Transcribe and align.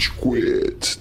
Rage 0.00 0.16
Quit. 0.16 0.99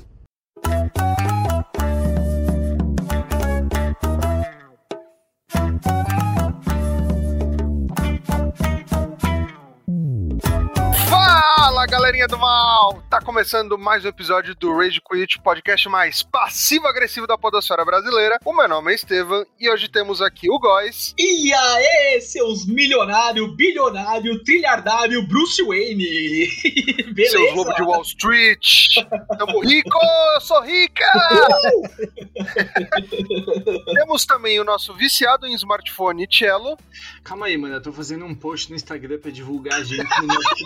Galerinha 12.09 12.27
do 12.27 12.39
mal! 12.39 13.03
Tá 13.07 13.21
começando 13.21 13.77
mais 13.77 14.03
um 14.03 14.07
episódio 14.07 14.55
do 14.55 14.75
Rage 14.75 14.99
Quit, 14.99 15.39
podcast 15.43 15.87
mais 15.87 16.23
passivo-agressivo 16.23 17.27
da 17.27 17.37
podosfera 17.37 17.85
brasileira. 17.85 18.39
O 18.43 18.51
meu 18.51 18.67
nome 18.67 18.91
é 18.91 18.95
Estevam 18.95 19.45
e 19.59 19.69
hoje 19.69 19.87
temos 19.87 20.19
aqui 20.19 20.49
o 20.49 20.57
Góis. 20.57 21.13
E 21.19 21.53
aí, 21.53 22.19
seus 22.19 22.65
milionário, 22.65 23.55
bilionário, 23.55 24.43
trilhardário 24.43 25.21
Bruce 25.27 25.63
Wayne! 25.63 26.47
Beleza? 27.13 27.37
Seus 27.37 27.53
lobos 27.53 27.75
de 27.75 27.83
Wall 27.83 28.01
Street. 28.01 28.95
Tamo 29.37 29.59
rico! 29.59 29.99
Eu 30.33 30.41
sou 30.41 30.63
rica! 30.63 31.05
temos 33.93 34.25
também 34.25 34.59
o 34.59 34.63
nosso 34.63 34.95
viciado 34.95 35.45
em 35.45 35.53
smartphone, 35.53 36.25
Cello. 36.27 36.75
Calma 37.23 37.45
aí, 37.45 37.55
mano, 37.55 37.75
eu 37.75 37.83
tô 37.83 37.93
fazendo 37.93 38.25
um 38.25 38.33
post 38.33 38.71
no 38.71 38.75
Instagram 38.75 39.19
pra 39.19 39.29
divulgar 39.29 39.79
a 39.79 39.83
gente 39.83 40.09
no 40.21 40.27
nosso 40.27 40.63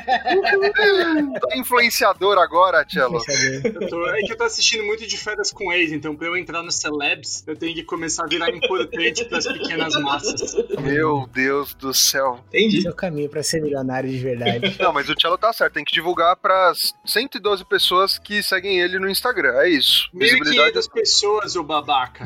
Influenciador 1.55 2.37
agora, 2.37 2.85
tô, 2.85 4.05
É 4.07 4.21
que 4.21 4.33
eu 4.33 4.37
tô 4.37 4.43
assistindo 4.43 4.83
muito 4.83 5.05
de 5.07 5.17
férias 5.17 5.51
com 5.51 5.71
ex, 5.71 5.91
então 5.91 6.15
pra 6.15 6.27
eu 6.27 6.37
entrar 6.37 6.61
no 6.63 6.71
Celebs, 6.71 7.43
eu 7.47 7.55
tenho 7.55 7.73
que 7.73 7.83
começar 7.83 8.23
a 8.23 8.27
virar 8.27 8.49
importante 8.49 9.25
pras 9.25 9.45
pequenas 9.47 9.93
massas. 9.95 10.55
Meu 10.81 11.27
Deus 11.33 11.73
do 11.73 11.93
céu. 11.93 12.39
Entendi. 12.49 12.79
Esse 12.79 12.87
é 12.87 12.91
o 12.91 12.95
caminho 12.95 13.29
pra 13.29 13.43
ser 13.43 13.61
milionário 13.61 14.09
de 14.09 14.17
verdade. 14.17 14.75
Não, 14.79 14.93
mas 14.93 15.09
o 15.09 15.15
Cello 15.19 15.37
tá 15.37 15.51
certo, 15.53 15.73
tem 15.73 15.85
que 15.85 15.93
divulgar 15.93 16.35
pras 16.35 16.93
112 17.05 17.65
pessoas 17.65 18.17
que 18.17 18.41
seguem 18.43 18.79
ele 18.79 18.99
no 18.99 19.09
Instagram. 19.09 19.53
É 19.59 19.69
isso. 19.69 20.09
1.500 20.15 20.91
pessoas, 20.91 21.55
ô 21.55 21.63
babaca. 21.63 22.25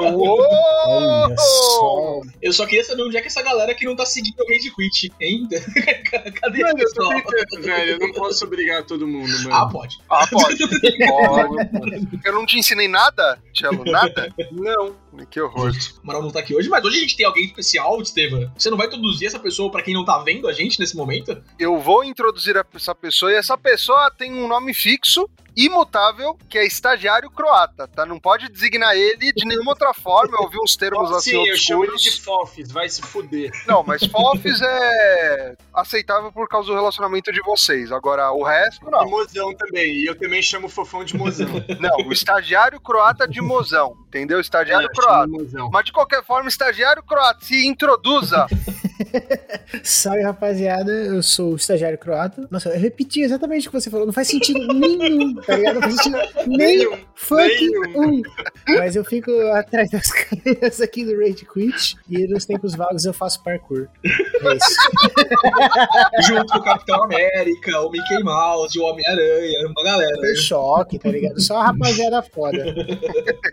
Uou! 0.00 0.40
Olha 0.86 1.36
só. 1.36 2.20
Eu 2.42 2.52
só 2.52 2.66
queria 2.66 2.84
saber 2.84 3.02
onde 3.02 3.16
é 3.16 3.20
que 3.20 3.28
essa 3.28 3.42
galera 3.42 3.74
que 3.74 3.84
não 3.84 3.96
tá 3.96 4.06
seguindo 4.06 4.40
o 4.40 4.48
Rage 4.48 4.70
Quit 4.70 5.12
ainda. 5.20 5.60
Cadê 6.40 6.62
Mano, 6.62 6.78
esse 6.78 6.94
pessoal? 6.94 7.13
Tentando, 7.22 7.62
velho, 7.62 7.90
eu 7.92 7.98
não 7.98 8.12
posso 8.12 8.44
obrigar 8.44 8.84
todo 8.84 9.06
mundo, 9.06 9.30
mano. 9.42 9.54
Ah, 9.54 9.66
pode. 9.66 9.98
Ah, 10.08 10.26
pode. 10.26 10.58
pode. 11.06 12.20
Eu 12.24 12.32
não 12.32 12.46
te 12.46 12.58
ensinei 12.58 12.88
nada, 12.88 13.38
Cello? 13.54 13.84
Nada? 13.84 14.32
Não. 14.52 15.03
Que 15.30 15.40
horror. 15.40 15.70
O 15.98 16.02
Amaral 16.04 16.22
não 16.22 16.30
tá 16.30 16.40
aqui 16.40 16.54
hoje, 16.54 16.68
mas 16.68 16.84
hoje 16.84 16.98
a 16.98 17.00
gente 17.00 17.16
tem 17.16 17.24
alguém 17.26 17.44
especial, 17.44 18.00
Estevam. 18.02 18.50
Você 18.56 18.68
não 18.70 18.76
vai 18.76 18.86
introduzir 18.86 19.26
essa 19.28 19.38
pessoa 19.38 19.70
pra 19.70 19.82
quem 19.82 19.94
não 19.94 20.04
tá 20.04 20.18
vendo 20.18 20.46
a 20.48 20.52
gente 20.52 20.78
nesse 20.78 20.96
momento? 20.96 21.42
Eu 21.58 21.78
vou 21.80 22.04
introduzir 22.04 22.56
essa 22.74 22.94
pessoa 22.94 23.32
e 23.32 23.36
essa 23.36 23.56
pessoa 23.56 24.10
tem 24.10 24.32
um 24.32 24.46
nome 24.46 24.74
fixo, 24.74 25.28
imutável, 25.56 26.36
que 26.48 26.58
é 26.58 26.66
estagiário 26.66 27.30
croata, 27.30 27.86
tá? 27.88 28.04
Não 28.04 28.18
pode 28.18 28.48
designar 28.50 28.94
ele 28.96 29.32
de 29.32 29.46
nenhuma 29.46 29.70
outra 29.72 29.94
forma. 29.94 30.36
Eu 30.36 30.42
ouvi 30.42 30.58
uns 30.60 30.76
termos 30.76 31.10
assim 31.12 31.30
Sim, 31.30 31.46
eu 31.48 31.56
chamo 31.56 31.84
ele 31.84 31.92
obscuros. 31.92 32.16
de 32.16 32.22
Fofis, 32.22 32.72
vai 32.72 32.88
se 32.88 33.00
fuder. 33.02 33.50
Não, 33.66 33.82
mas 33.82 34.04
Fofis 34.04 34.60
é 34.60 35.56
aceitável 35.72 36.32
por 36.32 36.48
causa 36.48 36.68
do 36.68 36.74
relacionamento 36.74 37.32
de 37.32 37.40
vocês. 37.42 37.92
Agora, 37.92 38.30
o 38.32 38.42
resto, 38.42 38.86
E 38.86 38.90
não. 38.90 39.08
mozão 39.08 39.54
também, 39.54 39.92
e 39.94 40.06
eu 40.06 40.18
também 40.18 40.42
chamo 40.42 40.66
o 40.66 40.70
fofão 40.70 41.04
de 41.04 41.16
mozão. 41.16 41.48
Não, 41.80 42.06
o 42.08 42.12
estagiário 42.12 42.80
croata 42.80 43.26
de 43.26 43.40
mozão, 43.40 43.94
entendeu? 44.14 44.40
Estagiário 44.40 44.86
É, 44.86 44.92
croata. 44.94 45.28
Mas 45.72 45.84
de 45.86 45.92
qualquer 45.92 46.22
forma, 46.24 46.48
estagiário 46.48 47.02
croata, 47.02 47.44
se 47.44 47.66
introduza. 47.66 48.46
Salve, 49.82 50.22
rapaziada. 50.22 50.90
Eu 50.90 51.22
sou 51.22 51.52
o 51.52 51.56
estagiário 51.56 51.98
croata. 51.98 52.46
Nossa, 52.50 52.68
eu 52.70 52.78
repeti 52.80 53.22
exatamente 53.22 53.66
o 53.66 53.70
que 53.70 53.80
você 53.80 53.90
falou. 53.90 54.06
Não 54.06 54.12
faz 54.12 54.28
sentido 54.28 54.58
nenhum, 54.72 55.34
tá 55.36 55.56
ligado? 55.56 55.74
Não 55.74 55.82
faz 55.82 55.94
sentido 55.96 56.18
nem 56.46 56.56
Nenhum, 56.78 56.98
fucking 57.14 57.70
nenhum. 57.70 58.08
um. 58.18 58.22
Mas 58.68 58.94
eu 58.96 59.04
fico 59.04 59.30
atrás 59.52 59.90
das 59.90 60.10
câmeras 60.12 60.80
aqui 60.80 61.04
do 61.04 61.18
Rage 61.18 61.44
Quit 61.52 61.96
e 62.08 62.26
nos 62.28 62.44
tempos 62.46 62.74
vagos 62.74 63.04
eu 63.04 63.12
faço 63.12 63.42
parkour. 63.42 63.88
É 64.04 64.54
isso. 64.56 66.28
Junto 66.28 66.52
com 66.52 66.58
o 66.58 66.62
Capitão 66.62 67.02
América, 67.04 67.80
o 67.80 67.90
Mickey 67.90 68.22
Mouse, 68.22 68.78
o 68.78 68.84
Homem-Aranha, 68.84 69.66
uma 69.68 69.82
galera. 69.84 70.16
Foi 70.16 70.36
choque, 70.36 70.98
tá 70.98 71.08
ligado? 71.10 71.40
Só 71.40 71.58
a 71.58 71.66
rapaziada 71.66 72.22
foda. 72.22 72.64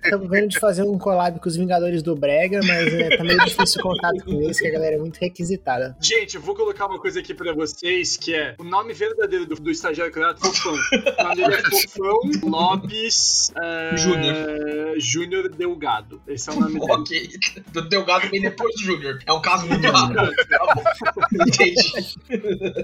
Estamos 0.03 0.30
vendo 0.30 0.50
de 0.51 0.59
fazer 0.59 0.84
um 0.84 0.97
collab 0.97 1.39
com 1.39 1.47
os 1.50 1.56
Vingadores 1.56 2.03
do 2.03 2.16
Brega, 2.16 2.59
mas 2.63 2.94
é, 2.94 3.17
tá 3.17 3.23
meio 3.23 3.39
difícil 3.45 3.79
o 3.79 3.84
contato 3.84 4.23
com 4.23 4.31
eles, 4.41 4.59
que 4.59 4.67
a 4.67 4.72
galera 4.72 4.95
é 4.95 5.00
muito 5.00 5.17
requisitada. 5.17 5.95
Gente, 6.00 6.35
eu 6.35 6.41
vou 6.41 6.56
colocar 6.56 6.85
uma 6.85 7.00
coisa 7.00 7.19
aqui 7.19 7.34
pra 7.34 7.53
vocês, 7.53 8.17
que 8.17 8.35
é 8.35 8.56
o 8.59 8.63
nome 8.63 8.94
verdadeiro 8.94 9.45
do, 9.45 9.56
do 9.56 9.72
estagiário 9.72 10.11
croata 10.13 10.40
Fofão. 10.41 10.73
O 10.73 11.23
nome 11.23 11.35
dele 11.35 11.56
é 11.56 11.61
Fofão 11.69 12.19
Lopes 12.44 13.51
é, 13.61 13.97
Júnior. 13.97 14.35
Júnior 14.97 15.50
Delgado. 15.50 16.22
Esse 16.28 16.50
é 16.50 16.53
o 16.53 16.59
nome 16.59 16.79
dele. 16.79 16.91
Ok. 16.91 17.29
Do 17.72 17.81
Delgado 17.88 18.29
vem 18.29 18.41
depois 18.41 18.75
do 18.75 18.81
Júnior. 18.81 19.19
É 19.25 19.34
um 19.34 19.41
caso 19.41 19.67
muito 19.67 19.88
raro. 19.90 20.31
Tá. 20.50 21.28
Entendi. 21.47 22.16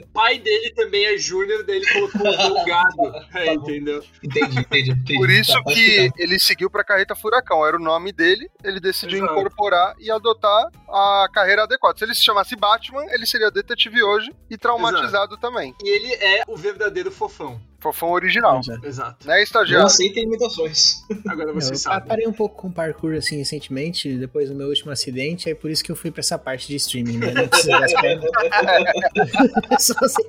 O 0.03 0.07
pai 0.13 0.39
dele 0.39 0.71
também 0.73 1.05
é 1.05 1.17
Júnior, 1.17 1.63
daí 1.65 1.77
ele 1.77 1.85
colocou 1.87 2.21
o 2.21 2.37
Delgado. 2.37 3.25
É, 3.35 3.45
Tá 3.47 3.53
entendeu? 3.53 4.03
Entendi, 4.23 4.59
entendi, 4.59 4.91
entendi. 4.91 5.15
Por 5.17 5.29
isso 5.29 5.51
Tá, 5.53 5.63
pode 5.63 5.75
que 5.75 6.11
ele 6.17 6.39
seguiu 6.39 6.69
pra 6.69 6.83
carreta 6.83 7.15
Furacão. 7.15 7.56
Era 7.65 7.77
o 7.77 7.79
nome 7.79 8.11
dele, 8.11 8.49
ele 8.63 8.79
decidiu 8.79 9.19
Exato. 9.19 9.33
incorporar 9.33 9.95
e 9.99 10.11
adotar 10.11 10.69
a 10.89 11.27
carreira 11.33 11.63
adequada. 11.63 11.97
Se 11.97 12.05
ele 12.05 12.15
se 12.15 12.23
chamasse 12.23 12.55
Batman, 12.55 13.05
ele 13.09 13.25
seria 13.25 13.51
detetive 13.51 14.03
hoje 14.03 14.33
e 14.49 14.57
traumatizado 14.57 15.37
também. 15.37 15.75
E 15.83 15.89
ele 15.89 16.13
é 16.13 16.43
o 16.47 16.55
verdadeiro 16.55 17.11
Fofão. 17.11 17.59
Fofão 17.79 18.11
original. 18.11 18.61
Já. 18.63 18.75
Exato. 18.83 19.27
Né, 19.27 19.35
Não 19.35 19.43
estagiário? 19.43 19.85
aceitem 19.85 20.23
imitações. 20.23 21.03
Agora 21.27 21.47
Não, 21.53 21.61
você 21.61 21.73
eu 21.73 21.77
sabe. 21.77 22.07
parei 22.07 22.27
um 22.27 22.33
pouco 22.33 22.55
com 22.55 22.71
parkour 22.71 23.13
assim 23.15 23.37
recentemente, 23.37 24.17
depois 24.17 24.49
do 24.49 24.55
meu 24.55 24.67
último 24.67 24.91
acidente, 24.91 25.49
é 25.49 25.55
por 25.55 25.69
isso 25.69 25.83
que 25.83 25.91
eu 25.91 25.95
fui 25.95 26.09
pra 26.11 26.21
essa 26.21 26.37
parte 26.39 26.67
de 26.67 26.75
streaming, 26.77 27.17
né? 27.17 27.31
Não 27.33 27.47
precisa 27.47 27.79
das 27.79 27.93
pernas. 27.93 28.29
Só 29.79 29.93
assim. 30.03 30.23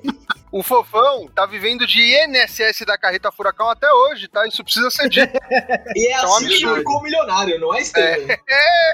O 0.51 0.63
Fofão 0.63 1.27
tá 1.27 1.45
vivendo 1.45 1.85
de 1.85 2.01
INSS 2.01 2.83
da 2.85 2.97
carreta 2.97 3.31
Furacão 3.31 3.69
até 3.69 3.91
hoje, 3.91 4.27
tá? 4.27 4.47
Isso 4.47 4.63
precisa 4.63 4.89
ser 4.89 5.07
dito. 5.07 5.31
E 5.95 6.07
é 6.07 6.13
É 6.13 6.21
um 6.21 6.33
assim 6.33 6.47
que 6.47 6.53
absurdo. 6.55 6.75
ficou 6.77 7.03
milionário, 7.03 7.59
não 7.59 7.75
é, 7.75 7.81
Estevam? 7.81 8.35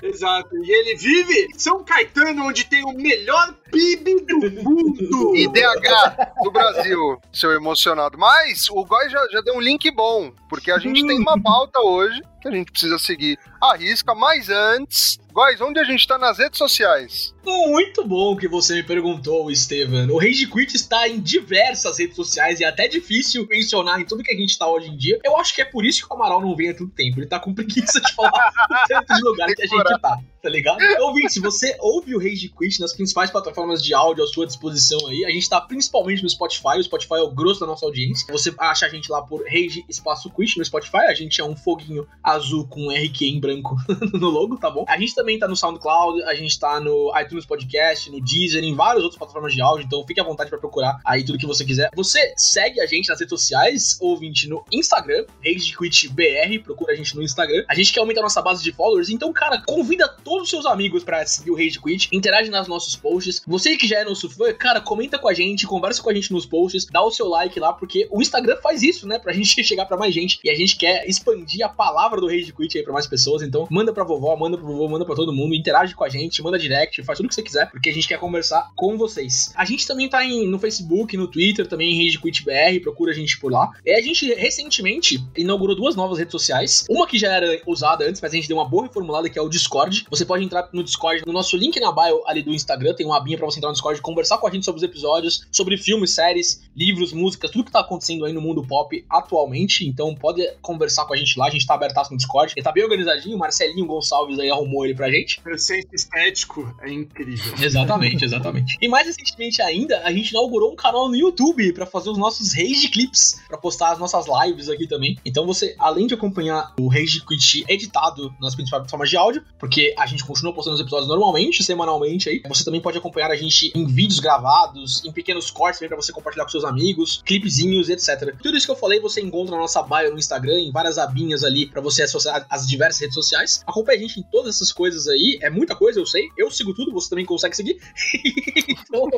Exato. 0.03 0.49
E 0.57 0.69
ele 0.69 0.97
vive 0.97 1.47
São 1.57 1.81
Caetano, 1.83 2.45
onde 2.45 2.65
tem 2.65 2.83
o 2.83 2.91
melhor 2.91 3.55
PIB 3.71 4.25
do 4.25 4.63
mundo. 4.63 5.35
IDH 5.35 6.43
do 6.43 6.51
Brasil, 6.51 7.21
seu 7.31 7.51
emocionado. 7.51 8.17
Mas 8.17 8.69
o 8.69 8.85
Góis 8.85 9.11
já, 9.11 9.27
já 9.31 9.41
deu 9.41 9.55
um 9.55 9.61
link 9.61 9.89
bom, 9.91 10.31
porque 10.49 10.71
a 10.71 10.79
gente 10.79 11.05
tem 11.05 11.19
uma 11.19 11.41
pauta 11.41 11.79
hoje 11.79 12.21
que 12.41 12.47
a 12.47 12.51
gente 12.51 12.71
precisa 12.71 12.99
seguir 12.99 13.39
a 13.61 13.75
risca. 13.75 14.13
Mas 14.13 14.49
antes, 14.49 15.17
Góis, 15.33 15.59
onde 15.59 15.79
a 15.79 15.83
gente 15.83 16.07
tá 16.07 16.17
nas 16.17 16.37
redes 16.37 16.57
sociais? 16.57 17.33
Muito 17.43 18.05
bom 18.05 18.35
que 18.35 18.47
você 18.47 18.75
me 18.75 18.83
perguntou, 18.83 19.49
Estevam. 19.49 20.07
O 20.09 20.19
Rage 20.19 20.47
Quit 20.47 20.75
está 20.75 21.07
em 21.07 21.19
diversas 21.19 21.97
redes 21.97 22.15
sociais 22.15 22.59
e 22.59 22.63
é 22.63 22.67
até 22.67 22.87
difícil 22.87 23.47
mencionar 23.49 23.99
em 23.99 24.05
tudo 24.05 24.23
que 24.23 24.31
a 24.31 24.37
gente 24.37 24.57
tá 24.57 24.67
hoje 24.69 24.89
em 24.89 24.97
dia. 24.97 25.19
Eu 25.23 25.37
acho 25.37 25.53
que 25.53 25.61
é 25.61 25.65
por 25.65 25.83
isso 25.83 26.05
que 26.05 26.13
o 26.13 26.15
Amaral 26.15 26.41
não 26.41 26.55
vem 26.55 26.69
há 26.69 26.73
tanto 26.73 26.91
tempo. 26.91 27.19
Ele 27.19 27.27
tá 27.27 27.39
com 27.39 27.53
preguiça 27.53 27.99
de 27.99 28.13
falar 28.13 28.51
tanto 28.87 29.13
de 29.13 29.21
lugar 29.21 29.47
que 29.53 29.63
a 29.63 29.67
gente 29.67 29.99
tá, 29.99 30.19
tá 30.45 30.49
ligado? 30.51 30.79
Ouvinte, 31.01 31.33
se 31.33 31.39
você 31.39 31.75
ouve 31.79 32.15
o 32.15 32.19
Rage 32.19 32.49
Quit 32.49 32.79
nas 32.79 32.93
principais 32.93 33.31
plataformas 33.31 33.83
de 33.83 33.95
áudio 33.95 34.23
à 34.23 34.27
sua 34.27 34.45
disposição 34.45 35.07
aí, 35.07 35.25
a 35.25 35.31
gente 35.31 35.49
tá 35.49 35.59
principalmente 35.59 36.21
no 36.21 36.29
Spotify. 36.29 36.77
O 36.77 36.83
Spotify 36.83 37.15
é 37.15 37.23
o 37.23 37.31
grosso 37.31 37.61
da 37.61 37.65
nossa 37.65 37.83
audiência. 37.83 38.31
Você 38.31 38.53
acha 38.59 38.85
a 38.85 38.89
gente 38.89 39.11
lá 39.11 39.23
por 39.23 39.43
Rage 39.43 39.83
Espaço 39.89 40.29
Quit 40.29 40.59
no 40.59 40.63
Spotify. 40.63 41.05
A 41.07 41.15
gente 41.15 41.41
é 41.41 41.43
um 41.43 41.55
foguinho 41.55 42.07
azul 42.23 42.67
com 42.67 42.91
RQ 42.91 43.25
em 43.25 43.39
branco 43.39 43.75
no 44.13 44.29
logo, 44.29 44.55
tá 44.57 44.69
bom? 44.69 44.85
A 44.87 44.99
gente 44.99 45.15
também 45.15 45.39
tá 45.39 45.47
no 45.47 45.55
SoundCloud, 45.55 46.21
a 46.21 46.35
gente 46.35 46.59
tá 46.59 46.79
no 46.79 47.11
iTunes 47.19 47.43
Podcast, 47.47 48.11
no 48.11 48.21
Deezer, 48.21 48.63
em 48.63 48.75
várias 48.75 49.01
outras 49.01 49.17
plataformas 49.17 49.51
de 49.51 49.63
áudio, 49.63 49.87
então 49.87 50.05
fique 50.05 50.21
à 50.21 50.23
vontade 50.23 50.51
pra 50.51 50.59
procurar 50.59 50.99
aí 51.03 51.25
tudo 51.25 51.39
que 51.39 51.47
você 51.47 51.65
quiser. 51.65 51.89
Você 51.95 52.35
segue 52.37 52.79
a 52.79 52.85
gente 52.85 53.09
nas 53.09 53.19
redes 53.19 53.31
sociais, 53.31 53.97
ouvinte, 53.99 54.47
no 54.47 54.63
Instagram, 54.71 55.25
RageQuitBR, 55.43 56.59
procura 56.63 56.93
a 56.93 56.95
gente 56.95 57.15
no 57.15 57.23
Instagram. 57.23 57.65
A 57.67 57.73
gente 57.73 57.91
quer 57.91 57.99
aumentar 57.99 58.21
nossa 58.21 58.43
base 58.43 58.63
de 58.63 58.71
followers, 58.71 59.09
então, 59.09 59.33
cara, 59.33 59.63
convida 59.65 60.07
todos 60.07 60.34
os 60.41 60.49
seus 60.49 60.65
amigos 60.65 61.03
pra 61.03 61.25
seguir 61.25 61.51
o 61.51 61.55
Rage 61.55 61.79
Quit, 61.81 62.09
interage 62.11 62.49
nos 62.49 62.67
nossos 62.67 62.95
posts. 62.95 63.41
Você 63.47 63.77
que 63.77 63.87
já 63.87 63.99
é 63.99 64.05
nosso 64.05 64.29
fã, 64.29 64.53
cara, 64.53 64.81
comenta 64.81 65.17
com 65.17 65.27
a 65.27 65.33
gente, 65.33 65.67
conversa 65.67 66.01
com 66.01 66.09
a 66.09 66.13
gente 66.13 66.31
nos 66.31 66.45
posts, 66.45 66.85
dá 66.85 67.01
o 67.01 67.11
seu 67.11 67.27
like 67.27 67.59
lá, 67.59 67.73
porque 67.73 68.07
o 68.11 68.21
Instagram 68.21 68.57
faz 68.61 68.81
isso, 68.83 69.07
né, 69.07 69.19
pra 69.19 69.33
gente 69.33 69.61
chegar 69.63 69.85
pra 69.85 69.97
mais 69.97 70.13
gente, 70.13 70.39
e 70.43 70.49
a 70.49 70.55
gente 70.55 70.75
quer 70.77 71.07
expandir 71.07 71.65
a 71.65 71.69
palavra 71.69 72.19
do 72.19 72.27
Rage 72.27 72.53
Quit 72.53 72.77
aí 72.77 72.83
pra 72.83 72.93
mais 72.93 73.07
pessoas, 73.07 73.41
então 73.41 73.67
manda 73.69 73.93
pra 73.93 74.03
vovó, 74.03 74.35
manda 74.35 74.57
pro 74.57 74.67
vovô, 74.67 74.87
manda 74.87 75.05
pra 75.05 75.15
todo 75.15 75.33
mundo, 75.33 75.55
interage 75.55 75.95
com 75.95 76.03
a 76.03 76.09
gente, 76.09 76.41
manda 76.41 76.57
direct, 76.57 77.01
faz 77.03 77.17
tudo 77.17 77.29
que 77.29 77.35
você 77.35 77.43
quiser, 77.43 77.69
porque 77.69 77.89
a 77.89 77.93
gente 77.93 78.07
quer 78.07 78.19
conversar 78.19 78.71
com 78.75 78.97
vocês. 78.97 79.51
A 79.55 79.65
gente 79.65 79.87
também 79.87 80.09
tá 80.09 80.23
em, 80.23 80.47
no 80.47 80.59
Facebook, 80.59 81.15
no 81.17 81.27
Twitter, 81.27 81.67
também 81.67 81.91
em 81.91 82.05
Rage 82.05 82.19
Quit 82.19 82.43
BR, 82.43 82.81
procura 82.81 83.11
a 83.11 83.15
gente 83.15 83.39
por 83.39 83.51
lá. 83.51 83.71
E 83.85 83.91
a 83.91 84.01
gente 84.01 84.33
recentemente 84.33 85.23
inaugurou 85.35 85.75
duas 85.75 85.95
novas 85.95 86.17
redes 86.17 86.31
sociais, 86.31 86.85
uma 86.89 87.07
que 87.07 87.17
já 87.17 87.33
era 87.33 87.61
usada 87.65 88.05
antes, 88.05 88.21
mas 88.21 88.31
a 88.31 88.35
gente 88.35 88.47
deu 88.47 88.57
uma 88.57 88.67
boa 88.67 88.83
reformulada, 88.83 89.29
que 89.29 89.37
é 89.37 89.41
o 89.41 89.49
Discord. 89.49 90.05
Você 90.09 90.24
você 90.25 90.27
pode 90.27 90.43
entrar 90.43 90.67
no 90.73 90.83
Discord, 90.83 91.23
no 91.25 91.31
nosso 91.31 91.55
link 91.55 91.79
na 91.79 91.91
bio 91.91 92.23
ali 92.25 92.41
do 92.41 92.51
Instagram, 92.51 92.93
tem 92.95 93.05
uma 93.05 93.17
abinha 93.17 93.37
pra 93.37 93.45
você 93.45 93.59
entrar 93.59 93.69
no 93.69 93.73
Discord, 93.73 94.01
conversar 94.01 94.37
com 94.39 94.47
a 94.47 94.51
gente 94.51 94.65
sobre 94.65 94.77
os 94.77 94.83
episódios, 94.83 95.45
sobre 95.51 95.77
filmes, 95.77 96.11
séries, 96.11 96.63
livros, 96.75 97.13
músicas, 97.13 97.51
tudo 97.51 97.63
que 97.63 97.71
tá 97.71 97.79
acontecendo 97.81 98.25
aí 98.25 98.33
no 98.33 98.41
mundo 98.41 98.65
pop 98.65 99.05
atualmente. 99.09 99.87
Então 99.87 100.15
pode 100.15 100.45
conversar 100.61 101.05
com 101.05 101.13
a 101.13 101.17
gente 101.17 101.37
lá, 101.37 101.47
a 101.47 101.49
gente 101.49 101.65
tá 101.65 101.75
abertaço 101.75 102.11
no 102.11 102.17
Discord. 102.17 102.53
Ele 102.55 102.63
tá 102.63 102.71
bem 102.71 102.83
organizadinho, 102.83 103.35
o 103.35 103.39
Marcelinho 103.39 103.85
Gonçalves 103.85 104.39
aí 104.39 104.49
arrumou 104.49 104.85
ele 104.85 104.95
pra 104.95 105.09
gente. 105.09 105.39
O 105.45 105.57
senso 105.57 105.87
estético 105.93 106.75
é 106.81 106.91
incrível. 106.91 107.53
Exatamente, 107.61 108.23
exatamente. 108.23 108.77
E 108.81 108.87
mais 108.87 109.05
recentemente 109.05 109.61
ainda, 109.61 110.01
a 110.03 110.11
gente 110.11 110.29
inaugurou 110.29 110.71
um 110.71 110.75
canal 110.75 111.09
no 111.09 111.15
YouTube 111.15 111.73
pra 111.73 111.85
fazer 111.85 112.09
os 112.09 112.17
nossos 112.17 112.53
Rage 112.53 112.87
Clips, 112.89 113.41
pra 113.47 113.57
postar 113.57 113.91
as 113.91 113.99
nossas 113.99 114.25
lives 114.27 114.69
aqui 114.69 114.87
também. 114.87 115.17
Então 115.25 115.45
você, 115.45 115.75
além 115.77 116.07
de 116.07 116.13
acompanhar 116.13 116.73
o 116.79 116.87
Rage 116.87 117.25
Quit 117.25 117.65
editado 117.67 118.33
nas 118.39 118.55
principais 118.55 118.81
plataformas 118.81 119.09
de 119.09 119.17
áudio, 119.17 119.43
porque 119.59 119.93
a 119.97 120.04
gente 120.05 120.23
continua 120.23 120.53
postando 120.53 120.75
os 120.75 120.81
episódios 120.81 121.07
normalmente, 121.07 121.63
semanalmente 121.63 122.29
aí, 122.29 122.41
você 122.47 122.63
também 122.63 122.81
pode 122.81 122.97
acompanhar 122.97 123.31
a 123.31 123.35
gente 123.35 123.71
em 123.75 123.85
vídeos 123.85 124.19
gravados, 124.19 125.03
em 125.05 125.11
pequenos 125.11 125.49
cortes 125.51 125.79
pra 125.85 125.95
você 125.95 126.11
compartilhar 126.11 126.45
com 126.45 126.51
seus 126.51 126.63
amigos, 126.63 127.21
clipezinhos, 127.25 127.89
etc. 127.89 128.35
Tudo 128.41 128.57
isso 128.57 128.65
que 128.65 128.71
eu 128.71 128.75
falei 128.75 128.99
você 128.99 129.21
encontra 129.21 129.55
na 129.55 129.61
nossa 129.61 129.81
bio 129.83 130.11
no 130.11 130.19
Instagram, 130.19 130.59
em 130.59 130.71
várias 130.71 130.97
abinhas 130.97 131.43
ali 131.43 131.65
pra 131.65 131.81
você 131.81 132.03
associar 132.03 132.45
as 132.49 132.67
diversas 132.67 133.01
redes 133.01 133.15
sociais. 133.15 133.63
Acompanhe 133.65 133.97
a 133.97 134.01
gente 134.01 134.19
em 134.19 134.23
todas 134.23 134.55
essas 134.55 134.71
coisas 134.71 135.07
aí, 135.07 135.39
é 135.41 135.49
muita 135.49 135.75
coisa, 135.75 135.99
eu 135.99 136.05
sei. 136.05 136.27
Eu 136.37 136.49
sigo 136.51 136.73
tudo, 136.73 136.91
você 136.91 137.09
também 137.09 137.25
consegue 137.25 137.55
seguir. 137.55 137.77
então, 138.67 139.09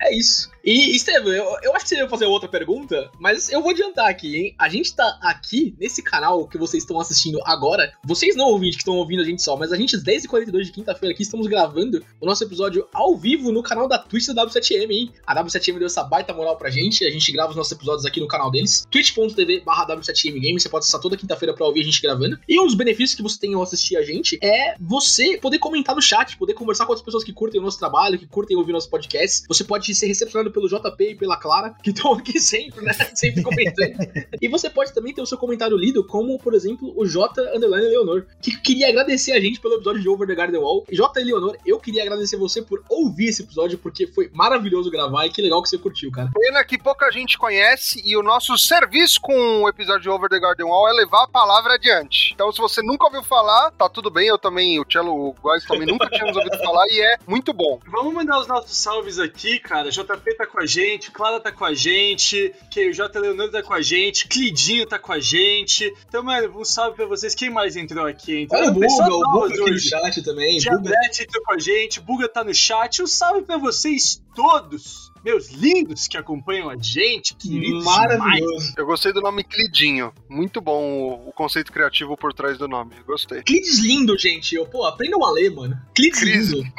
é 0.00 0.14
isso. 0.14 0.50
E, 0.64 0.94
Estevam, 0.96 1.32
eu, 1.32 1.44
eu 1.62 1.74
acho 1.74 1.84
que 1.84 1.88
você 1.90 1.96
ia 1.96 2.08
fazer 2.08 2.26
outra 2.26 2.48
pergunta, 2.48 3.10
mas 3.18 3.48
eu 3.48 3.62
vou 3.62 3.70
adiantar 3.70 4.08
aqui, 4.08 4.36
hein? 4.36 4.54
A 4.58 4.68
gente 4.68 4.94
tá 4.94 5.18
aqui 5.22 5.74
nesse 5.78 6.02
canal 6.02 6.46
que 6.46 6.58
vocês 6.58 6.82
estão 6.82 6.98
assistindo 7.00 7.40
agora. 7.44 7.92
Vocês 8.04 8.36
não 8.36 8.46
ouvintes 8.46 8.76
que 8.76 8.82
estão 8.82 8.96
ouvindo 8.96 9.22
a 9.22 9.24
gente 9.24 9.42
só, 9.42 9.56
mas 9.56 9.72
a 9.72 9.76
gente, 9.76 9.96
desde 10.06 10.28
42 10.28 10.68
de 10.68 10.72
quinta-feira 10.72 11.12
aqui, 11.12 11.24
estamos 11.24 11.48
gravando 11.48 12.00
o 12.20 12.26
nosso 12.26 12.44
episódio 12.44 12.86
ao 12.94 13.16
vivo 13.16 13.50
no 13.50 13.60
canal 13.60 13.88
da 13.88 13.98
Twitch 13.98 14.28
da 14.28 14.46
W7M, 14.46 14.88
hein? 14.88 15.12
A 15.26 15.34
W7M 15.34 15.78
deu 15.78 15.86
essa 15.86 16.04
baita 16.04 16.32
moral 16.32 16.56
pra 16.56 16.70
gente. 16.70 17.04
A 17.04 17.10
gente 17.10 17.32
grava 17.32 17.50
os 17.50 17.56
nossos 17.56 17.72
episódios 17.72 18.06
aqui 18.06 18.20
no 18.20 18.28
canal 18.28 18.48
deles. 18.48 18.86
twitch.tv 18.88 19.64
W7M 19.66 20.40
Game. 20.40 20.60
Você 20.60 20.68
pode 20.68 20.84
acessar 20.84 21.00
toda 21.00 21.16
quinta-feira 21.16 21.52
pra 21.52 21.66
ouvir 21.66 21.80
a 21.80 21.84
gente 21.84 22.00
gravando. 22.00 22.38
E 22.48 22.60
um 22.60 22.66
dos 22.66 22.76
benefícios 22.76 23.16
que 23.16 23.22
você 23.22 23.36
tem 23.36 23.52
ao 23.54 23.62
assistir 23.62 23.96
a 23.96 24.02
gente 24.02 24.38
é 24.40 24.76
você 24.78 25.38
poder 25.38 25.58
comentar 25.58 25.96
no 25.96 26.00
chat, 26.00 26.38
poder 26.38 26.54
conversar 26.54 26.86
com 26.86 26.92
outras 26.92 27.04
pessoas 27.04 27.24
que 27.24 27.32
curtem 27.32 27.60
o 27.60 27.64
nosso 27.64 27.78
trabalho, 27.80 28.16
que 28.16 28.28
curtem 28.28 28.56
ouvir 28.56 28.72
nosso 28.72 28.88
podcast. 28.88 29.44
Você 29.48 29.64
pode 29.64 29.92
ser 29.92 30.06
recepcionado 30.06 30.52
pelo 30.52 30.68
JP 30.68 31.02
e 31.02 31.16
pela 31.16 31.36
Clara, 31.36 31.74
que 31.82 31.90
estão 31.90 32.12
aqui 32.12 32.38
sempre, 32.40 32.84
né? 32.84 32.92
Sempre 33.12 33.42
comentando. 33.42 33.96
e 34.40 34.46
você 34.46 34.70
pode 34.70 34.94
também 34.94 35.12
ter 35.12 35.20
o 35.20 35.26
seu 35.26 35.36
comentário 35.36 35.76
lido, 35.76 36.06
como, 36.06 36.38
por 36.38 36.54
exemplo, 36.54 36.94
o 36.96 37.04
J. 37.04 37.42
Leonor, 37.58 38.26
que 38.40 38.56
queria 38.60 38.88
agradecer 38.88 39.32
a 39.32 39.40
gente 39.40 39.60
pelo 39.60 39.74
episódio 39.74 39.95
de 39.98 40.08
Over 40.08 40.26
the 40.26 40.34
Garden 40.34 40.60
Wall. 40.60 40.84
J. 40.90 41.24
Leonor, 41.24 41.56
eu 41.64 41.78
queria 41.78 42.02
agradecer 42.02 42.36
você 42.36 42.62
por 42.62 42.82
ouvir 42.88 43.28
esse 43.28 43.42
episódio, 43.42 43.78
porque 43.78 44.06
foi 44.06 44.30
maravilhoso 44.32 44.90
gravar 44.90 45.26
e 45.26 45.30
que 45.30 45.42
legal 45.42 45.62
que 45.62 45.68
você 45.68 45.78
curtiu, 45.78 46.10
cara. 46.10 46.30
Pena 46.34 46.64
que 46.64 46.78
pouca 46.78 47.10
gente 47.10 47.38
conhece 47.38 48.02
e 48.04 48.16
o 48.16 48.22
nosso 48.22 48.56
serviço 48.58 49.20
com 49.20 49.62
o 49.62 49.68
episódio 49.68 50.02
de 50.02 50.08
Over 50.08 50.28
the 50.28 50.38
Garden 50.38 50.66
Wall 50.66 50.88
é 50.88 50.92
levar 50.92 51.24
a 51.24 51.28
palavra 51.28 51.74
adiante. 51.74 52.32
Então, 52.34 52.50
se 52.52 52.58
você 52.58 52.82
nunca 52.82 53.06
ouviu 53.06 53.22
falar, 53.22 53.70
tá 53.72 53.88
tudo 53.88 54.10
bem. 54.10 54.28
Eu 54.28 54.38
também, 54.38 54.78
o 54.80 54.86
Cello, 54.90 55.12
o 55.12 55.34
Góis 55.40 55.64
também 55.64 55.86
nunca 55.86 56.08
tínhamos 56.08 56.36
ouvido 56.36 56.58
falar 56.58 56.86
e 56.88 57.00
é 57.00 57.16
muito 57.26 57.52
bom. 57.52 57.80
Vamos 57.86 58.12
mandar 58.12 58.40
os 58.40 58.46
nossos 58.46 58.76
salves 58.76 59.18
aqui, 59.18 59.58
cara. 59.58 59.90
JP 59.90 60.36
tá 60.36 60.46
com 60.46 60.60
a 60.60 60.66
gente, 60.66 61.10
Clara 61.10 61.40
tá 61.40 61.52
com 61.52 61.64
a 61.64 61.74
gente, 61.74 62.54
que 62.70 62.88
o 62.88 62.92
J. 62.92 63.18
Leonardo 63.18 63.52
tá 63.52 63.62
com 63.62 63.74
a 63.74 63.82
gente, 63.82 64.28
Clidinho 64.28 64.86
tá 64.86 64.98
com 64.98 65.12
a 65.12 65.20
gente. 65.20 65.94
Então, 66.08 66.22
mano, 66.22 66.58
um 66.58 66.64
salve 66.64 66.96
pra 66.96 67.06
vocês. 67.06 67.34
Quem 67.34 67.50
mais 67.50 67.76
entrou 67.76 68.06
aqui? 68.06 68.42
Entrou 68.42 68.60
Olha 68.60 68.70
o 68.70 68.74
Buga, 68.74 69.14
o 69.14 69.32
Buga. 69.32 69.64
Chat 69.88 70.22
também. 70.22 70.58
Diabrete 70.58 71.22
entrou 71.22 71.42
com 71.44 71.54
a 71.54 71.58
gente, 71.58 72.00
Buga 72.00 72.28
tá 72.28 72.44
no 72.44 72.54
chat. 72.54 73.02
Um 73.02 73.06
salve 73.06 73.42
pra 73.42 73.56
vocês 73.56 74.22
todos, 74.34 75.05
meus 75.26 75.50
lindos 75.50 76.06
que 76.06 76.16
acompanham 76.16 76.70
a 76.70 76.76
gente, 76.76 77.34
queridos 77.34 77.80
demais. 77.80 78.16
Maravilhoso. 78.16 78.74
Eu 78.76 78.86
gostei 78.86 79.12
do 79.12 79.20
nome 79.20 79.42
Clidinho. 79.42 80.12
Muito 80.28 80.60
bom 80.60 80.84
o, 80.84 81.28
o 81.30 81.32
conceito 81.32 81.72
criativo 81.72 82.16
por 82.16 82.32
trás 82.32 82.56
do 82.56 82.68
nome. 82.68 82.94
Gostei. 83.04 83.42
Clides 83.42 83.80
lindo, 83.80 84.16
gente. 84.16 84.54
Eu, 84.54 84.66
pô, 84.66 84.84
aprendam 84.84 85.24
a 85.24 85.32
ler, 85.32 85.50
mano. 85.50 85.76
Clides 85.96 86.20
Cris. 86.20 86.50
lindo. 86.50 86.64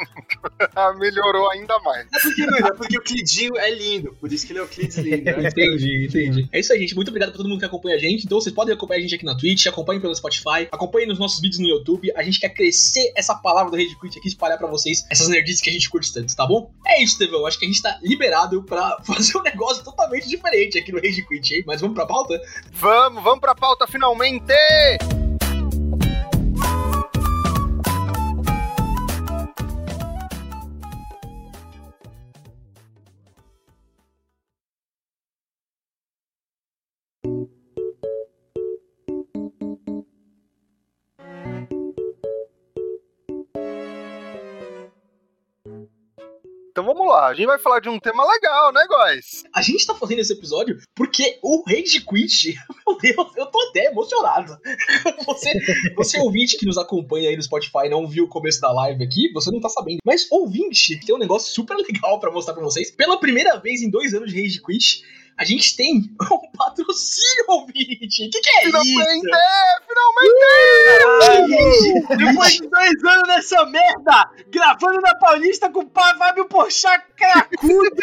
Ah, 0.74 0.92
melhorou 0.94 1.50
ainda 1.50 1.78
mais. 1.80 2.06
É 2.12 2.20
porque, 2.20 2.46
mano, 2.46 2.66
é 2.66 2.72
porque 2.72 2.98
o 2.98 3.02
Clidinho 3.02 3.56
é 3.56 3.70
lindo, 3.74 4.14
por 4.20 4.32
isso 4.32 4.46
que 4.46 4.52
ele 4.52 4.60
é 4.60 4.62
o 4.62 4.68
Clides 4.68 4.96
lindo. 4.98 5.24
né? 5.24 5.48
Entendi, 5.48 6.06
entendi. 6.06 6.48
É 6.52 6.60
isso 6.60 6.72
aí, 6.72 6.78
gente. 6.80 6.94
Muito 6.94 7.08
obrigado 7.08 7.30
pra 7.30 7.36
todo 7.38 7.48
mundo 7.48 7.58
que 7.58 7.64
acompanha 7.64 7.96
a 7.96 7.98
gente. 7.98 8.24
Então 8.24 8.40
vocês 8.40 8.54
podem 8.54 8.74
acompanhar 8.74 8.98
a 8.98 9.02
gente 9.02 9.14
aqui 9.14 9.24
na 9.24 9.36
Twitch, 9.36 9.66
acompanhem 9.66 10.00
pelo 10.00 10.14
Spotify, 10.14 10.68
acompanhem 10.70 11.08
nos 11.08 11.18
nossos 11.18 11.40
vídeos 11.40 11.58
no 11.60 11.68
YouTube. 11.68 12.12
A 12.14 12.22
gente 12.22 12.38
quer 12.38 12.50
crescer 12.50 13.12
essa 13.16 13.34
palavra 13.34 13.70
do 13.70 13.76
Rede 13.76 13.98
Quit 13.98 14.18
aqui, 14.18 14.28
espalhar 14.28 14.58
pra 14.58 14.68
vocês 14.68 15.04
essas 15.10 15.28
nerdices 15.28 15.60
que 15.60 15.70
a 15.70 15.72
gente 15.72 15.88
curte 15.90 16.12
tanto, 16.12 16.34
tá 16.36 16.46
bom? 16.46 16.70
É 16.86 17.02
isso, 17.02 17.18
Tevão. 17.18 17.46
Acho 17.46 17.58
que 17.58 17.64
a 17.64 17.68
gente 17.68 17.82
tá 17.82 17.98
liberado 18.02 18.37
pra 18.62 18.98
fazer 19.04 19.38
um 19.38 19.42
negócio 19.42 19.82
totalmente 19.82 20.28
diferente 20.28 20.78
aqui 20.78 20.92
no 20.92 20.98
Rage 20.98 21.22
Quit, 21.26 21.54
hein? 21.54 21.64
Mas 21.66 21.80
vamos 21.80 21.94
pra 21.94 22.06
pauta? 22.06 22.40
Vamos, 22.72 23.22
vamos 23.22 23.40
pra 23.40 23.54
pauta 23.54 23.86
finalmente! 23.86 24.54
A 47.28 47.34
gente 47.34 47.46
vai 47.46 47.58
falar 47.58 47.80
de 47.80 47.88
um 47.88 47.98
tema 47.98 48.24
legal, 48.24 48.72
né, 48.72 48.84
guys? 48.88 49.44
A 49.54 49.62
gente 49.62 49.86
tá 49.86 49.94
fazendo 49.94 50.20
esse 50.20 50.32
episódio 50.32 50.78
porque 50.94 51.38
o 51.42 51.62
Rage 51.66 52.00
Quit, 52.00 52.56
meu 52.86 52.98
Deus, 52.98 53.36
eu 53.36 53.46
tô 53.46 53.60
até 53.68 53.86
emocionado. 53.86 54.56
Você, 55.26 55.52
você 55.94 56.18
ouvinte 56.20 56.56
que 56.56 56.64
nos 56.64 56.78
acompanha 56.78 57.28
aí 57.28 57.36
no 57.36 57.42
Spotify 57.42 57.86
e 57.86 57.88
não 57.88 58.06
viu 58.06 58.24
o 58.24 58.28
começo 58.28 58.60
da 58.60 58.72
live 58.72 59.04
aqui, 59.04 59.30
você 59.32 59.50
não 59.50 59.60
tá 59.60 59.68
sabendo. 59.68 59.98
Mas 60.04 60.26
ouvinte, 60.30 60.98
tem 61.04 61.14
um 61.14 61.18
negócio 61.18 61.52
super 61.52 61.76
legal 61.76 62.18
pra 62.18 62.30
mostrar 62.30 62.54
pra 62.54 62.62
vocês. 62.62 62.90
Pela 62.90 63.18
primeira 63.18 63.58
vez 63.58 63.82
em 63.82 63.90
dois 63.90 64.14
anos 64.14 64.32
de 64.32 64.40
Rage 64.40 64.62
Quit, 64.62 65.02
a 65.38 65.44
gente 65.44 65.76
tem 65.76 65.94
um 66.20 66.56
patrocínio, 66.56 67.44
ouvinte. 67.48 68.26
O 68.26 68.30
que, 68.30 68.40
que 68.40 68.50
é 68.58 68.62
Finalmente! 68.64 68.90
isso? 68.90 69.30
Finalmente! 69.88 70.38
Caralho! 70.98 72.32
Depois 72.32 72.52
de 72.54 72.68
dois 72.68 73.04
anos 73.04 73.28
nessa 73.28 73.66
merda, 73.66 74.30
gravando 74.48 75.00
na 75.00 75.14
Paulista 75.14 75.70
com 75.70 75.84
o 75.84 75.90
Fábio 75.94 76.46
Porchat 76.46 77.04
cracudo, 77.16 78.02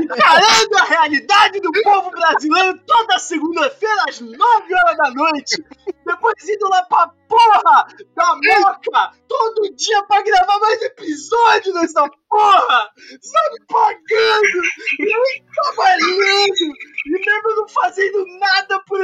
encarando 0.00 0.78
a 0.78 0.84
realidade 0.84 1.60
do 1.60 1.70
povo 1.82 2.10
brasileiro 2.10 2.78
toda 2.86 3.18
segunda-feira 3.18 4.04
às 4.08 4.20
9 4.20 4.36
horas 4.38 4.96
da 4.96 5.10
noite. 5.10 5.62
Depois 6.04 6.48
indo 6.48 6.68
lá 6.68 6.82
pra 6.82 7.10
porra 7.28 7.86
da 8.14 8.36
Moca 8.36 9.12
todo 9.26 9.74
dia 9.74 10.02
pra 10.04 10.22
gravar 10.22 10.58
mais 10.58 10.82
episódio 10.82 11.72
dessa 11.72 12.06
porra. 12.28 12.90
Sabe, 13.20 13.64
pagando, 13.66 14.62
e 15.00 15.42
trabalhando, 15.54 16.76
e 17.06 17.10
mesmo 17.10 17.56
não 17.56 17.68
fazendo 17.68 18.24
nada 18.38 18.80
por 18.86 19.02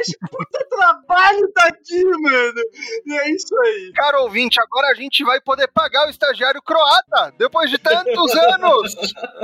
esse 0.00 0.18
podcast. 0.18 0.18
Puta 0.30 0.68
trabalho 0.68 1.52
tá 1.52 1.66
aqui, 1.66 2.04
mano. 2.04 2.60
E 3.06 3.18
é 3.18 3.30
isso 3.30 3.56
aí. 3.60 3.92
Caro 4.18 4.24
ouvinte, 4.24 4.60
agora 4.60 4.88
a 4.88 4.94
gente 4.94 5.22
vai 5.22 5.40
poder 5.40 5.68
pagar 5.68 6.06
o 6.06 6.10
estagiário 6.10 6.60
croata 6.60 7.32
depois 7.38 7.70
de 7.70 7.78
tantos 7.78 8.34
anos! 8.34 8.94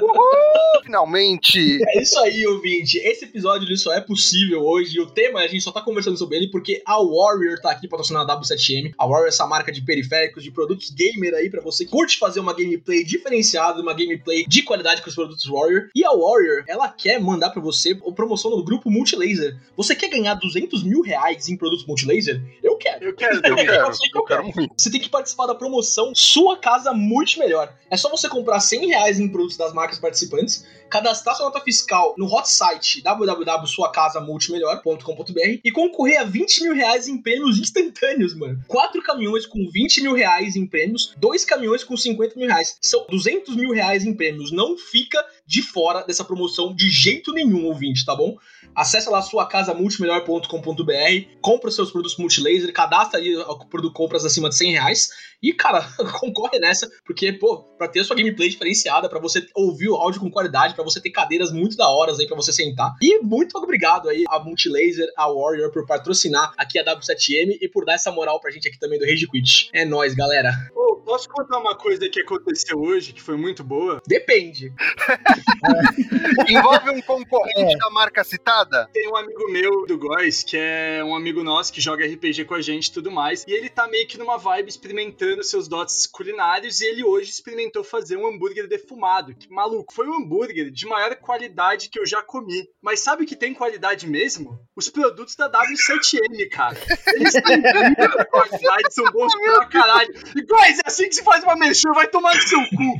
Uhul! 0.02 0.82
Finalmente! 0.82 1.78
É 1.90 2.02
isso 2.02 2.18
aí, 2.18 2.44
ouvinte. 2.46 2.98
Esse 2.98 3.24
episódio 3.24 3.68
ele 3.68 3.76
só 3.76 3.92
é 3.92 4.00
possível 4.00 4.64
hoje. 4.64 4.96
E 4.96 5.00
o 5.00 5.06
tema, 5.06 5.40
a 5.40 5.46
gente 5.46 5.62
só 5.62 5.70
tá 5.70 5.80
conversando 5.80 6.16
sobre 6.16 6.36
ele 6.38 6.48
porque 6.48 6.82
a 6.84 6.96
Warrior 7.00 7.60
tá 7.60 7.70
aqui 7.70 7.86
patrocinando 7.86 8.30
a 8.30 8.40
W7M. 8.40 8.94
A 8.98 9.06
Warrior 9.06 9.26
é 9.26 9.28
essa 9.28 9.46
marca 9.46 9.70
de 9.70 9.80
periféricos, 9.80 10.42
de 10.42 10.50
produtos 10.50 10.90
gamer 10.90 11.34
aí 11.34 11.48
pra 11.48 11.62
você 11.62 11.84
que 11.84 11.90
curte 11.90 12.18
fazer 12.18 12.40
uma 12.40 12.52
gameplay 12.52 13.04
diferenciada, 13.04 13.80
uma 13.80 13.94
gameplay 13.94 14.44
de 14.46 14.62
qualidade 14.62 15.02
com 15.02 15.08
os 15.08 15.14
produtos 15.14 15.44
Warrior. 15.46 15.88
E 15.94 16.04
a 16.04 16.10
Warrior, 16.10 16.64
ela 16.66 16.88
quer 16.88 17.20
mandar 17.20 17.50
pra 17.50 17.62
você 17.62 17.92
a 17.92 18.12
promoção 18.12 18.50
no 18.50 18.64
grupo 18.64 18.90
Multilaser. 18.90 19.56
Você 19.76 19.94
quer 19.94 20.08
ganhar 20.08 20.34
200 20.34 20.82
mil 20.82 21.00
reais 21.00 21.48
em 21.48 21.56
produtos 21.56 21.86
Multilaser? 21.86 22.42
Eu 22.62 22.76
quero. 22.76 23.04
Eu 23.04 23.14
quero, 23.14 23.36
Eu 23.36 23.42
quero, 23.56 23.92
que 23.92 24.18
eu 24.18 24.24
quero 24.24 24.63
muito. 24.64 24.82
Você 24.82 24.90
tem 24.90 25.00
que 25.00 25.08
participar 25.08 25.46
da 25.46 25.54
promoção 25.54 26.12
Sua 26.14 26.56
Casa 26.56 26.92
Multi 26.92 27.38
Melhor. 27.38 27.72
É 27.90 27.96
só 27.96 28.10
você 28.10 28.28
comprar 28.28 28.60
100 28.60 28.88
reais 28.88 29.20
em 29.20 29.28
produtos 29.28 29.56
das 29.56 29.72
marcas 29.72 29.98
participantes 29.98 30.64
cadastrar 30.94 31.34
sua 31.34 31.46
nota 31.46 31.60
fiscal 31.60 32.14
no 32.16 32.32
hot 32.32 32.48
site 32.48 33.02
www.suacasamultimelhor.com.br 33.02 35.60
e 35.64 35.72
concorrer 35.72 36.20
a 36.20 36.24
20 36.24 36.62
mil 36.62 36.74
reais 36.74 37.08
em 37.08 37.20
prêmios 37.20 37.58
instantâneos, 37.58 38.32
mano. 38.34 38.62
Quatro 38.68 39.02
caminhões 39.02 39.44
com 39.44 39.68
20 39.68 40.02
mil 40.02 40.14
reais 40.14 40.54
em 40.54 40.64
prêmios, 40.66 41.12
dois 41.16 41.44
caminhões 41.44 41.82
com 41.82 41.96
50 41.96 42.38
mil 42.38 42.46
reais. 42.46 42.78
São 42.80 43.04
200 43.08 43.56
mil 43.56 43.72
reais 43.72 44.04
em 44.04 44.14
prêmios. 44.14 44.52
Não 44.52 44.78
fica 44.78 45.18
de 45.44 45.62
fora 45.62 46.02
dessa 46.02 46.24
promoção 46.24 46.72
de 46.72 46.88
jeito 46.88 47.32
nenhum, 47.32 47.66
ouvinte, 47.66 48.04
tá 48.04 48.14
bom? 48.14 48.38
Acesse 48.74 49.08
lá 49.08 49.22
suacasamultimelhor.com.br, 49.22 51.28
compra 51.40 51.68
os 51.68 51.76
seus 51.76 51.90
produtos 51.90 52.18
multilaser, 52.18 52.72
cadastra 52.72 53.20
o 53.48 53.66
produto 53.66 53.92
compras 53.92 54.24
acima 54.24 54.48
de 54.48 54.56
100 54.56 54.72
reais 54.72 55.08
e, 55.44 55.52
cara, 55.52 55.86
concorre 56.18 56.58
nessa, 56.58 56.88
porque, 57.04 57.32
pô, 57.34 57.58
pra 57.76 57.86
ter 57.86 58.00
a 58.00 58.04
sua 58.04 58.16
gameplay 58.16 58.48
diferenciada, 58.48 59.10
pra 59.10 59.20
você 59.20 59.46
ouvir 59.54 59.90
o 59.90 59.96
áudio 59.96 60.20
com 60.20 60.30
qualidade, 60.30 60.74
pra 60.74 60.82
você 60.82 61.00
ter 61.00 61.10
cadeiras 61.10 61.52
muito 61.52 61.76
da 61.76 61.86
hora 61.88 62.12
aí 62.12 62.26
pra 62.26 62.36
você 62.36 62.50
sentar. 62.50 62.94
E 63.02 63.20
muito 63.20 63.58
obrigado 63.58 64.08
aí 64.08 64.24
a 64.28 64.38
Multilaser, 64.38 65.06
a 65.16 65.30
Warrior, 65.30 65.70
por 65.70 65.86
patrocinar 65.86 66.54
aqui 66.56 66.78
a 66.78 66.84
W7M 66.84 67.58
e 67.60 67.68
por 67.68 67.84
dar 67.84 67.94
essa 67.94 68.10
moral 68.10 68.40
pra 68.40 68.50
gente 68.50 68.68
aqui 68.68 68.78
também 68.78 68.98
do 68.98 69.04
Rage 69.04 69.26
Quit. 69.28 69.70
É 69.74 69.84
nóis, 69.84 70.14
galera. 70.14 70.50
Ô, 70.74 70.96
posso 71.04 71.28
contar 71.28 71.58
uma 71.58 71.76
coisa 71.76 72.08
que 72.08 72.20
aconteceu 72.20 72.80
hoje, 72.80 73.12
que 73.12 73.20
foi 73.20 73.36
muito 73.36 73.62
boa? 73.62 74.00
Depende. 74.06 74.72
Envolve 76.48 76.90
um 76.90 77.02
concorrente 77.02 77.76
da 77.76 77.90
marca 77.90 78.24
citada? 78.24 78.88
Tem 78.92 79.08
um 79.08 79.16
amigo 79.16 79.50
meu 79.50 79.86
do 79.86 79.98
Góis, 79.98 80.42
que 80.42 80.56
é 80.56 81.02
um 81.04 81.14
amigo 81.14 81.42
nosso 81.42 81.72
que 81.72 81.80
joga 81.80 82.06
RPG 82.06 82.44
com 82.44 82.54
a 82.54 82.62
gente 82.62 82.86
e 82.86 82.92
tudo 82.92 83.10
mais, 83.10 83.44
e 83.46 83.52
ele 83.52 83.68
tá 83.68 83.86
meio 83.88 84.06
que 84.06 84.16
numa 84.16 84.38
vibe 84.38 84.68
experimentando 84.68 85.33
seus 85.42 85.66
dotes 85.66 86.06
culinários, 86.06 86.80
e 86.80 86.86
ele 86.86 87.02
hoje 87.02 87.30
experimentou 87.30 87.82
fazer 87.82 88.16
um 88.16 88.26
hambúrguer 88.26 88.68
defumado. 88.68 89.34
Que 89.34 89.50
maluco, 89.50 89.92
foi 89.92 90.06
o 90.06 90.14
hambúrguer 90.14 90.70
de 90.70 90.86
maior 90.86 91.16
qualidade 91.16 91.88
que 91.88 91.98
eu 91.98 92.06
já 92.06 92.22
comi. 92.22 92.68
Mas 92.80 93.00
sabe 93.00 93.24
o 93.24 93.26
que 93.26 93.34
tem 93.34 93.54
qualidade 93.54 94.06
mesmo? 94.06 94.58
Os 94.76 94.88
produtos 94.88 95.34
da 95.34 95.50
W7M, 95.50 96.48
cara. 96.50 96.78
Eles 97.14 97.32
têm 97.32 97.56
muita 97.96 98.24
qualidade, 98.26 98.94
são 98.94 99.04
bons 99.10 99.34
pra 99.34 99.66
caralho. 99.66 100.14
E 100.36 100.42
Góis, 100.42 100.78
é 100.78 100.82
assim 100.86 101.08
que 101.08 101.14
se 101.14 101.24
faz 101.24 101.42
uma 101.42 101.56
mexer, 101.56 101.90
vai 101.92 102.06
tomar 102.08 102.34
no 102.34 102.42
seu 102.42 102.60
cu. 102.60 102.98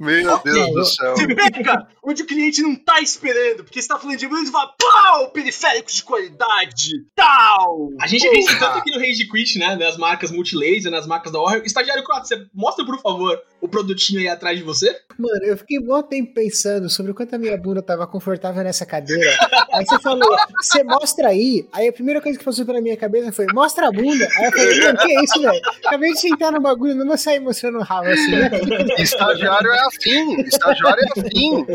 Meu 0.00 0.38
Deus 0.38 0.72
do 0.72 0.84
céu. 0.84 1.16
Você 1.16 1.34
pega 1.34 1.86
onde 2.02 2.22
o 2.22 2.26
cliente 2.26 2.62
não 2.62 2.74
tá 2.74 3.00
esperando, 3.00 3.64
porque 3.64 3.80
você 3.80 3.88
tá 3.88 3.98
falando 3.98 4.16
de 4.16 4.26
hambúrguer 4.26 4.48
e 4.48 4.52
fala, 4.52 4.74
pau, 4.78 5.30
periféricos 5.30 5.94
de 5.94 6.04
qualidade, 6.04 6.90
tal. 7.14 7.90
A 8.00 8.06
gente 8.06 8.26
isso 8.40 8.58
tanto 8.58 8.78
aqui 8.78 8.90
no 8.90 8.98
Rage 8.98 9.28
Quit, 9.28 9.58
né? 9.58 9.76
Nas 9.76 9.96
marcas 9.96 10.29
Multilaser, 10.30 10.90
nas 10.90 11.06
marcas 11.06 11.32
da 11.32 11.38
Warrior. 11.40 11.64
Estagiário 11.64 12.02
4, 12.04 12.28
você 12.28 12.46
mostra, 12.54 12.84
por 12.84 13.00
favor, 13.00 13.40
o 13.60 13.68
produtinho 13.68 14.20
aí 14.20 14.28
atrás 14.28 14.58
de 14.58 14.64
você? 14.64 14.90
Mano, 15.18 15.44
eu 15.44 15.56
fiquei 15.56 15.78
um 15.78 16.02
tempo 16.02 16.32
pensando 16.34 16.88
sobre 16.88 17.12
o 17.12 17.14
quanto 17.14 17.34
a 17.34 17.38
minha 17.38 17.56
bunda 17.56 17.82
tava 17.82 18.06
confortável 18.06 18.62
nessa 18.64 18.86
cadeira. 18.86 19.30
Aí 19.72 19.84
você 19.84 19.98
falou, 20.00 20.36
você 20.60 20.82
mostra 20.84 21.28
aí. 21.28 21.68
Aí 21.72 21.88
a 21.88 21.92
primeira 21.92 22.20
coisa 22.20 22.38
que 22.38 22.44
passou 22.44 22.64
pela 22.64 22.80
minha 22.80 22.96
cabeça 22.96 23.30
foi, 23.32 23.46
mostra 23.52 23.88
a 23.88 23.92
bunda. 23.92 24.26
Aí 24.38 24.46
eu 24.46 24.52
falei, 24.52 24.80
mano, 24.80 24.98
que 24.98 25.12
é 25.16 25.22
isso, 25.24 25.40
velho? 25.40 25.60
Acabei 25.86 26.12
de 26.12 26.20
sentar 26.20 26.52
no 26.52 26.60
bagulho, 26.60 26.94
não 26.94 27.06
vou 27.06 27.18
sair 27.18 27.40
mostrando 27.40 27.78
o 27.78 27.82
ralo 27.82 28.08
assim, 28.08 28.30
né? 28.30 28.50
Estagiário 28.98 29.70
é 29.70 29.80
assim. 29.86 30.40
Estagiário 30.42 31.02
é 31.04 31.20
assim. 31.20 31.66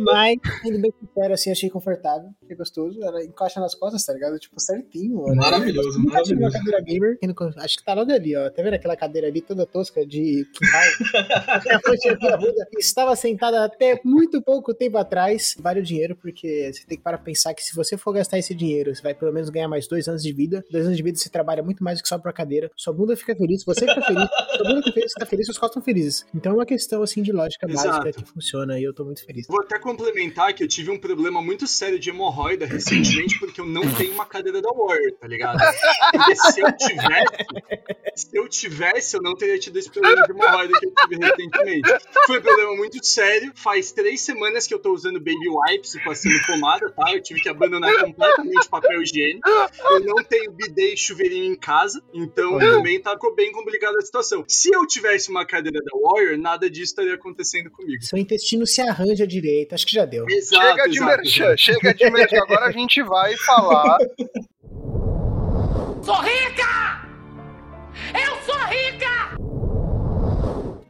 Mas, 0.00 0.36
sendo 0.62 0.80
bem 0.80 0.92
sincero, 1.00 1.34
assim, 1.34 1.50
achei 1.50 1.70
confortável, 1.70 2.28
achei 2.42 2.56
gostoso. 2.56 2.98
Ela 3.02 3.22
encaixa 3.24 3.60
nas 3.60 3.74
costas, 3.74 4.04
tá 4.04 4.12
ligado? 4.12 4.38
Tipo, 4.38 4.60
certinho, 4.60 5.22
mano. 5.22 5.36
Maravilhoso, 5.36 5.98
Eu 5.98 6.02
nunca 6.02 6.22
tive 6.22 6.34
uma 6.42 6.48
maravilhoso. 6.50 6.52
cadeira 6.58 6.80
gamer. 6.84 7.18
que 7.18 7.26
não- 7.26 7.34
Acho 7.62 7.76
que 7.78 7.84
tá 7.84 7.89
logo 7.94 8.12
ali, 8.12 8.36
ó. 8.36 8.50
Tá 8.50 8.62
vendo 8.62 8.74
aquela 8.74 8.96
cadeira 8.96 9.28
ali 9.28 9.40
toda 9.40 9.66
tosca 9.66 10.04
de 10.06 10.46
quintal? 10.52 10.80
A 11.70 11.80
fonte 11.80 12.16
da 12.18 12.36
bunda 12.36 12.66
Estava 12.78 13.14
sentada 13.16 13.64
até 13.64 14.00
muito 14.04 14.42
pouco 14.42 14.74
tempo 14.74 14.98
atrás. 14.98 15.56
Vale 15.58 15.80
o 15.80 15.82
dinheiro, 15.82 16.16
porque 16.16 16.72
você 16.72 16.84
tem 16.86 16.98
que 16.98 17.04
parar 17.04 17.18
pra 17.18 17.26
pensar 17.26 17.54
que 17.54 17.62
se 17.62 17.74
você 17.74 17.96
for 17.96 18.12
gastar 18.12 18.38
esse 18.38 18.54
dinheiro, 18.54 18.94
você 18.94 19.02
vai 19.02 19.14
pelo 19.14 19.32
menos 19.32 19.50
ganhar 19.50 19.68
mais 19.68 19.86
dois 19.86 20.08
anos 20.08 20.22
de 20.22 20.32
vida. 20.32 20.64
Dois 20.70 20.84
anos 20.86 20.96
de 20.96 21.02
vida 21.02 21.18
você 21.18 21.28
trabalha 21.28 21.62
muito 21.62 21.82
mais 21.82 21.98
do 21.98 22.02
que 22.02 22.08
só 22.08 22.18
pra 22.18 22.32
cadeira. 22.32 22.70
Sua 22.76 22.92
bunda 22.92 23.16
fica 23.16 23.34
feliz, 23.34 23.64
você 23.64 23.86
fica 23.86 24.02
feliz. 24.02 24.28
Sua 24.56 24.64
bunda 24.64 24.82
fica 24.82 24.92
feliz, 24.92 25.12
você 25.12 25.20
tá 25.20 25.26
feliz, 25.26 25.46
seus 25.46 25.58
costas 25.58 25.80
estão 25.80 25.82
felizes. 25.82 26.26
Então 26.34 26.52
é 26.52 26.54
uma 26.56 26.66
questão, 26.66 27.02
assim, 27.02 27.22
de 27.22 27.32
lógica 27.32 27.66
Exato. 27.68 27.88
básica 27.88 28.12
que 28.12 28.30
funciona 28.30 28.78
e 28.78 28.84
eu 28.84 28.94
tô 28.94 29.04
muito 29.04 29.24
feliz. 29.24 29.46
Vou 29.46 29.60
até 29.62 29.78
complementar 29.78 30.54
que 30.54 30.64
eu 30.64 30.68
tive 30.68 30.90
um 30.90 30.98
problema 30.98 31.42
muito 31.42 31.66
sério 31.66 31.98
de 31.98 32.10
hemorroida 32.10 32.66
recentemente 32.66 33.38
porque 33.38 33.60
eu 33.60 33.66
não 33.66 33.82
tenho 33.94 34.12
uma 34.12 34.26
cadeira 34.26 34.60
da 34.60 34.70
Warrior, 34.70 35.12
tá 35.18 35.26
ligado? 35.26 35.58
Porque 36.12 36.36
se 36.36 36.60
eu 36.60 36.72
tivesse, 36.76 37.79
se 38.14 38.28
eu 38.32 38.48
tivesse, 38.48 39.16
eu 39.16 39.22
não 39.22 39.34
teria 39.34 39.58
tido 39.58 39.78
esse 39.78 39.90
problema 39.90 40.22
de 40.22 40.32
hemorroida 40.32 40.78
que 40.78 40.86
eu 40.86 40.92
tive 40.94 41.24
recentemente. 41.24 41.90
Foi 42.26 42.38
um 42.38 42.42
problema 42.42 42.76
muito 42.76 43.04
sério. 43.04 43.52
Faz 43.54 43.92
três 43.92 44.20
semanas 44.20 44.66
que 44.66 44.74
eu 44.74 44.78
tô 44.78 44.92
usando 44.92 45.18
baby 45.18 45.48
wipes 45.48 45.94
e 45.94 46.04
passando 46.04 46.34
pomada, 46.46 46.90
tá? 46.90 47.12
Eu 47.12 47.22
tive 47.22 47.40
que 47.40 47.48
abandonar 47.48 47.92
completamente 48.00 48.66
o 48.66 48.70
papel 48.70 49.02
higiênico. 49.02 49.48
Eu 49.90 50.00
não 50.00 50.22
tenho 50.22 50.52
bidê 50.52 50.94
e 50.94 50.96
chuveirinho 50.96 51.52
em 51.52 51.56
casa, 51.56 52.02
então 52.12 52.58
também 52.58 53.00
tá 53.00 53.16
bem 53.34 53.52
complicada 53.52 53.96
a 53.98 54.02
situação. 54.02 54.44
Se 54.48 54.74
eu 54.74 54.86
tivesse 54.86 55.30
uma 55.30 55.44
cadeira 55.44 55.80
da 55.82 55.98
Warrior, 55.98 56.38
nada 56.38 56.68
disso 56.68 56.92
estaria 56.92 57.14
acontecendo 57.14 57.70
comigo. 57.70 58.02
Seu 58.02 58.18
intestino 58.18 58.66
se 58.66 58.80
arranja 58.80 59.26
direito, 59.26 59.74
acho 59.74 59.86
que 59.86 59.92
já 59.92 60.04
deu. 60.04 60.26
Exato, 60.28 60.66
Chega 60.66 60.88
de 60.88 60.96
exato, 60.96 61.16
merchan, 61.16 61.56
chega 61.56 61.94
de 61.94 62.10
merchan. 62.10 62.42
Agora 62.42 62.66
a 62.66 62.72
gente 62.72 63.02
vai 63.02 63.36
falar 63.36 63.98
Sou 66.02 66.16
rica! 66.22 66.99
Eu 68.14 68.42
sou 68.42 68.58
rica! 68.66 69.36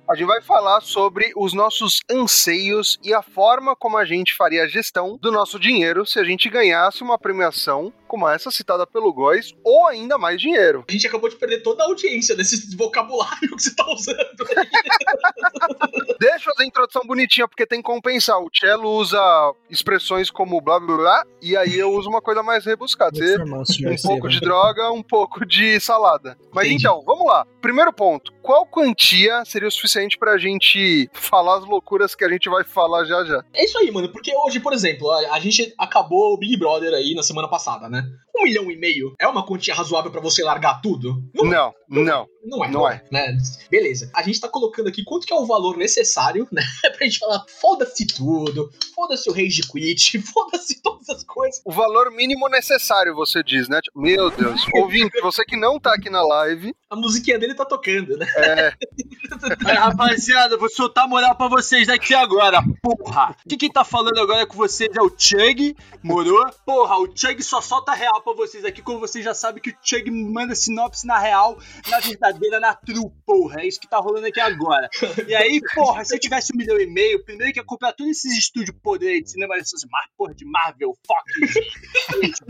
A 0.09 0.15
gente 0.17 0.27
vai 0.27 0.43
falar 0.43 0.81
sobre 0.81 1.31
os 1.37 1.53
nossos 1.55 2.00
anseios 2.11 2.99
e 3.03 3.15
a 3.15 3.23
forma 3.23 3.77
como 3.77 3.97
a 3.97 4.05
gente 4.05 4.35
faria 4.35 4.65
a 4.65 4.69
gestão 4.69 5.17
do 5.17 5.31
nosso 5.31 5.59
dinheiro 5.59 6.05
se 6.05 6.19
a 6.19 6.25
gente 6.25 6.49
ganhasse 6.49 7.03
uma 7.03 7.17
premiação 7.17 7.93
como 8.11 8.29
essa 8.29 8.50
citada 8.50 8.85
pelo 8.85 9.12
Góis, 9.12 9.55
ou 9.62 9.87
ainda 9.87 10.19
mais 10.19 10.40
dinheiro. 10.40 10.85
A 10.88 10.93
gente 10.93 11.07
acabou 11.07 11.31
de 11.31 11.37
perder 11.37 11.62
toda 11.62 11.85
a 11.85 11.87
audiência 11.87 12.35
desse 12.35 12.76
vocabulário 12.76 13.57
que 13.57 13.62
você 13.62 13.73
tá 13.73 13.88
usando. 13.88 14.19
Deixa 16.19 16.37
eu 16.37 16.40
fazer 16.40 16.64
a 16.64 16.67
introdução 16.67 17.02
bonitinha, 17.07 17.47
porque 17.47 17.64
tem 17.64 17.81
que 17.81 17.87
compensar. 17.87 18.40
O 18.40 18.50
Cello 18.52 18.90
usa 18.90 19.21
expressões 19.71 20.29
como 20.29 20.61
blá 20.61 20.81
blá 20.81 20.97
blá, 20.97 21.25
e 21.40 21.57
aí 21.57 21.79
eu 21.79 21.93
uso 21.93 22.09
uma 22.09 22.21
coisa 22.21 22.43
mais 22.43 22.64
rebuscada. 22.64 23.17
Você 23.17 23.38
um 23.38 24.02
pouco 24.02 24.29
de 24.29 24.40
droga, 24.40 24.90
um 24.90 25.05
pouco 25.05 25.47
de 25.47 25.79
salada. 25.79 26.37
Mas 26.52 26.67
Entendi. 26.67 26.83
então, 26.83 27.05
vamos 27.07 27.26
lá. 27.26 27.47
Primeiro 27.62 27.93
ponto. 27.93 28.33
Qual 28.43 28.67
quantia 28.67 29.45
seria 29.45 29.69
o 29.69 29.71
suficiente 29.71 30.19
pra 30.19 30.37
gente 30.37 31.09
falar 31.12 31.59
as 31.59 31.64
loucuras 31.64 32.17
que 32.17 32.25
a 32.25 32.29
gente 32.29 32.50
vai 32.50 32.64
falar 32.64 33.05
já 33.05 33.25
já? 33.25 33.45
É 33.55 33.64
isso 33.64 33.79
aí, 33.79 33.88
mano, 33.93 34.09
porque 34.09 34.35
hoje, 34.35 34.59
por 34.59 34.73
exemplo, 34.73 35.09
a, 35.11 35.35
a 35.35 35.38
gente 35.38 35.73
acabou 35.79 36.35
o 36.35 36.37
Big 36.37 36.57
Brother 36.57 36.93
aí 36.93 37.14
na 37.14 37.23
semana 37.23 37.47
passada, 37.47 37.88
né? 37.88 38.00
Um 38.37 38.45
milhão 38.45 38.71
e 38.71 38.76
meio 38.76 39.12
é 39.21 39.26
uma 39.26 39.45
quantia 39.45 39.75
razoável 39.75 40.11
pra 40.11 40.21
você 40.21 40.42
largar 40.42 40.80
tudo? 40.80 41.23
Não, 41.35 41.45
Não, 41.45 41.75
não. 41.88 42.26
não 42.45 42.64
é. 42.64 42.71
não 42.71 42.88
é. 42.88 43.04
Né? 43.11 43.37
Beleza. 43.69 44.09
A 44.14 44.23
gente 44.23 44.40
tá 44.40 44.49
colocando 44.49 44.88
aqui 44.88 45.02
quanto 45.04 45.26
que 45.26 45.33
é 45.33 45.37
o 45.37 45.45
valor 45.45 45.76
necessário, 45.76 46.47
né? 46.50 46.62
Pra 46.97 47.07
gente 47.07 47.19
falar, 47.19 47.45
foda-se 47.61 48.07
tudo, 48.07 48.71
foda-se 48.95 49.28
o 49.28 49.33
rage 49.33 49.62
quit, 49.62 50.21
foda-se 50.33 50.80
todas 50.80 51.09
as 51.11 51.25
coisas. 51.25 51.61
O 51.66 51.73
valor 51.73 52.11
mínimo 52.12 52.49
necessário, 52.49 53.14
você 53.14 53.42
diz, 53.42 53.69
né? 53.69 53.80
Tipo, 53.83 54.00
Meu 54.00 54.30
Deus. 54.30 54.62
Ouvinte, 54.75 55.21
você 55.21 55.45
que 55.45 55.57
não 55.57 55.78
tá 55.78 55.92
aqui 55.95 56.09
na 56.09 56.23
live, 56.23 56.73
A 56.88 56.97
musiquinha 56.97 57.38
dele 57.38 57.54
tá 57.54 57.64
tocando, 57.66 58.16
né? 58.16 58.26
é, 58.37 58.73
Aí, 59.66 59.76
rapaziada, 59.76 60.57
vou 60.57 60.71
soltar 60.71 61.09
moral 61.09 61.35
pra 61.37 61.49
vocês 61.49 61.88
aqui 61.88 62.14
agora, 62.14 62.62
porra. 62.80 63.37
O 63.45 63.49
que 63.49 63.57
quem 63.57 63.71
tá 63.71 63.85
falando 63.85 64.19
agora 64.19 64.47
com 64.47 64.57
vocês 64.57 64.88
é 64.97 65.02
o 65.02 65.12
Chug, 65.16 65.75
morou? 66.02 66.47
Porra, 66.64 66.97
o 66.97 67.09
Chug 67.14 67.42
só 67.42 67.61
solta 67.61 67.90
real 67.95 68.23
pra 68.23 68.33
vocês 68.35 68.65
aqui, 68.65 68.83
como 68.83 68.99
vocês 68.99 69.25
já 69.25 69.35
sabem 69.35 69.63
que 69.63 69.71
o 69.71 69.77
Chug 69.83 70.11
manda 70.11 70.55
sinopse 70.55 71.07
na 71.07 71.19
real, 71.19 71.59
na 71.89 72.01
verdadeira, 72.01 72.61
na 72.61 72.75
true, 72.75 73.11
porra. 73.27 73.63
É 73.63 73.67
isso 73.67 73.81
que 73.81 73.89
tá 73.89 73.99
rolando 73.99 74.27
aqui 74.27 74.41
agora. 74.41 74.89
E 75.27 75.35
aí, 75.35 75.61
porra, 75.75 76.05
se 76.05 76.15
eu 76.15 76.21
tivesse 76.21 76.53
um 76.55 76.59
milhão 76.59 76.79
e 76.79 76.87
meio, 76.87 77.25
primeiro 77.25 77.53
que 77.53 77.61
ia 77.61 77.65
comprar 77.65 77.93
todos 77.93 78.11
esses 78.11 78.37
estúdios 78.37 78.77
podres 78.83 79.25
de 79.25 79.31
cinema, 79.33 79.57
essas 79.57 79.85
mar, 79.91 80.05
porra, 80.17 80.35
de 80.35 80.45
Marvel, 80.45 80.93
Fox, 81.07 81.33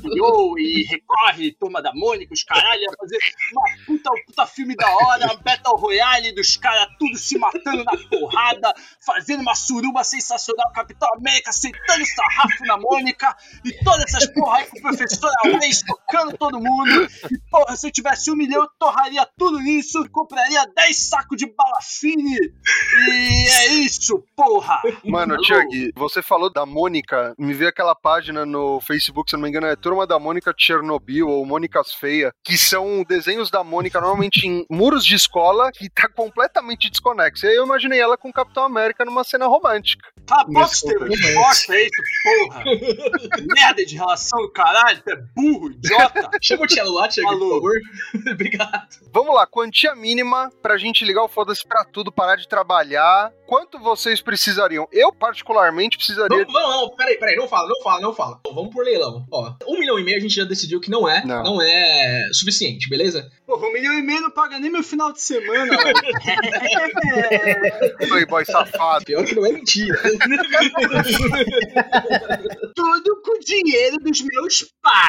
HBO 0.03 0.59
e 0.59 0.85
Recorre, 0.85 1.53
Turma 1.53 1.83
da 1.83 1.93
Mônica, 1.95 2.33
os 2.33 2.45
caralho, 2.45 2.83
ia 2.83 2.91
fazer 2.99 3.19
uma 3.53 3.63
puta, 3.87 4.11
puta 4.27 4.47
filme 4.47 4.75
da 4.75 4.91
hora, 4.91 5.37
Battle 5.37 5.77
Royale 5.77 6.33
dos 6.33 6.57
caras 6.57 6.89
tudo 6.99 7.17
se 7.17 7.39
matando 7.39 7.85
na 7.85 7.93
porrada, 8.09 8.73
fazendo 9.05 9.41
uma 9.41 9.55
suruba 9.55 10.05
sensacional, 10.05 10.71
Capitão 10.73 11.09
América 11.17 11.53
sentando 11.53 12.05
sarrafo 12.07 12.65
na 12.67 12.77
Mônica 12.77 13.37
e 13.65 13.73
todas 13.85 14.05
essas 14.07 14.27
porra 14.33 14.59
aí 14.59 14.67
com 14.67 14.79
o 14.79 14.83
professor 14.83 15.30
Always 15.45 15.83
tocando 15.83 16.37
todo 16.37 16.61
mundo. 16.61 17.09
E 17.31 17.39
porra, 17.51 17.77
se 17.77 17.87
eu 17.87 17.93
tivesse 17.93 18.31
um 18.31 18.37
milhão, 18.37 18.63
eu 18.63 18.69
torraria 18.79 19.27
tudo 19.39 19.59
nisso, 19.61 20.09
compraria 20.11 20.65
10 20.75 21.09
sacos 21.09 21.37
de 21.37 21.47
bala 21.47 21.79
fine. 21.83 22.39
E 23.09 23.49
é 23.49 23.67
isso, 23.75 24.25
porra. 24.37 24.81
Mano? 25.05 25.37
Chug, 25.45 25.93
você 25.95 26.23
falou 26.23 26.53
da 26.53 26.67
Mônica, 26.67 27.35
me 27.39 27.53
veio 27.55 27.71
aquela 27.71 27.95
página 27.95 28.45
no 28.45 28.81
Facebook, 28.81 29.31
se 29.31 29.37
não 29.37 29.43
me 29.43 29.49
engano, 29.49 29.67
é 29.67 29.77
Turma 29.77 30.07
da 30.07 30.19
Mônica 30.19 30.53
de 30.53 30.63
Chernobyl 30.63 31.29
ou 31.29 31.47
Mônicas 31.47 31.93
Feia, 31.93 32.33
que 32.45 32.57
são 32.59 33.05
desenhos 33.09 33.51
da 33.51 33.65
Mônica 33.65 34.01
normalmente 34.01 34.47
em 34.47 34.67
muros 34.71 35.05
de 35.05 35.15
escola 35.15 35.71
que 35.73 35.89
tá 35.89 36.09
completamente 36.09 36.91
desconexo. 36.91 37.47
E 37.47 37.49
aí 37.49 37.57
eu 37.57 37.65
imaginei 37.65 38.01
ela 38.01 38.17
com 38.17 38.29
o 38.29 38.33
Capitão 38.33 38.65
América 38.65 39.05
numa 39.05 39.25
cena 39.25 39.47
romântica. 39.47 40.09
Cala 40.27 40.43
a 40.43 40.45
boca, 40.45 40.61
Mas 40.61 40.73
Estevam. 40.73 41.07
foi 41.07 41.17
Que 41.17 41.35
bosta 41.35 41.75
é 41.75 41.83
isso, 41.83 42.03
porra? 42.23 42.65
Merda 43.55 43.85
de 43.85 43.97
relação 43.97 44.41
do 44.41 44.53
caralho. 44.53 45.03
É 45.09 45.20
burro, 45.35 45.71
idiota. 45.71 46.31
Chama 46.43 46.65
o 46.65 46.67
Tchelo 46.67 46.93
lá, 46.95 47.09
Thiago, 47.09 47.31
por 47.31 47.37
Alô. 47.37 47.55
favor. 47.55 47.73
Obrigado. 48.33 48.89
Vamos 49.13 49.35
lá, 49.35 49.47
quantia 49.47 49.95
mínima 49.95 50.51
pra 50.63 50.77
gente 50.79 51.05
ligar 51.05 51.23
o 51.25 51.29
foda-se 51.29 51.67
pra 51.67 51.85
tudo, 51.85 52.13
parar 52.13 52.37
de 52.37 52.49
trabalhar. 52.49 53.33
Quanto 53.47 53.79
vocês 53.81 54.21
precisariam? 54.23 54.87
Eu, 54.93 55.13
particularmente, 55.13 55.97
precisaria. 55.97 56.45
Vamos, 56.45 56.53
vamos, 56.53 56.77
vamos, 56.77 56.97
peraí, 56.97 57.19
peraí, 57.19 57.37
não 57.37 57.49
fala, 57.49 57.69
não 57.69 57.83
fala, 57.83 58.01
não 58.01 58.15
fala. 58.15 58.41
Vamos 58.55 58.73
por 58.73 58.85
leilão. 58.85 59.27
Ó, 59.31 59.53
um 59.67 59.79
milhão 59.81 59.99
e 59.99 60.05
meio 60.05 60.19
a 60.19 60.21
gente 60.21 60.35
já 60.35 60.45
decidiu 60.45 60.81
que 60.81 60.89
não 60.91 61.09
é, 61.09 61.25
Não. 61.25 61.43
não, 61.43 61.61
é 61.63 62.29
suficiente, 62.33 62.89
beleza? 62.89 63.29
Porra, 63.47 63.67
um 63.67 63.73
milhão 63.73 63.93
e 63.95 64.03
meio 64.03 64.21
não 64.21 64.31
paga 64.31 64.59
nem 64.61 64.71
meu 64.71 64.85
final 64.85 65.13
de 65.13 65.21
semana, 65.21 65.77
velho. 65.77 65.97
Playboy 68.09 68.45
safado. 68.45 69.05
Pior 69.05 69.25
que 69.25 69.35
não 69.35 69.45
é 69.47 69.53
mentira. 69.53 69.99
Tudo 72.75 73.23
com 73.23 73.37
o 73.37 73.41
dinheiro 73.41 73.97
dos 73.99 74.23
meus 74.23 74.73
pais. 74.81 75.00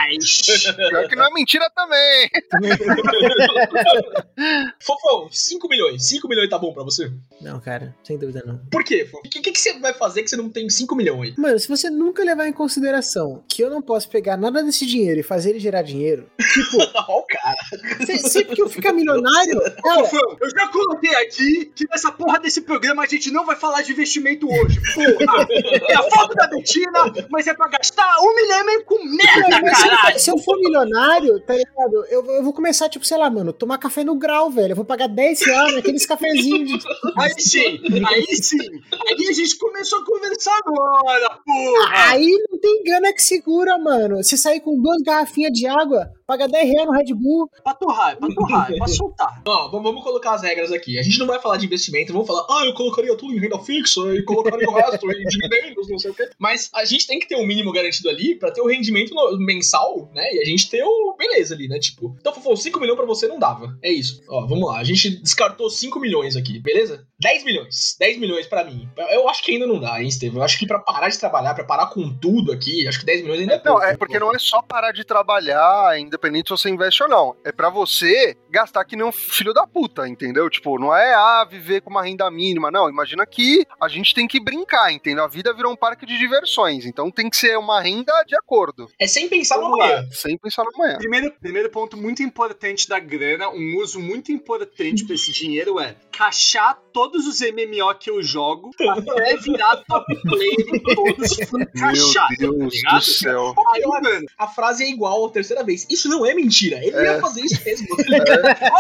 Pior 0.90 1.08
que 1.08 1.16
não 1.16 1.26
é 1.26 1.34
mentira 1.34 1.70
também. 1.76 2.30
Fofão, 4.82 5.30
5 5.32 5.68
milhões. 5.68 6.08
5 6.08 6.28
milhões 6.28 6.50
tá 6.50 6.58
bom 6.58 6.74
pra 6.74 6.84
você? 6.84 7.12
Não, 7.42 7.60
cara, 7.60 7.96
sem 8.04 8.18
dúvida 8.18 8.44
não. 8.46 8.60
Por 8.72 8.84
quê? 8.84 9.08
O 9.14 9.22
que, 9.24 9.42
que, 9.42 9.52
que 9.52 9.60
você 9.60 9.78
vai 9.80 9.94
fazer 9.94 10.24
que 10.24 10.30
você 10.30 10.38
não 10.38 10.50
tem 10.50 10.70
5 10.70 10.96
milhões 10.96 11.32
aí? 11.32 11.34
Mano, 11.38 11.60
se 11.60 11.68
você 11.68 11.90
nunca 11.90 12.24
levar 12.24 12.48
em 12.48 12.54
consideração 12.54 13.44
que 13.48 13.62
eu 13.64 13.70
não 13.70 13.82
posso 13.82 14.10
pegar 14.10 14.38
nada 14.38 14.64
desse 14.64 14.86
dinheiro 14.86 15.20
e 15.20 15.24
fazer 15.24 15.52
ele 15.52 15.60
gerar 15.60 15.82
dinheiro, 15.82 16.30
tipo, 16.40 16.78
Ó, 17.08 17.20
o 17.20 17.26
cara. 17.26 17.58
se- 18.06 18.30
sempre 18.30 18.56
que 18.56 18.62
eu 18.62 18.70
ficar 18.70 18.94
milionário, 18.94 19.60
cara, 19.84 20.04
Fofão, 20.06 20.38
eu 20.40 20.50
já 20.50 20.68
coloquei 20.70 21.14
aqui 21.16 21.72
que 21.76 21.86
nessa 21.90 22.12
porra 22.12 22.40
desse 22.40 22.62
programa 22.62 23.04
a 23.04 23.08
gente 23.08 23.32
não 23.32 23.46
vai 23.46 23.56
falar 23.56 23.82
de 23.82 23.92
investimento 23.92 24.48
hoje. 24.48 24.80
Porra! 24.94 25.48
É 25.92 25.96
a 25.96 26.04
foto 26.04 26.34
da 26.36 26.48
Betina, 26.48 27.12
mas 27.30 27.48
é 27.48 27.54
pra 27.54 27.68
gastar 27.68 28.18
um 28.22 28.36
milhão 28.36 28.62
e 28.62 28.64
meio 28.64 28.86
com 28.86 29.04
merda, 29.04 29.60
Mas 29.62 29.81
se 29.82 29.88
eu- 29.88 29.90
caralho! 29.98 30.20
Se 30.20 30.32
eu 30.32 30.38
for 30.38 30.58
milionário, 30.58 31.40
tá 31.42 31.54
ligado? 31.56 32.06
Eu, 32.10 32.26
eu 32.26 32.44
vou 32.44 32.54
começar, 32.54 32.88
tipo, 32.90 33.06
sei 33.06 33.18
lá, 33.18 33.30
mano, 33.30 33.52
tomar 33.54 33.78
café 33.78 34.04
no 34.04 34.16
grau, 34.16 34.50
velho. 34.50 34.72
Eu 34.72 34.76
vou 34.76 34.86
pagar 34.86 35.08
10 35.08 35.42
reais 35.46 35.76
naqueles 35.76 36.06
cafezinhos. 36.06 36.70
de- 36.80 36.88
Aí 37.18 37.34
sim, 37.40 37.80
aí 38.08 38.36
sim. 38.36 38.58
Aí 38.60 39.28
a 39.28 39.32
gente 39.34 39.58
começou 39.58 40.00
a 40.00 40.06
conversar 40.06 40.58
agora, 40.66 41.30
porra! 41.46 42.12
Aí 42.12 42.28
não 42.50 42.60
tem 42.60 42.84
gana 42.84 43.14
que 43.14 43.22
segura, 43.22 43.78
mano. 43.78 44.18
Você 44.24 44.38
sair 44.38 44.60
com 44.62 44.80
duas 44.82 45.02
garrafinhas 45.02 45.52
de 45.52 45.66
água, 45.68 46.08
paga 46.32 46.48
10 46.48 46.70
reais 46.70 46.88
no 46.88 46.94
Red 46.94 47.14
Bull. 47.14 47.50
Pra 47.62 47.74
torrar, 47.74 48.14
é 48.14 48.16
pra 48.16 48.30
torrar, 48.30 48.72
é 48.72 48.78
pra 48.78 48.88
soltar. 48.88 49.42
Ó, 49.46 49.68
vamos, 49.70 50.02
colocar 50.02 50.34
as 50.34 50.42
regras 50.42 50.72
aqui. 50.72 50.98
A 50.98 51.04
gente 51.04 51.20
não 51.20 51.28
vai 51.28 51.40
falar 51.40 51.58
de 51.58 51.66
investimento, 51.66 52.14
vamos 52.14 52.28
falar, 52.28 52.46
ah, 52.50 52.66
eu 52.66 52.74
colocaria 52.74 53.16
tudo 53.18 53.34
em 53.34 53.40
renda 53.40 53.60
fixa 53.60 54.00
e 54.16 54.24
colocaria 54.24 54.68
o 54.68 54.74
resto 54.74 55.12
em 55.12 55.24
dividendos, 55.26 55.90
não 55.90 56.00
sei 56.00 56.12
o 56.12 56.14
quê. 56.14 56.30
Mas 56.40 56.70
a 56.74 56.86
gente 56.86 57.06
tem 57.06 57.20
que 57.20 57.28
ter 57.28 57.36
um 57.36 57.46
mínimo 57.46 57.72
garantido 57.74 58.10
ali 58.10 58.36
pra 58.36 58.52
ter 58.52 58.62
o 58.62 58.68
rendimento 58.68 59.14
mensal, 59.40 60.10
né? 60.14 60.24
E 60.34 60.42
a 60.42 60.46
gente 60.46 60.70
ter 60.70 60.84
o 60.84 61.16
beleza 61.18 61.54
ali, 61.54 61.68
né? 61.68 61.80
Tipo, 61.80 62.16
então, 62.20 62.34
Fofão, 62.34 62.56
5 62.56 62.80
milhões 62.80 62.98
pra 62.98 63.06
você 63.06 63.28
não 63.28 63.38
dava. 63.38 63.78
É 63.82 63.92
isso. 63.92 64.22
Ó, 64.30 64.48
vamos 64.48 64.68
lá. 64.68 64.80
A 64.80 64.84
gente 64.84 65.10
descartou 65.22 65.70
5 65.70 66.00
milhões 66.00 66.36
aqui, 66.36 66.60
beleza? 66.60 67.06
10 67.20 67.44
milhões. 67.44 67.96
10 68.00 68.18
milhões 68.18 68.48
pra 68.48 68.64
mim. 68.64 68.90
Eu 69.12 69.30
acho 69.30 69.44
que 69.44 69.52
ainda 69.52 69.68
não 69.68 69.80
dá, 69.80 70.02
hein, 70.02 70.08
Estevam? 70.08 70.40
Eu 70.40 70.44
acho 70.44 70.58
que 70.58 70.66
pra 70.66 70.80
parar 70.80 71.10
de 71.10 71.20
trabalhar, 71.20 71.54
pra 71.54 71.64
parar 71.64 71.88
com 71.88 72.10
tudo 72.18 72.52
aqui, 72.52 72.88
acho 72.88 73.00
que 73.00 73.06
10 73.06 73.22
milhões 73.22 73.42
ainda 73.42 73.54
é 73.54 73.60
pouco. 73.60 73.80
Não, 73.80 73.86
é 73.86 73.96
porque 73.96 74.20
não 74.20 74.34
é 74.34 74.40
só 74.40 74.62
parar 74.62 74.92
de 74.92 75.04
trabalhar, 75.04 76.00
independente 76.22 76.48
se 76.48 76.52
você 76.52 76.70
investe 76.70 77.04
ou 77.04 77.10
não. 77.10 77.36
É 77.44 77.52
pra 77.52 77.70
você 77.70 78.38
gastar 78.50 78.86
que 78.86 78.96
nem 78.96 79.06
um 79.06 79.12
filho 79.12 79.54
da 79.54 79.66
puta, 79.66 80.08
entendeu? 80.08 80.50
Tipo, 80.50 80.80
não 80.80 80.96
é 80.96 81.14
ah, 81.14 81.46
viver 81.50 81.82
com 81.82 81.90
uma 81.90 82.04
renda 82.04 82.30
mínima. 82.30 82.70
Não, 82.70 82.90
imagina 82.90 83.26
que 83.26 83.66
a 83.82 83.88
gente 83.88 84.14
tem 84.14 84.28
que 84.28 84.40
brincar, 84.40 84.92
entendeu? 84.92 85.24
A 85.24 85.28
vida 85.28 85.54
virou 85.54 85.72
um 85.72 85.76
parque 85.76 86.06
de 86.06 86.18
diversões. 86.18 86.86
Então 86.86 87.10
tem 87.10 87.30
que 87.30 87.38
ser 87.38 87.58
uma 87.58 87.82
renda 87.82 88.14
de 88.28 88.36
acordo. 88.36 88.88
É 89.00 89.08
sem 89.08 89.28
pensar 89.28 89.58
no 89.58 89.64
Vamos 89.64 89.82
amanhã. 89.82 90.08
Sem 90.12 90.38
pensar 90.38 90.64
no 90.64 90.72
amanhã. 90.76 90.98
Primeiro, 90.98 91.32
primeiro 91.42 91.70
ponto 91.70 91.98
muito 91.98 92.22
importante 92.22 92.88
da 92.88 93.00
grana, 93.00 93.50
um 93.50 93.78
uso 93.78 94.00
muito 94.00 94.32
importante 94.32 95.06
pra 95.06 95.16
esse 95.16 95.32
dinheiro 95.32 95.80
é 95.80 95.96
cachar 96.22 96.76
todos 96.94 97.26
os 97.26 97.40
MMO 97.42 97.96
que 98.00 98.12
eu 98.12 98.22
jogo 98.22 98.70
até 98.92 99.38
virar 99.38 99.78
top 99.88 100.06
player 100.22 100.56
em 100.68 100.80
todos 100.80 101.38
cachar. 101.80 102.28
Meu 102.40 102.54
Deus 102.60 102.74
ligado? 102.76 102.96
do 102.98 103.02
céu. 103.02 103.56
Aí, 103.74 103.82
mano, 103.82 104.26
A 104.38 104.48
frase 104.48 104.84
é 104.84 104.90
igual 104.90 105.26
a 105.26 105.32
terceira 105.32 105.64
vez. 105.64 105.88
Isso 105.90 106.08
não 106.10 106.24
é 106.24 106.36
mentira. 106.36 106.78
Ele 106.78 106.96
É. 106.96 107.14
ia 107.16 107.20
fazer 107.22 107.42
isso 107.42 107.60
mesmo. 107.66 107.88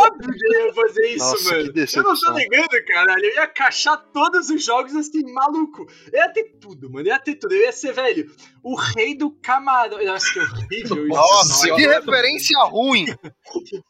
óbvio 0.03 0.33
que 0.33 0.45
eu 0.55 0.67
ia 0.67 0.73
fazer 0.73 1.07
isso, 1.07 1.25
Nossa, 1.25 1.51
mano. 1.51 1.73
Eu 1.75 2.03
não 2.03 2.19
tô 2.19 2.31
ligando, 2.33 2.85
caralho. 2.85 3.25
Eu 3.25 3.33
ia 3.33 3.47
cachar 3.47 3.97
todos 3.97 4.49
os 4.51 4.63
jogos 4.63 4.95
assim, 4.95 5.23
maluco. 5.33 5.87
Eu 6.13 6.19
ia 6.19 6.29
ter 6.29 6.43
tudo, 6.59 6.91
mano. 6.91 7.07
Eu 7.07 7.13
ia 7.13 7.19
ter 7.19 7.35
tudo. 7.35 7.55
Eu 7.55 7.61
ia 7.61 7.71
ser, 7.71 7.91
velho, 7.93 8.29
o 8.63 8.75
rei 8.75 9.15
do 9.17 9.31
camarão. 9.31 10.03
Nossa, 10.05 10.31
que 10.31 10.39
horrível 10.39 11.07
isso. 11.07 11.07
Nossa, 11.07 11.33
Nossa, 11.49 11.75
que 11.75 11.87
referência 11.87 12.63
ruim. 12.65 13.05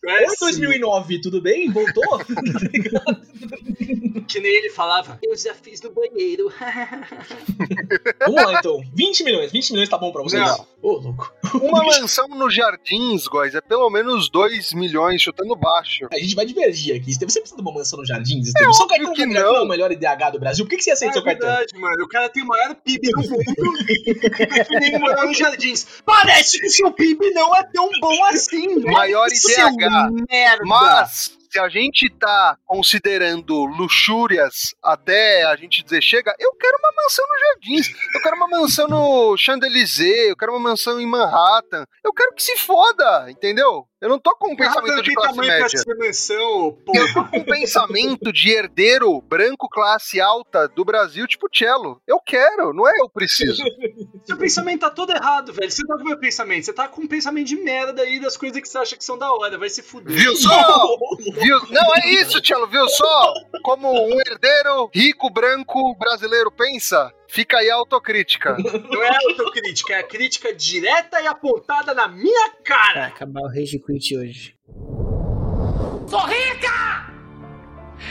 É, 0.03 0.27
Oi, 0.27 0.35
2009, 0.39 1.21
tudo 1.21 1.39
bem? 1.39 1.69
Voltou? 1.71 2.03
Que 4.27 4.39
nem 4.39 4.51
ele 4.51 4.69
falava. 4.69 5.19
Eu 5.21 5.35
já 5.35 5.53
fiz 5.53 5.81
no 5.81 5.91
banheiro. 5.91 6.51
Vamos 8.25 8.43
lá, 8.43 8.59
então. 8.59 8.81
20 8.93 9.23
milhões. 9.23 9.51
20 9.51 9.71
milhões 9.71 9.89
tá 9.89 9.97
bom 9.97 10.11
pra 10.11 10.21
vocês? 10.23 10.41
Não. 10.41 10.65
Ô, 10.81 10.93
louco. 10.93 11.33
Uma 11.61 11.83
mansão 11.83 12.27
nos 12.29 12.53
jardins, 12.55 13.27
guys, 13.27 13.53
é 13.55 13.61
pelo 13.61 13.89
menos 13.89 14.29
2 14.29 14.73
milhões, 14.73 15.21
chutando 15.21 15.55
baixo. 15.55 16.07
A 16.11 16.17
gente 16.17 16.35
vai 16.35 16.45
divergir 16.45 16.95
aqui. 16.95 17.13
Você 17.13 17.25
precisa 17.25 17.55
de 17.55 17.61
uma 17.61 17.73
mansão 17.73 17.99
no 17.99 18.05
Jardins, 18.05 18.47
Estevam? 18.47 18.73
Seu 18.73 18.87
cartão 18.87 19.13
que 19.13 19.21
Capital 19.23 19.53
é 19.55 19.57
não. 19.57 19.65
o 19.65 19.67
melhor 19.67 19.91
IDH 19.91 20.31
do 20.31 20.39
Brasil. 20.39 20.65
Por 20.65 20.69
que, 20.71 20.77
que 20.77 20.83
você 20.83 20.91
aceita 20.91 21.11
É 21.11 21.13
seu 21.15 21.23
cartão? 21.23 21.47
verdade, 21.47 21.77
mano. 21.77 22.03
O 22.03 22.07
cara 22.07 22.29
tem 22.29 22.43
o 22.43 22.47
maior 22.47 22.75
PIB 22.75 23.09
do 23.11 23.21
mundo 23.21 23.43
e 24.69 24.79
nem 24.79 24.99
morar 24.99 25.25
nos 25.25 25.37
jardins. 25.37 25.85
Parece 26.05 26.59
que 26.59 26.67
o 26.67 26.69
seu 26.69 26.91
PIB 26.91 27.31
não 27.31 27.55
é 27.55 27.63
tão 27.63 27.89
bom 27.99 28.25
assim, 28.25 28.75
né? 28.79 28.91
Maior 28.91 29.27
IDH. 29.27 30.25
merda. 30.29 30.63
Mas, 30.65 31.37
se 31.51 31.59
a 31.59 31.67
gente 31.67 32.09
tá 32.09 32.57
considerando 32.65 33.65
luxúrias 33.65 34.73
até 34.81 35.43
a 35.43 35.55
gente 35.57 35.83
dizer 35.83 36.01
chega, 36.01 36.33
eu 36.39 36.55
quero 36.55 36.77
uma 36.77 36.91
mansão 37.03 37.25
nos 37.27 37.39
jardins, 37.41 38.15
eu 38.15 38.21
quero 38.21 38.35
uma 38.37 38.47
mansão 38.47 38.87
no 38.87 39.37
Champs-Élysées, 39.37 40.29
eu 40.29 40.37
quero 40.37 40.53
uma 40.53 40.69
mansão 40.69 40.99
em 41.01 41.05
Manhattan, 41.05 41.85
eu 42.05 42.13
quero 42.13 42.33
que 42.33 42.41
se 42.41 42.55
foda, 42.57 43.29
entendeu? 43.29 43.85
Eu 44.01 44.09
não 44.09 44.17
tô 44.17 44.35
com 44.35 44.51
um 44.51 44.55
pensamento 44.55 45.03
de 45.03 45.13
classe 45.13 45.37
média. 45.37 45.83
mansão, 45.99 46.77
Eu 46.91 47.13
tô 47.13 47.23
com 47.25 47.37
um 47.37 47.43
pensamento 47.43 48.33
de 48.33 48.49
herdeiro 48.49 49.21
branco 49.21 49.69
classe 49.69 50.19
alta 50.19 50.67
do 50.67 50.83
Brasil, 50.83 51.27
tipo 51.27 51.47
Cello. 51.53 52.01
Eu 52.07 52.19
quero, 52.19 52.73
não 52.73 52.89
é 52.89 52.93
eu 52.99 53.07
preciso. 53.07 53.61
Seu 54.25 54.37
pensamento 54.37 54.81
tá 54.81 54.89
todo 54.89 55.11
errado, 55.11 55.53
velho. 55.53 55.69
Você 55.69 55.83
não 55.83 55.89
tá 55.89 55.97
com 55.97 56.03
o 56.03 56.07
meu 56.07 56.17
pensamento. 56.17 56.65
Você 56.65 56.73
tá 56.73 56.87
com 56.87 57.01
um 57.01 57.07
pensamento 57.07 57.47
de 57.47 57.57
merda 57.57 58.01
aí 58.01 58.19
das 58.19 58.35
coisas 58.35 58.59
que 58.59 58.67
você 58.67 58.77
acha 58.79 58.97
que 58.97 59.05
são 59.05 59.19
da 59.19 59.31
hora. 59.31 59.55
Vai 59.59 59.69
se 59.69 59.83
fuder. 59.83 60.11
Viu 60.11 60.35
só? 60.35 60.97
Viu? 61.39 61.59
Não, 61.69 61.95
é 61.95 62.09
isso, 62.09 62.43
Cello, 62.43 62.65
viu 62.67 62.89
só? 62.89 63.33
Como 63.61 63.87
um 63.91 64.19
herdeiro 64.19 64.89
rico, 64.91 65.29
branco, 65.29 65.95
brasileiro 65.99 66.51
pensa? 66.51 67.13
Fica 67.31 67.59
aí 67.59 67.69
a 67.71 67.75
autocrítica. 67.75 68.57
Não 68.91 69.01
é 69.01 69.09
autocrítica, 69.29 69.93
é 69.93 69.99
a 69.99 70.03
crítica 70.03 70.53
direta 70.53 71.21
e 71.21 71.27
apontada 71.27 71.93
na 71.93 72.05
minha 72.05 72.49
Vai 72.49 72.61
cara. 72.61 73.05
acabar 73.07 73.43
o 73.43 73.47
Rage 73.47 73.79
Quit 73.79 74.17
hoje. 74.17 74.55
Sou 76.09 76.25
rica! 76.25 77.07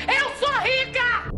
Eu 0.09 0.31
sou 0.37 0.49
rica! 0.61 1.30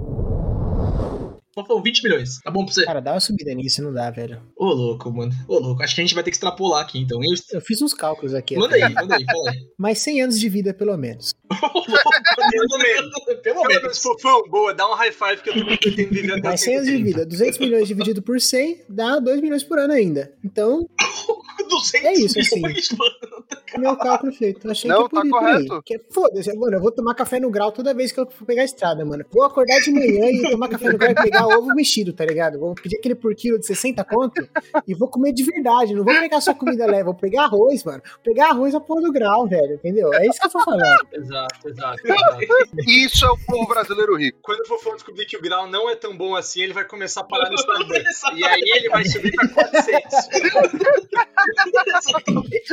Fofão, 1.54 1.82
20 1.82 2.02
milhões. 2.04 2.40
Tá 2.42 2.50
bom 2.50 2.64
pra 2.64 2.72
você? 2.72 2.84
Cara, 2.84 3.00
dá 3.00 3.12
uma 3.12 3.20
subida 3.20 3.52
nisso, 3.54 3.82
não 3.82 3.92
dá, 3.92 4.10
velho. 4.10 4.40
Ô, 4.56 4.66
louco, 4.72 5.12
mano. 5.12 5.32
Ô, 5.46 5.58
louco. 5.58 5.82
Acho 5.82 5.94
que 5.94 6.00
a 6.00 6.04
gente 6.04 6.14
vai 6.14 6.24
ter 6.24 6.30
que 6.30 6.36
extrapolar 6.36 6.82
aqui, 6.82 6.98
então. 6.98 7.22
hein? 7.22 7.34
Eu 7.52 7.60
fiz 7.60 7.82
uns 7.82 7.92
cálculos 7.92 8.32
aqui. 8.34 8.56
Manda 8.56 8.74
aí, 8.74 8.82
manda 8.94 9.16
aí, 9.16 9.24
fala 9.24 9.50
aí. 9.50 9.58
Mais 9.78 9.98
100 9.98 10.22
anos 10.22 10.40
de 10.40 10.48
vida, 10.48 10.72
pelo 10.72 10.96
menos. 10.96 11.34
Pelo 11.52 12.78
menos. 12.78 13.10
Pelo 13.24 13.42
Pelo 13.42 13.64
menos, 13.64 13.98
fofão, 13.98 14.42
boa, 14.48 14.72
dá 14.74 14.88
um 14.90 14.94
high 14.94 15.12
five 15.12 15.42
que 15.42 15.50
eu 15.50 15.54
também 15.54 15.76
pretendo 15.76 16.08
viver 16.10 16.32
até 16.32 16.48
Mais 16.48 16.60
100 16.60 16.74
anos 16.76 16.86
de 16.86 16.92
130. 16.96 17.18
vida. 17.18 17.26
200 17.26 17.58
milhões 17.58 17.88
dividido 17.88 18.22
por 18.22 18.40
100 18.40 18.84
dá 18.88 19.18
2 19.18 19.40
milhões 19.40 19.62
por 19.62 19.78
ano 19.78 19.92
ainda. 19.92 20.32
Então, 20.44 20.88
200 21.72 22.04
É 22.06 22.12
isso, 22.12 22.38
assim. 22.40 22.60
milhões, 22.62 22.88
mano. 22.92 23.44
Meu 23.78 23.96
cálculo 23.96 24.32
feito. 24.32 24.70
Achei 24.70 24.90
Não, 24.90 25.08
que 25.08 25.16
é 25.16 25.20
por 25.20 25.22
tá 25.22 25.28
correto. 25.30 25.82
Que 25.82 26.00
Foda-se, 26.10 26.54
mano, 26.56 26.76
eu 26.76 26.80
vou 26.80 26.92
tomar 26.92 27.14
café 27.14 27.40
no 27.40 27.50
grau 27.50 27.72
toda 27.72 27.94
vez 27.94 28.12
que 28.12 28.20
eu 28.20 28.30
for 28.30 28.44
pegar 28.44 28.62
a 28.62 28.64
estrada, 28.64 29.04
mano. 29.04 29.24
Vou 29.30 29.42
acordar 29.44 29.80
de 29.80 29.90
manhã 29.90 30.30
e 30.30 30.50
tomar 30.50 30.68
café 30.68 30.90
no 30.92 30.98
grau 30.98 31.10
e 31.10 31.14
pegar 31.14 31.46
ovo 31.46 31.74
mexido, 31.74 32.12
tá 32.12 32.24
ligado? 32.24 32.58
Vou 32.58 32.74
pedir 32.74 32.96
aquele 32.96 33.14
por 33.14 33.34
quilo 33.34 33.58
de 33.58 33.66
60 33.66 34.04
conto 34.04 34.46
e 34.86 34.94
vou 34.94 35.08
comer 35.08 35.32
de 35.32 35.42
verdade. 35.44 35.94
Não 35.94 36.04
vou 36.04 36.14
pegar 36.14 36.40
só 36.40 36.52
comida 36.54 36.86
leve, 36.86 37.04
vou 37.04 37.14
pegar 37.14 37.44
arroz, 37.44 37.82
mano. 37.84 38.02
Vou 38.04 38.22
pegar 38.22 38.48
arroz 38.50 38.74
a 38.74 38.80
porra 38.80 39.02
do 39.02 39.12
grau, 39.12 39.48
velho, 39.48 39.74
entendeu? 39.74 40.12
É 40.14 40.26
isso 40.26 40.38
que 40.38 40.46
eu 40.46 40.50
tô 40.50 40.60
falando. 40.64 40.82
Exato, 41.12 41.68
exato. 41.68 42.00
exato. 42.06 42.42
Isso 42.86 43.24
é 43.24 43.30
o 43.30 43.38
povo 43.46 43.66
brasileiro 43.68 44.16
rico. 44.16 44.38
Quando 44.42 44.60
o 44.60 44.66
Fofão 44.66 44.94
descobrir 44.94 45.24
que 45.26 45.36
o 45.36 45.40
grau 45.40 45.68
não 45.68 45.88
é 45.88 45.94
tão 45.96 46.16
bom 46.16 46.34
assim, 46.34 46.62
ele 46.62 46.72
vai 46.72 46.84
começar 46.84 47.20
a 47.20 47.24
parar 47.24 47.48
no 47.48 47.54
Starbucks. 47.54 48.22
E 48.36 48.44
aí 48.44 48.62
ele 48.76 48.88
vai 48.88 49.04
subir 49.04 49.32
pra 49.32 49.48
400. 49.48 50.02
Exatamente. 51.66 52.72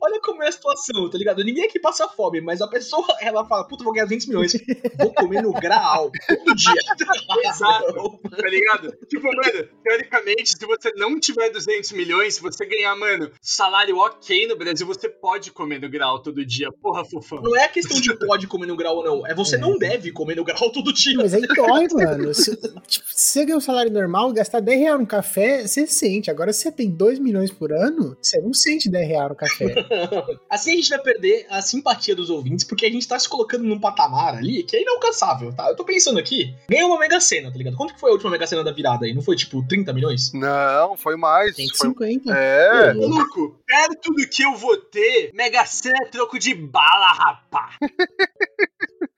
Olha 0.00 0.20
como 0.20 0.42
é 0.42 0.48
a 0.48 0.52
situação, 0.52 1.10
tá 1.10 1.18
ligado? 1.18 1.44
Ninguém 1.44 1.64
aqui 1.64 1.78
passa 1.78 2.08
fome, 2.08 2.40
mas 2.40 2.60
a 2.60 2.68
pessoa, 2.68 3.06
ela 3.20 3.44
fala, 3.46 3.64
puta, 3.66 3.84
vou 3.84 3.92
ganhar 3.92 4.06
200 4.06 4.26
milhões. 4.26 4.52
Vou 4.98 5.12
comer 5.14 5.42
no 5.42 5.52
grau 5.52 6.10
todo 6.28 6.54
dia. 6.54 6.74
Exato, 7.50 8.20
tá 8.22 8.48
ligado? 8.48 8.96
Tipo, 9.06 9.24
mano, 9.24 9.68
teoricamente, 9.82 10.58
se 10.58 10.66
você 10.66 10.92
não 10.96 11.18
tiver 11.18 11.50
200 11.50 11.92
milhões, 11.92 12.34
se 12.34 12.42
você 12.42 12.66
ganhar, 12.66 12.94
mano, 12.96 13.30
salário 13.40 13.96
ok 13.98 14.46
no 14.46 14.56
Brasil, 14.56 14.86
você 14.86 15.08
pode 15.08 15.50
comer 15.50 15.80
no 15.80 15.88
grau 15.88 16.22
todo 16.22 16.44
dia. 16.44 16.70
Porra, 16.72 17.04
fofão. 17.04 17.42
Não 17.42 17.56
é 17.56 17.68
questão 17.68 18.00
de 18.00 18.14
pode 18.26 18.46
comer 18.46 18.66
no 18.66 18.76
grau 18.76 18.96
ou 18.96 19.04
não, 19.04 19.26
é 19.26 19.34
você 19.34 19.56
não 19.56 19.78
deve 19.78 20.12
comer 20.12 20.36
no 20.36 20.44
grau 20.44 20.70
todo 20.70 20.92
dia. 20.92 21.16
Mas 21.16 21.34
aí 21.34 21.42
dói, 21.42 21.86
mano. 21.92 22.34
Se, 22.34 22.56
tipo, 22.86 23.06
se 23.08 23.32
você 23.32 23.44
ganha 23.44 23.58
um 23.58 23.60
salário 23.60 23.90
normal, 23.90 24.32
gastar 24.32 24.60
10 24.60 24.80
reais 24.80 25.00
no 25.00 25.06
café, 25.06 25.66
você 25.66 25.86
sente. 25.86 26.30
Agora, 26.30 26.52
se 26.52 26.62
você 26.62 26.72
tem 26.72 26.90
2 26.90 27.18
milhões 27.18 27.49
por 27.50 27.72
ano, 27.72 28.16
você 28.20 28.40
não 28.40 28.52
sente 28.52 28.88
10 28.88 29.08
reais 29.08 29.28
no 29.28 29.34
café. 29.34 29.74
Assim 30.48 30.72
a 30.72 30.76
gente 30.76 30.88
vai 30.90 30.98
perder 31.00 31.46
a 31.50 31.60
simpatia 31.60 32.14
dos 32.14 32.30
ouvintes, 32.30 32.64
porque 32.64 32.86
a 32.86 32.90
gente 32.90 33.06
tá 33.06 33.18
se 33.18 33.28
colocando 33.28 33.64
num 33.64 33.78
patamar 33.78 34.36
ali 34.36 34.62
que 34.62 34.76
é 34.76 34.82
inalcançável, 34.82 35.52
tá? 35.52 35.68
Eu 35.68 35.76
tô 35.76 35.84
pensando 35.84 36.18
aqui, 36.18 36.54
ganhou 36.68 36.88
uma 36.88 36.98
mega 36.98 37.20
cena, 37.20 37.50
tá 37.50 37.58
ligado? 37.58 37.76
Quanto 37.76 37.94
que 37.94 38.00
foi 38.00 38.10
a 38.10 38.12
última 38.12 38.30
mega 38.30 38.46
cena 38.46 38.64
da 38.64 38.72
virada 38.72 39.06
aí? 39.06 39.14
Não 39.14 39.22
foi 39.22 39.36
tipo 39.36 39.66
30 39.66 39.92
milhões? 39.92 40.32
Não, 40.32 40.96
foi 40.96 41.16
mais. 41.16 41.56
Foi... 41.56 41.66
150. 41.66 42.32
É. 42.32 42.94
Maluco, 42.94 43.58
perto 43.66 44.12
do 44.12 44.28
que 44.28 44.42
eu 44.42 44.54
vou 44.54 44.76
ter, 44.76 45.30
Mega 45.34 45.64
Sena 45.66 45.98
é 46.02 46.06
troco 46.06 46.38
de 46.38 46.54
bala, 46.54 47.12
rapá. 47.12 47.76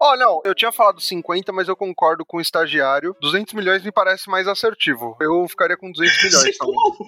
Ó, 0.05 0.17
não, 0.17 0.43
eu 0.45 0.53
tinha 0.53 0.73
falado 0.73 1.01
50, 1.01 1.53
mas 1.53 1.69
eu 1.69 1.77
concordo 1.77 2.25
com 2.27 2.39
o 2.39 2.41
estagiário. 2.41 3.15
200 3.21 3.55
milhões 3.55 3.85
me 3.85 3.93
parece 3.93 4.29
mais 4.29 4.49
assertivo. 4.49 5.17
Eu 5.21 5.47
ficaria 5.47 5.77
com 5.77 5.93
200 5.93 6.17
milhões. 6.25 6.43
Você 6.43 6.53
ficou 6.53 6.75
maluco? 6.75 7.07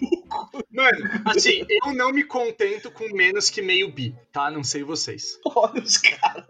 Mano, 0.70 0.98
assim, 1.24 1.66
eu 1.68 1.92
não 1.92 2.12
me 2.12 2.22
contento 2.22 2.92
com 2.92 3.08
menos 3.12 3.50
que 3.50 3.60
meio 3.60 3.90
bi, 3.90 4.14
tá? 4.32 4.48
Não 4.48 4.62
sei 4.62 4.84
vocês. 4.84 5.40
Olha 5.44 5.82
os 5.82 5.96
caras. 5.96 6.44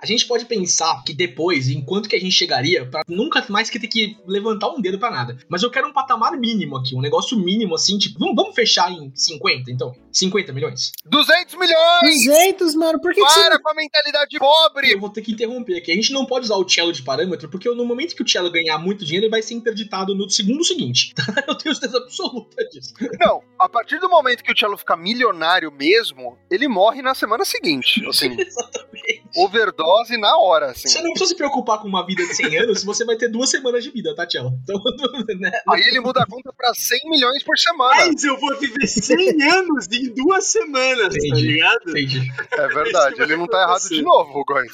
A 0.00 0.06
gente 0.06 0.26
pode 0.26 0.46
pensar 0.46 1.02
que 1.04 1.12
depois, 1.12 1.68
enquanto 1.68 2.08
que 2.08 2.16
a 2.16 2.20
gente 2.20 2.32
chegaria, 2.32 2.86
pra 2.86 3.02
nunca 3.06 3.44
mais 3.50 3.68
que 3.68 3.78
ter 3.78 3.88
que 3.88 4.16
levantar 4.26 4.70
um 4.70 4.80
dedo 4.80 4.98
pra 4.98 5.10
nada. 5.10 5.36
Mas 5.50 5.62
eu 5.62 5.70
quero 5.70 5.88
um 5.88 5.92
patamar 5.92 6.32
mínimo 6.32 6.78
aqui, 6.78 6.96
um 6.96 7.02
negócio 7.02 7.38
mínimo 7.38 7.74
assim, 7.74 7.98
tipo, 7.98 8.18
vamos, 8.18 8.34
vamos 8.34 8.54
fechar 8.54 8.90
em 8.90 9.12
50, 9.14 9.70
então? 9.70 9.92
50 10.14 10.52
milhões? 10.52 10.92
200 11.04 11.54
milhões! 11.54 12.24
200, 12.24 12.74
mano, 12.74 13.00
por 13.00 13.12
que, 13.12 13.20
que 13.20 13.30
você 13.30 13.40
Para 13.40 13.58
com 13.58 13.70
a 13.70 13.74
mentalidade 13.74 14.38
pobre! 14.38 14.92
Eu 14.92 15.00
vou 15.00 15.10
ter 15.10 15.22
que 15.22 15.32
interromper 15.32 15.76
aqui. 15.76 15.92
A 15.92 15.94
gente 15.94 16.12
não 16.12 16.24
pode 16.24 16.46
usar 16.46 16.56
o 16.56 16.68
cello 16.68 16.92
de 16.92 17.02
parâmetro, 17.02 17.48
porque 17.48 17.68
no 17.68 17.84
momento 17.84 18.14
que 18.14 18.22
o 18.22 18.28
cello 18.28 18.50
ganhar 18.50 18.78
muito 18.78 19.04
dinheiro, 19.04 19.26
ele 19.26 19.30
vai 19.30 19.42
ser 19.42 19.54
interditado 19.54 20.14
no 20.14 20.28
segundo 20.30 20.64
seguinte. 20.64 21.14
Eu 21.46 21.54
tenho 21.56 21.74
certeza 21.74 21.98
absoluta 21.98 22.64
disso. 22.68 22.94
Não, 23.20 23.42
a 23.58 23.68
partir 23.68 23.98
do 23.98 24.08
momento 24.08 24.42
que 24.42 24.52
o 24.52 24.56
Cello 24.56 24.76
ficar 24.76 24.96
milionário 24.96 25.70
mesmo, 25.70 26.38
ele 26.50 26.68
morre 26.68 27.02
na 27.02 27.14
semana 27.14 27.44
seguinte. 27.44 28.04
Assim, 28.08 28.36
Exatamente. 28.38 29.24
overdose 29.36 30.16
na 30.16 30.36
hora, 30.38 30.66
assim. 30.66 30.88
Você 30.88 31.02
não 31.02 31.10
precisa 31.10 31.30
se 31.30 31.36
preocupar 31.36 31.80
com 31.80 31.88
uma 31.88 32.06
vida 32.06 32.24
de 32.24 32.34
100 32.34 32.58
anos 32.58 32.80
se 32.80 32.86
você 32.86 33.04
vai 33.04 33.16
ter 33.16 33.28
duas 33.28 33.50
semanas 33.50 33.82
de 33.82 33.90
vida, 33.90 34.14
tá, 34.14 34.28
Cello? 34.28 34.52
Então, 34.62 34.80
né? 35.40 35.50
Aí 35.68 35.80
ele 35.80 36.00
muda 36.00 36.22
a 36.22 36.26
conta 36.26 36.52
pra 36.52 36.72
100 36.72 37.10
milhões 37.10 37.42
por 37.42 37.58
semana. 37.58 38.06
Mas 38.06 38.22
eu 38.22 38.38
vou 38.38 38.56
viver 38.58 38.86
100 38.86 39.42
anos 39.42 39.88
em 40.06 40.14
duas 40.14 40.44
semanas, 40.44 41.08
tá 41.08 41.26
Entendi. 41.26 41.46
ligado? 41.46 41.90
Entendi. 41.90 42.32
É 42.52 42.68
verdade, 42.68 43.22
ele 43.22 43.36
não 43.36 43.46
tá 43.46 43.62
errado 43.62 43.88
de 43.88 44.02
novo, 44.02 44.44
Góis. 44.44 44.72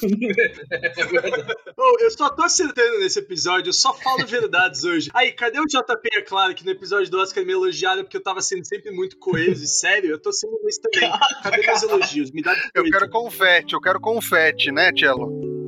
Ô, 1.77 1.97
eu 2.01 2.11
só 2.11 2.29
tô 2.29 2.43
acertando 2.43 2.99
nesse 2.99 3.19
episódio, 3.19 3.69
eu 3.69 3.73
só 3.73 3.93
falo 3.93 4.25
verdades 4.25 4.83
hoje. 4.83 5.09
Aí, 5.13 5.31
cadê 5.31 5.59
o 5.59 5.65
JP? 5.65 6.09
É 6.13 6.21
claro 6.21 6.53
que 6.53 6.65
no 6.65 6.71
episódio 6.71 7.09
do 7.09 7.19
Oscar 7.19 7.45
me 7.45 7.53
elogiaram 7.53 8.03
porque 8.03 8.17
eu 8.17 8.23
tava 8.23 8.41
sendo 8.41 8.65
sempre 8.65 8.91
muito 8.91 9.17
coeso 9.17 9.63
e 9.63 9.67
sério. 9.67 10.11
Eu 10.11 10.19
tô 10.19 10.31
sendo 10.31 10.57
isso 10.67 10.81
também. 10.81 11.11
Cadê 11.43 11.65
meus 11.65 11.83
elogios? 11.83 12.31
Me 12.31 12.41
dá 12.41 12.55
Eu 12.73 12.83
quero 12.83 13.09
confete, 13.09 13.73
eu 13.73 13.81
quero 13.81 13.99
confete, 13.99 14.71
né, 14.71 14.91
Cello? 14.95 15.60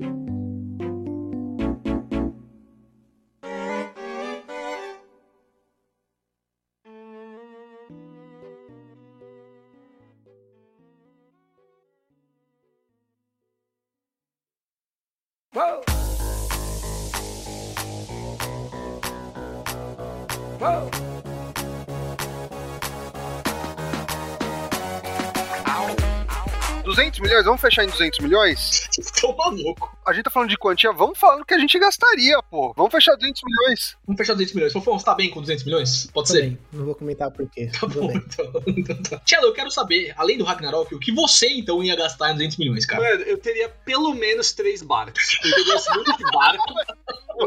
200 26.84 27.20
milhões? 27.20 27.46
Vamos 27.46 27.62
fechar 27.62 27.84
em 27.84 27.88
200 27.88 28.20
milhões? 28.20 28.90
Estão 29.00 29.36
malucos. 29.36 29.90
A 30.06 30.14
gente 30.14 30.26
tá 30.26 30.32
falando 30.32 30.50
de 30.50 30.58
quantia, 30.58 30.92
vamos 30.92 31.18
falar 31.18 31.38
no 31.38 31.46
que 31.46 31.54
a 31.54 31.60
gente 31.60 31.80
gastaria, 31.80 32.42
pô. 32.44 32.74
Vamos 32.76 32.92
fechar 32.92 33.16
200 33.16 33.42
milhões. 33.44 33.98
Vamos 34.06 34.18
fechar 34.18 34.34
200 34.34 34.54
milhões. 34.54 34.74
Fofão, 34.74 35.00
você 35.00 35.06
tá 35.06 35.16
bem 35.16 35.30
com 35.30 35.42
200 35.42 35.64
milhões? 35.64 36.08
Pode 36.14 36.30
ser? 36.30 36.42
Também. 36.42 36.60
Não 36.74 36.86
vou 36.86 36.96
comentar 36.96 37.32
por 37.32 37.50
quê. 37.50 37.70
Tá 37.74 37.80
Tudo 37.80 38.02
bom, 38.02 38.08
bem. 38.08 38.18
então. 38.18 38.52
então 38.68 39.02
tá. 39.04 39.20
Tchelo, 39.20 39.48
eu 39.48 39.54
quero 39.54 39.72
saber, 39.72 40.14
além 40.18 40.38
do 40.38 40.44
Ragnarok, 40.44 40.94
o 40.94 41.00
que 41.00 41.12
você 41.12 41.48
então 41.48 41.84
ia 41.84 41.96
gastar 41.96 42.32
em 42.32 42.34
200 42.34 42.58
milhões, 42.58 42.86
cara? 42.86 43.02
Mano, 43.02 43.24
eu 43.24 43.38
teria 43.38 43.70
pelo 43.70 44.14
menos 44.14 44.52
três 44.52 44.82
barcos. 44.82 45.40
Eu 45.44 45.66
gosto 45.66 45.94
muito 45.96 46.18
de 46.18 46.24
barco. 46.32 46.74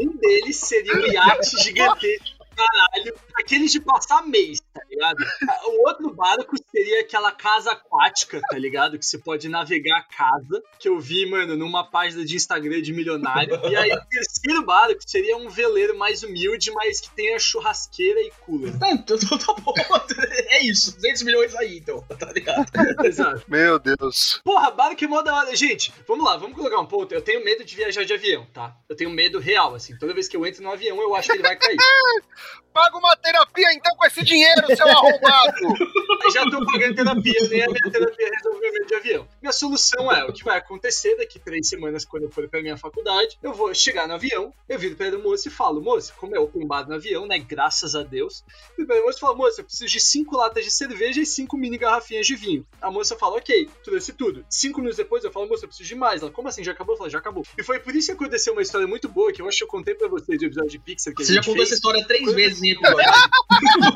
Um 0.01 0.17
deles 0.17 0.57
seria 0.57 0.93
um 0.95 1.05
iate 1.05 1.63
gigantesco. 1.63 2.37
Caralho, 2.57 3.13
aqueles 3.39 3.71
de 3.71 3.79
passar 3.79 4.23
mês, 4.23 4.59
tá 4.77 4.85
ligado? 4.89 5.17
O 5.65 5.87
outro 5.87 6.13
barco 6.13 6.55
seria 6.71 7.01
aquela 7.01 7.31
casa 7.31 7.71
aquática, 7.71 8.39
tá 8.49 8.57
ligado? 8.57 8.97
Que 8.97 9.05
você 9.05 9.17
pode 9.17 9.49
navegar 9.49 9.97
a 9.97 10.03
casa, 10.03 10.63
que 10.79 10.87
eu 10.87 10.99
vi, 10.99 11.25
mano, 11.25 11.55
numa 11.55 11.83
página 11.89 12.23
de 12.23 12.35
Instagram 12.35 12.81
de 12.81 12.93
milionário. 12.93 13.59
E 13.69 13.75
aí, 13.75 13.91
o 13.91 14.05
terceiro 14.05 14.63
barco 14.63 15.01
seria 15.05 15.37
um 15.37 15.49
veleiro 15.49 15.97
mais 15.97 16.23
humilde, 16.23 16.71
mas 16.71 16.99
que 16.99 17.09
tenha 17.11 17.39
churrasqueira 17.39 18.21
e 18.21 18.31
cooler. 18.45 18.77
Tá, 18.77 18.91
então 18.91 19.17
tá 19.17 19.53
bom. 19.53 19.73
É 20.49 20.63
isso, 20.65 20.95
200 20.95 21.21
milhões 21.23 21.55
aí 21.55 21.77
então, 21.77 22.01
tá 22.01 22.31
ligado? 22.31 22.65
Exato. 23.05 23.43
Meu 23.47 23.77
Deus. 23.79 24.41
Porra, 24.43 24.71
barco 24.71 25.03
é 25.03 25.07
mó 25.07 25.21
da 25.21 25.35
hora. 25.35 25.55
Gente, 25.55 25.93
vamos 26.07 26.25
lá, 26.25 26.37
vamos 26.37 26.55
colocar 26.55 26.79
um 26.79 26.85
ponto. 26.85 27.13
Eu 27.13 27.21
tenho 27.21 27.43
medo 27.43 27.63
de 27.63 27.75
viajar 27.75 28.03
de 28.03 28.13
avião, 28.13 28.45
tá? 28.53 28.75
Eu 28.89 28.95
tenho 28.95 29.09
medo 29.09 29.39
real, 29.39 29.75
assim. 29.75 29.97
Toda 29.97 30.13
vez 30.13 30.27
que 30.27 30.35
eu 30.35 30.45
entro 30.45 30.63
no 30.63 30.71
avião, 30.71 31.01
eu 31.01 31.15
acho 31.15 31.29
que 31.29 31.35
ele 31.35 31.43
vai 31.43 31.55
cair. 31.55 31.77
Paga 32.73 32.97
uma 32.97 33.15
terapia 33.15 33.73
então 33.73 33.95
com 33.95 34.05
esse 34.05 34.23
dinheiro, 34.23 34.66
seu 34.75 34.87
arrombado! 34.87 35.87
Eu 36.23 36.31
já 36.31 36.43
tô 36.49 36.65
pagando 36.65 36.95
terapia, 36.95 37.47
nem 37.49 37.63
a 37.63 37.67
minha 37.67 37.91
terapia 37.91 38.29
resolveu 38.33 38.69
o 38.69 38.73
medo 38.73 38.85
de 38.87 38.95
avião. 38.95 39.27
Minha 39.41 39.51
solução 39.53 40.11
é, 40.11 40.25
o 40.25 40.33
que 40.33 40.43
vai 40.43 40.57
acontecer 40.57 41.15
daqui 41.15 41.39
três 41.39 41.67
semanas, 41.67 42.05
quando 42.05 42.23
eu 42.23 42.29
for 42.31 42.47
pra 42.49 42.61
minha 42.61 42.77
faculdade, 42.77 43.37
eu 43.41 43.53
vou 43.53 43.73
chegar 43.73 44.07
no 44.07 44.15
avião, 44.15 44.53
eu 44.67 44.77
viro 44.79 44.95
pra 44.95 45.11
moça 45.17 45.47
e 45.47 45.51
falo, 45.51 45.81
moça, 45.81 46.13
como 46.17 46.35
é 46.35 46.39
open 46.39 46.65
bar 46.67 46.87
no 46.87 46.95
avião, 46.95 47.25
né, 47.25 47.39
graças 47.39 47.95
a 47.95 48.03
Deus, 48.03 48.43
eu 48.71 48.85
viro 48.85 48.87
pra 48.87 49.01
moça 49.01 49.17
e 49.17 49.21
falo, 49.21 49.37
moça, 49.37 49.61
eu 49.61 49.65
preciso 49.65 49.87
de 49.91 49.99
cinco 49.99 50.35
latas 50.37 50.63
de 50.65 50.71
cerveja 50.71 51.21
e 51.21 51.25
cinco 51.25 51.57
mini 51.57 51.77
garrafinhas 51.77 52.25
de 52.27 52.35
vinho. 52.35 52.65
A 52.81 52.91
moça 52.91 53.15
fala, 53.17 53.37
ok, 53.37 53.69
trouxe 53.83 54.13
tudo. 54.13 54.45
Cinco 54.49 54.79
minutos 54.79 54.97
depois 54.97 55.23
eu 55.23 55.31
falo, 55.31 55.47
moça, 55.47 55.63
eu 55.65 55.67
preciso 55.67 55.87
de 55.87 55.95
mais. 55.95 56.21
Ela, 56.21 56.31
como 56.31 56.47
assim, 56.47 56.63
já 56.63 56.71
acabou? 56.71 56.93
Eu 56.95 56.97
falo, 56.97 57.09
já 57.09 57.19
acabou. 57.19 57.43
E 57.57 57.63
foi 57.63 57.79
por 57.79 57.95
isso 57.95 58.07
que 58.07 58.13
aconteceu 58.13 58.53
uma 58.53 58.61
história 58.61 58.87
muito 58.87 59.07
boa, 59.07 59.31
que 59.31 59.41
eu 59.41 59.47
acho 59.47 59.57
que 59.59 59.63
eu 59.63 59.67
contei 59.67 59.95
pra 59.95 60.07
vocês 60.07 60.39
do 60.39 60.45
episódio 60.45 60.69
de 60.69 60.79
Pixar 60.79 61.13
que 61.13 61.23
a 61.23 61.25
Você 61.25 61.33
já 61.33 61.41
contou 61.41 61.55
fez. 61.55 61.67
essa 61.67 61.75
história 61.75 62.05
três 62.05 62.33
vezes 62.33 62.61
em 62.63 62.71
episódio. 62.71 62.97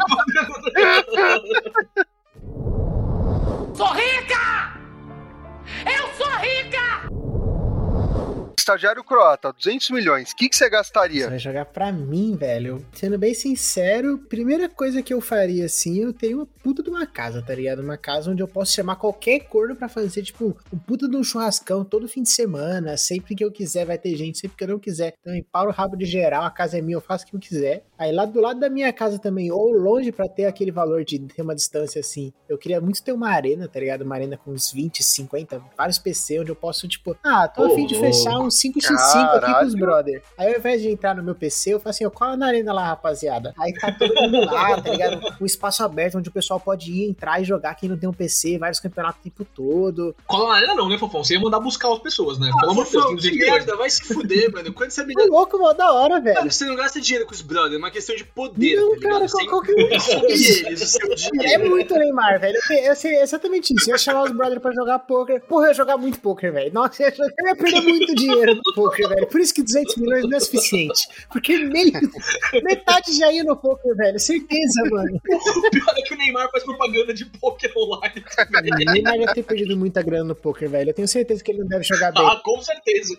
estagiário 8.71 9.03
croata, 9.03 9.51
200 9.51 9.89
milhões. 9.89 10.31
O 10.31 10.35
que, 10.35 10.47
que 10.49 10.55
você 10.55 10.61
Você 10.61 10.69
gastaria? 10.69 11.27
vai 11.29 11.39
jogar 11.39 11.65
pra 11.65 11.91
mim, 11.91 12.35
velho. 12.35 12.85
Sendo 12.93 13.17
bem 13.17 13.33
sincero, 13.33 14.17
primeira 14.29 14.69
coisa 14.69 15.01
que 15.01 15.13
eu 15.13 15.19
faria 15.19 15.65
assim, 15.65 15.99
eu 15.99 16.13
teria 16.13 16.37
uma 16.37 16.45
puta 16.45 16.83
de 16.83 16.89
uma 16.89 17.05
casa, 17.05 17.41
tá 17.41 17.53
ligado? 17.53 17.79
Uma 17.79 17.97
casa 17.97 18.29
onde 18.31 18.41
eu 18.43 18.47
posso 18.47 18.73
chamar 18.73 18.95
qualquer 18.95 19.39
corno 19.41 19.75
pra 19.75 19.89
fazer, 19.89 20.21
tipo, 20.21 20.55
um 20.71 20.77
puta 20.77 21.09
de 21.09 21.17
um 21.17 21.23
churrascão 21.23 21.83
todo 21.83 22.07
fim 22.07 22.21
de 22.23 22.29
semana. 22.29 22.95
Sempre 22.95 23.35
que 23.35 23.43
eu 23.43 23.51
quiser 23.51 23.85
vai 23.85 23.97
ter 23.97 24.15
gente, 24.15 24.37
sempre 24.37 24.55
que 24.55 24.63
eu 24.63 24.67
não 24.67 24.79
quiser. 24.79 25.13
Então, 25.19 25.35
empara 25.35 25.67
o 25.67 25.71
rabo 25.71 25.97
de 25.97 26.05
geral, 26.05 26.43
a 26.43 26.51
casa 26.51 26.77
é 26.77 26.81
minha, 26.81 26.95
eu 26.97 27.01
faço 27.01 27.25
o 27.25 27.27
que 27.27 27.35
eu 27.35 27.39
quiser. 27.39 27.83
Aí 27.97 28.11
lá 28.11 28.25
do 28.25 28.39
lado 28.39 28.59
da 28.59 28.69
minha 28.69 28.93
casa 28.93 29.17
também, 29.19 29.51
ou 29.51 29.71
longe 29.71 30.11
pra 30.11 30.27
ter 30.29 30.45
aquele 30.45 30.71
valor 30.71 31.03
de 31.03 31.19
ter 31.19 31.41
uma 31.41 31.55
distância 31.55 31.99
assim. 31.99 32.31
Eu 32.47 32.57
queria 32.57 32.79
muito 32.79 33.01
ter 33.03 33.11
uma 33.11 33.29
arena, 33.29 33.67
tá 33.67 33.79
ligado? 33.79 34.03
Uma 34.03 34.15
arena 34.15 34.37
com 34.37 34.51
uns 34.51 34.71
20, 34.71 35.03
50, 35.03 35.61
vários 35.75 35.97
PC, 35.97 36.39
onde 36.39 36.51
eu 36.51 36.55
posso, 36.55 36.87
tipo, 36.87 37.17
ah, 37.23 37.47
tô 37.47 37.63
a 37.63 37.69
fim 37.71 37.85
de 37.87 37.99
fechar 37.99 38.39
um 38.39 38.49
5x5 38.63 39.35
aqui 39.35 39.53
com 39.53 39.65
os 39.65 39.75
brother. 39.75 40.21
Aí 40.37 40.51
ao 40.53 40.59
invés 40.59 40.81
de 40.81 40.89
entrar 40.89 41.15
no 41.15 41.23
meu 41.23 41.35
PC, 41.35 41.73
eu 41.73 41.79
falo 41.79 41.89
assim, 41.91 42.05
ó, 42.05 42.09
cola 42.09 42.35
na 42.37 42.47
arena 42.47 42.73
lá, 42.73 42.87
rapaziada. 42.87 43.53
Aí 43.59 43.73
tá 43.73 43.91
todo 43.91 44.13
mundo 44.15 44.45
lá, 44.45 44.81
tá 44.81 44.89
ligado? 44.91 45.21
Um 45.39 45.45
espaço 45.45 45.83
aberto 45.83 46.17
onde 46.17 46.29
o 46.29 46.31
pessoal 46.31 46.59
pode 46.59 46.91
ir, 46.91 47.09
entrar 47.09 47.41
e 47.41 47.45
jogar 47.45 47.75
quem 47.75 47.89
não 47.89 47.97
tem 47.97 48.07
um 48.09 48.13
PC, 48.13 48.57
vários 48.57 48.79
campeonatos 48.79 49.19
o 49.21 49.23
tempo 49.23 49.45
todo. 49.45 50.15
Cola 50.27 50.49
na 50.49 50.55
arena 50.55 50.75
não, 50.75 50.89
né, 50.89 50.97
Fofão? 50.97 51.23
Você 51.23 51.33
ia 51.35 51.39
mandar 51.39 51.59
buscar 51.59 51.91
as 51.91 51.99
pessoas, 51.99 52.39
né? 52.39 52.49
Ah, 52.53 52.59
Pelo 52.59 52.71
amor 52.73 52.85
de 52.85 52.91
Deus, 52.91 53.05
que 53.05 53.15
200 53.15 53.31
milhões. 53.37 53.51
merda, 53.65 53.75
vai 53.77 53.89
se 53.89 54.03
fuder, 54.03 54.51
mano. 54.53 54.73
Quando 54.73 54.91
você 54.91 55.03
me 55.05 55.13
Ô, 55.17 55.25
louco, 55.27 55.57
mano, 55.59 55.73
da 55.77 55.91
hora, 55.91 56.19
velho. 56.19 56.35
Mano, 56.39 56.51
você 56.51 56.65
não 56.65 56.75
gasta 56.75 56.99
dinheiro 57.01 57.25
com 57.25 57.33
os 57.33 57.41
brothers, 57.41 57.75
é 57.75 57.77
uma 57.77 57.91
questão 57.91 58.15
de 58.15 58.23
poder, 58.23 58.75
Não, 58.75 58.95
tá 58.99 59.09
cara, 59.09 59.25
qual, 59.29 59.47
qual 59.47 59.61
que 59.61 59.71
é 59.71 61.53
É 61.53 61.57
muito 61.57 61.93
Neymar, 61.95 62.39
velho. 62.39 62.57
Eu, 62.83 62.95
sei- 62.95 63.21
exatamente 63.21 63.73
isso. 63.73 63.89
Eu 63.89 63.95
ia 63.95 63.97
chamar 63.97 64.23
os 64.23 64.31
brothers 64.31 64.61
pra 64.61 64.71
jogar 64.71 64.99
poker. 64.99 65.41
Porra, 65.41 65.65
eu 65.65 65.69
ia 65.69 65.73
jogar 65.73 65.97
muito 65.97 66.19
poker, 66.19 66.51
velho. 66.51 66.73
Nossa, 66.73 67.03
eu 67.03 67.09
ia 67.47 67.55
perder 67.55 67.81
muito 67.81 68.15
dinheiro 68.15 68.50
no 68.55 68.73
poker, 68.73 69.09
velho. 69.09 69.27
Por 69.27 69.41
isso 69.41 69.53
que 69.53 69.63
200 69.63 69.97
milhões 69.97 70.23
não 70.23 70.37
é 70.37 70.39
suficiente. 70.39 71.07
Porque 71.31 71.57
meio, 71.57 71.91
metade 72.63 73.17
já 73.17 73.31
ia 73.31 73.43
no 73.43 73.55
poker, 73.55 73.95
velho. 73.95 74.19
Certeza, 74.19 74.81
mano. 74.89 75.21
O 75.61 75.69
pior 75.71 75.93
é 75.97 76.01
que 76.01 76.13
o 76.13 76.17
Neymar 76.17 76.49
faz 76.51 76.63
propaganda 76.63 77.13
de 77.13 77.25
poker 77.25 77.71
online. 77.77 78.23
O 78.49 78.91
Neymar 78.91 79.17
deve 79.19 79.33
ter 79.33 79.43
perdido 79.43 79.77
muita 79.77 80.01
grana 80.01 80.23
no 80.23 80.35
poker, 80.35 80.69
velho. 80.69 80.89
Eu 80.89 80.93
tenho 80.93 81.07
certeza 81.07 81.43
que 81.43 81.51
ele 81.51 81.59
não 81.59 81.67
deve 81.67 81.83
jogar 81.83 82.11
bem. 82.11 82.25
Ah, 82.25 82.39
com 82.43 82.61
certeza. 82.61 83.17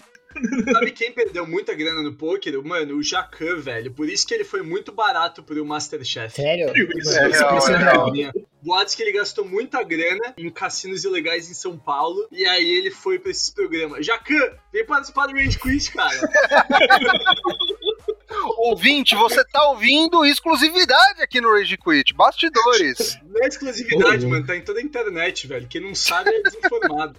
Sabe 0.73 0.93
quem 0.93 1.13
perdeu 1.13 1.47
muita 1.47 1.75
grana 1.75 2.03
no 2.03 2.15
poker? 2.15 2.63
Mano, 2.63 2.97
o 2.97 3.03
Jacan, 3.03 3.57
velho. 3.61 3.93
Por 3.93 4.09
isso 4.09 4.27
que 4.27 4.35
ele 4.35 4.45
foi 4.45 4.63
muito 4.63 4.93
barato 4.93 5.43
pro 5.43 5.65
Masterchef. 5.65 6.35
Sério? 6.35 6.73
Isso 6.97 7.11
É 7.11 7.29
real, 7.29 7.69
é 7.69 7.79
real. 7.79 8.33
Boatos 8.63 8.95
que 8.95 9.03
ele 9.03 9.13
gastou 9.13 9.45
muita 9.45 9.83
grana 9.83 10.35
em 10.39 10.49
cassinos 10.49 11.05
ilegais 11.05 11.51
em 11.51 11.55
São 11.55 11.77
Paulo. 11.77 12.29
E 12.31 12.47
aí 12.47 12.71
ele 12.71 12.91
foi 12.91 13.19
pra 13.19 13.31
esses 13.31 13.51
programas. 13.51 14.07
Jacan, 14.07 14.57
vem 14.73 14.87
participar 14.87 15.27
do 15.27 15.35
Range 15.35 15.59
Quiz, 15.59 15.89
cara. 15.89 16.17
Ouvinte, 18.59 19.15
você 19.15 19.45
tá 19.45 19.69
ouvindo 19.71 20.25
exclusividade 20.25 21.21
aqui 21.21 21.41
no 21.41 21.53
Rage 21.53 21.77
Quit. 21.77 22.15
Bastidores. 22.15 23.19
Não 23.23 23.43
é 23.43 23.49
exclusividade, 23.49 24.27
mano. 24.27 24.47
Tá 24.47 24.57
em 24.57 24.63
toda 24.63 24.81
a 24.81 24.83
internet, 24.83 25.47
velho. 25.47 25.69
Quem 25.69 25.81
não 25.81 25.95
sabe 25.95 26.31
é 26.31 26.43
desinformado. 26.43 27.19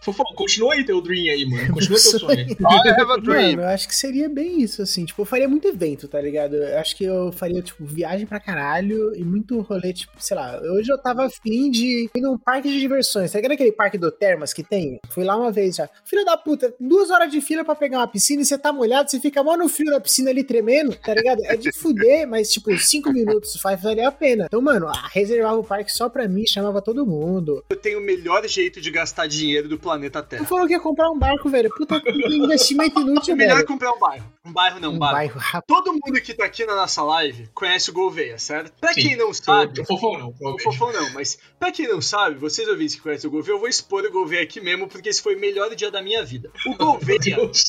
Fofão, 0.00 0.24
continua 0.34 0.74
aí 0.74 0.84
teu 0.84 1.00
dream 1.00 1.30
aí, 1.30 1.44
mano. 1.46 1.74
Continua 1.74 1.98
teu 2.00 2.18
sonho. 2.18 2.40
I 2.40 2.88
have 2.88 3.12
a 3.12 3.16
dream. 3.18 3.50
Mano, 3.50 3.62
eu 3.62 3.68
acho 3.68 3.86
que 3.86 3.94
seria 3.94 4.28
bem 4.28 4.62
isso, 4.62 4.80
assim. 4.80 5.04
Tipo, 5.04 5.22
eu 5.22 5.26
faria 5.26 5.46
muito 5.46 5.68
evento, 5.68 6.08
tá 6.08 6.20
ligado? 6.20 6.56
Eu 6.56 6.78
acho 6.78 6.96
que 6.96 7.04
eu 7.04 7.30
faria, 7.32 7.60
tipo, 7.60 7.84
viagem 7.84 8.26
pra 8.26 8.40
caralho 8.40 9.14
e 9.14 9.22
muito 9.22 9.60
rolê, 9.60 9.92
tipo, 9.92 10.12
sei 10.18 10.36
lá. 10.36 10.58
Hoje 10.72 10.90
eu 10.90 10.96
tava 10.96 11.26
afim 11.26 11.70
de 11.70 12.08
ir 12.14 12.20
num 12.20 12.38
parque 12.38 12.68
de 12.68 12.80
diversões. 12.80 13.30
Tá 13.30 13.38
ligado 13.38 13.52
aquele 13.52 13.72
parque 13.72 13.98
do 13.98 14.10
Termas 14.10 14.54
que 14.54 14.62
tem? 14.62 15.00
Fui 15.10 15.22
lá 15.22 15.36
uma 15.36 15.52
vez 15.52 15.76
já. 15.76 15.88
Filho 16.04 16.24
da 16.24 16.36
puta, 16.36 16.74
duas 16.80 17.10
horas 17.10 17.30
de 17.30 17.40
fila 17.42 17.62
pra 17.62 17.74
pegar 17.74 17.98
uma 17.98 18.08
piscina 18.08 18.40
e 18.40 18.44
você 18.46 18.56
tá 18.56 18.72
molhado, 18.72 19.10
você 19.10 19.20
fica 19.20 19.42
mó 19.42 19.56
no 19.56 19.68
frio 19.68 19.90
da 19.90 20.00
piscina 20.00 20.30
ali 20.30 20.42
tremendo, 20.42 20.96
tá 20.96 21.12
ligado? 21.12 21.44
É 21.44 21.56
de 21.56 21.70
fuder, 21.76 22.26
mas, 22.26 22.50
tipo, 22.50 22.76
cinco 22.78 23.12
minutos 23.12 23.60
faz 23.60 23.82
valer 23.82 24.04
a 24.04 24.12
pena. 24.12 24.46
Então, 24.46 24.62
mano, 24.62 24.88
ah, 24.88 25.08
reservava 25.12 25.58
o 25.58 25.64
parque 25.64 25.92
só 25.92 26.08
pra 26.08 26.26
mim, 26.26 26.46
chamava 26.46 26.80
todo 26.80 27.06
mundo. 27.06 27.62
Eu 27.68 27.76
tenho 27.76 27.98
o 27.98 28.02
melhor 28.02 28.46
jeito 28.48 28.80
de 28.80 28.90
gastar 28.90 29.26
dinheiro 29.26 29.68
do 29.68 29.78
planeta 29.78 29.89
Tu 29.98 30.22
Terra. 30.28 30.44
falou 30.44 30.66
que 30.66 30.72
ia 30.72 30.80
comprar 30.80 31.10
um 31.10 31.18
barco, 31.18 31.48
velho. 31.48 31.70
Puta, 31.70 32.00
que 32.00 32.10
investimento 32.36 33.00
inútil, 33.00 33.34
É 33.34 33.36
melhor 33.36 33.54
velho. 33.56 33.66
comprar 33.66 33.92
um 33.92 33.98
bairro. 33.98 34.24
Um 34.44 34.52
bairro 34.52 34.80
não, 34.80 34.92
um 34.92 34.94
Um 34.96 34.98
bairro 34.98 35.38
rápido. 35.38 35.66
Todo 35.66 35.92
mundo 35.92 36.20
que 36.22 36.32
tá 36.34 36.44
aqui 36.44 36.64
na 36.64 36.74
nossa 36.74 37.02
live 37.02 37.48
conhece 37.54 37.90
o 37.90 37.92
Gouveia, 37.92 38.38
certo? 38.38 38.72
Pra 38.80 38.92
Sim. 38.94 39.02
quem 39.02 39.16
não 39.16 39.32
sabe, 39.34 39.80
O 39.80 39.84
Fofão 39.84 40.18
não, 40.18 40.34
o. 40.40 40.58
Fofão 40.60 40.92
não, 40.92 41.10
mas 41.12 41.38
pra 41.58 41.70
quem 41.70 41.86
não 41.88 42.00
sabe, 42.00 42.36
vocês 42.36 42.66
ouvintes 42.68 42.94
que 42.94 43.02
conhecem 43.02 43.28
o 43.28 43.30
Gouveia, 43.30 43.54
eu 43.54 43.58
vou 43.60 43.68
expor 43.68 44.04
o 44.04 44.10
Gouveia 44.10 44.42
aqui 44.42 44.60
mesmo, 44.60 44.88
porque 44.88 45.08
esse 45.08 45.20
foi 45.22 45.36
o 45.36 45.40
melhor 45.40 45.74
dia 45.74 45.90
da 45.90 46.00
minha 46.02 46.24
vida. 46.24 46.50
O 46.66 46.74
Gouveia 46.76 47.20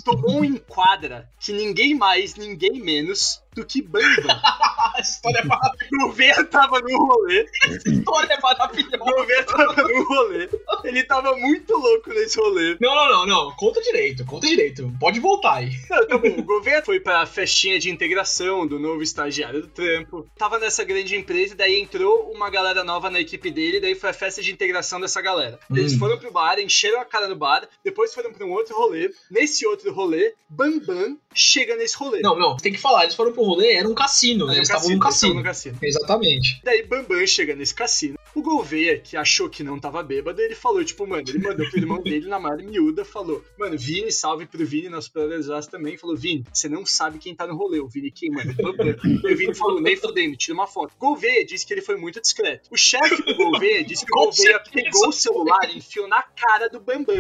tomou 0.06 0.40
um 0.40 0.46
enquadra 0.46 1.30
que 1.40 1.52
ninguém 1.52 1.94
mais, 1.96 2.36
ninguém 2.36 2.82
menos 2.82 3.42
do 3.56 3.66
que 3.66 3.82
Bamba. 3.82 4.42
A 4.96 5.00
história 5.00 5.40
é 5.40 5.44
maravilhosa. 5.46 5.82
O 5.92 5.98
Gouveia 6.08 6.44
tava 6.46 6.80
no 6.82 6.98
rolê, 6.98 7.46
A 7.64 7.68
história 7.90 8.34
é 8.34 8.38
o 8.38 8.42
maravilhosa. 8.42 8.98
Gouveia 8.98 9.44
tava 9.46 9.84
no 9.84 10.04
rolê, 10.04 10.50
ele 10.84 11.04
tava 11.04 11.36
muito 11.38 11.74
louco 11.78 12.10
nesse 12.10 12.40
rolê. 12.40 12.78
Não, 12.80 12.94
não, 12.96 13.10
não, 13.10 13.26
não. 13.26 13.52
Conta 13.56 13.82
direito, 13.82 14.26
conta 14.26 14.48
direito. 14.48 14.92
Pode 15.00 15.20
voltar 15.20 15.56
aí. 15.56 15.72
Não, 15.90 16.08
tá 16.08 16.18
bom. 16.18 16.28
O 16.30 16.44
governo 16.44 16.84
foi 16.86 17.00
pra 17.00 17.26
festinha 17.26 17.80
de 17.80 17.90
integração 17.90 18.66
do 18.68 18.80
novo 18.80 19.02
estagiário 19.04 19.62
do 19.62 19.68
trampo. 19.68 20.28
Tava 20.38 20.58
nessa 20.60 20.84
grande 20.84 21.16
empresa 21.16 21.54
e 21.54 21.58
daí 21.58 21.80
entrou 21.80 22.32
uma 22.34 22.50
galera 22.50 22.84
nova 22.84 23.10
na 23.10 23.20
equipe 23.20 23.52
dele. 23.52 23.80
Daí 23.80 23.96
foi 23.96 24.10
a 24.10 24.14
festa 24.14 24.42
de 24.42 24.52
integração 24.52 25.00
dessa 25.00 25.22
galera. 25.22 25.60
Eles 25.70 25.94
Hum. 25.94 26.00
foram 26.00 26.18
pro 26.18 26.32
bar, 26.32 26.60
encheram 26.60 27.00
a 27.00 27.06
cara 27.06 27.28
no 27.28 27.36
bar. 27.36 27.68
Depois 27.84 28.14
foram 28.14 28.32
pra 28.34 28.46
um 28.46 28.52
outro 28.52 28.76
rolê. 28.76 29.12
Nesse 29.30 29.66
outro 29.68 29.94
rolê, 29.94 30.34
Bambam 30.50 31.18
chega 31.34 31.76
nesse 31.76 31.96
rolê. 31.98 32.20
Não, 32.22 32.38
não, 32.38 32.58
tem 32.58 32.72
que 32.74 32.80
falar. 32.80 33.04
Eles 33.04 33.16
foram 33.16 33.32
pro 33.32 33.41
rolê, 33.44 33.74
era 33.74 33.88
um 33.88 33.94
cassino, 33.94 34.46
né? 34.46 34.54
Um 34.54 34.56
Eles 34.58 34.70
estavam 34.70 35.00
cassino, 35.00 35.34
num 35.34 35.42
eles 35.42 35.56
cassino. 35.58 35.74
no 35.74 35.80
cassino. 35.80 35.80
Exatamente. 35.82 36.62
Daí 36.64 36.84
Bambam 36.84 37.26
chega 37.26 37.56
nesse 37.56 37.74
cassino. 37.74 38.18
O 38.34 38.42
Gouveia, 38.42 38.98
que 38.98 39.18
achou 39.18 39.50
que 39.50 39.62
não 39.62 39.78
tava 39.78 40.02
bêbado, 40.02 40.42
ele 40.42 40.56
falou, 40.56 40.84
tipo, 40.86 41.06
mano, 41.06 41.24
ele 41.28 41.40
mandou 41.40 41.70
pro 41.70 41.80
irmão 41.80 42.02
dele 42.02 42.28
na 42.28 42.40
mar 42.40 42.58
miúda, 42.58 43.04
falou, 43.04 43.44
mano, 43.60 43.78
Vini, 43.78 44.10
salve 44.10 44.46
pro 44.46 44.66
Vini, 44.66 44.88
nosso 44.88 45.12
brothers 45.12 45.68
também, 45.68 45.98
falou, 45.98 46.16
Vini, 46.16 46.46
você 46.52 46.70
não 46.70 46.86
sabe 46.86 47.20
quem 47.20 47.36
tá 47.36 47.46
no 47.46 47.58
rolê, 47.58 47.80
o 47.82 47.90
Vini 47.90 48.10
quem, 48.10 48.32
mano? 48.32 48.54
Bambam. 48.54 48.96
E 49.04 49.34
o 49.34 49.38
Vini 49.38 49.54
falou, 49.54 49.82
nem 49.82 49.98
fudendo, 49.98 50.38
tira 50.38 50.54
uma 50.54 50.66
foto. 50.66 50.94
Gouveia 50.98 51.46
disse 51.46 51.66
que 51.66 51.74
ele 51.74 51.82
foi 51.82 51.98
muito 51.98 52.22
discreto. 52.22 52.70
O 52.72 52.78
chefe 52.78 53.22
do 53.22 53.36
Gouveia 53.36 53.84
disse 53.84 54.06
que 54.06 54.14
o 54.14 54.26
Gouveia 54.26 54.64
pegou 54.72 55.10
o 55.10 55.12
celular 55.12 55.70
e 55.70 55.80
enfiou 55.80 56.08
na 56.08 56.22
cara 56.24 56.70
do 56.70 56.80
Bambam. 56.80 57.18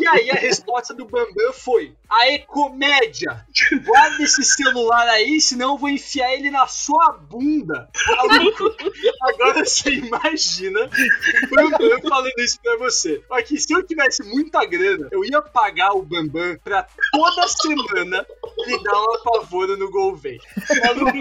E 0.00 0.06
aí 0.06 0.30
a 0.30 0.34
resposta 0.34 0.94
do 0.94 1.06
Bambam 1.06 1.52
foi, 1.52 1.92
aê, 2.08 2.38
comédia, 2.38 3.44
guarda 3.84 4.22
esse 4.22 4.44
celular 4.44 5.08
aí, 5.08 5.29
senão 5.38 5.72
eu 5.72 5.78
vou 5.78 5.90
enfiar 5.90 6.32
ele 6.32 6.50
na 6.50 6.66
sua 6.66 7.12
bunda. 7.12 7.90
Agora 9.22 9.64
você 9.64 9.90
imagina 9.90 10.80
o 10.86 11.70
Bambam 11.70 12.00
falando 12.08 12.38
isso 12.38 12.58
pra 12.62 12.78
você. 12.78 13.22
Aqui, 13.30 13.58
se 13.58 13.72
eu 13.74 13.82
tivesse 13.82 14.22
muita 14.22 14.64
grana, 14.64 15.08
eu 15.12 15.22
ia 15.24 15.42
pagar 15.42 15.92
o 15.92 16.02
Bambam 16.02 16.56
pra 16.64 16.86
toda 17.12 17.46
semana 17.48 18.26
ele 18.58 18.82
dar 18.82 18.98
uma 18.98 19.22
pavora 19.22 19.76
no. 19.76 19.90
Maluco, 19.90 21.18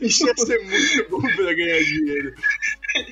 Isso 0.00 0.26
ia 0.26 0.34
ser 0.36 0.58
muito 0.64 1.10
bom 1.10 1.20
pra 1.20 1.54
ganhar 1.54 1.82
dinheiro. 1.82 2.34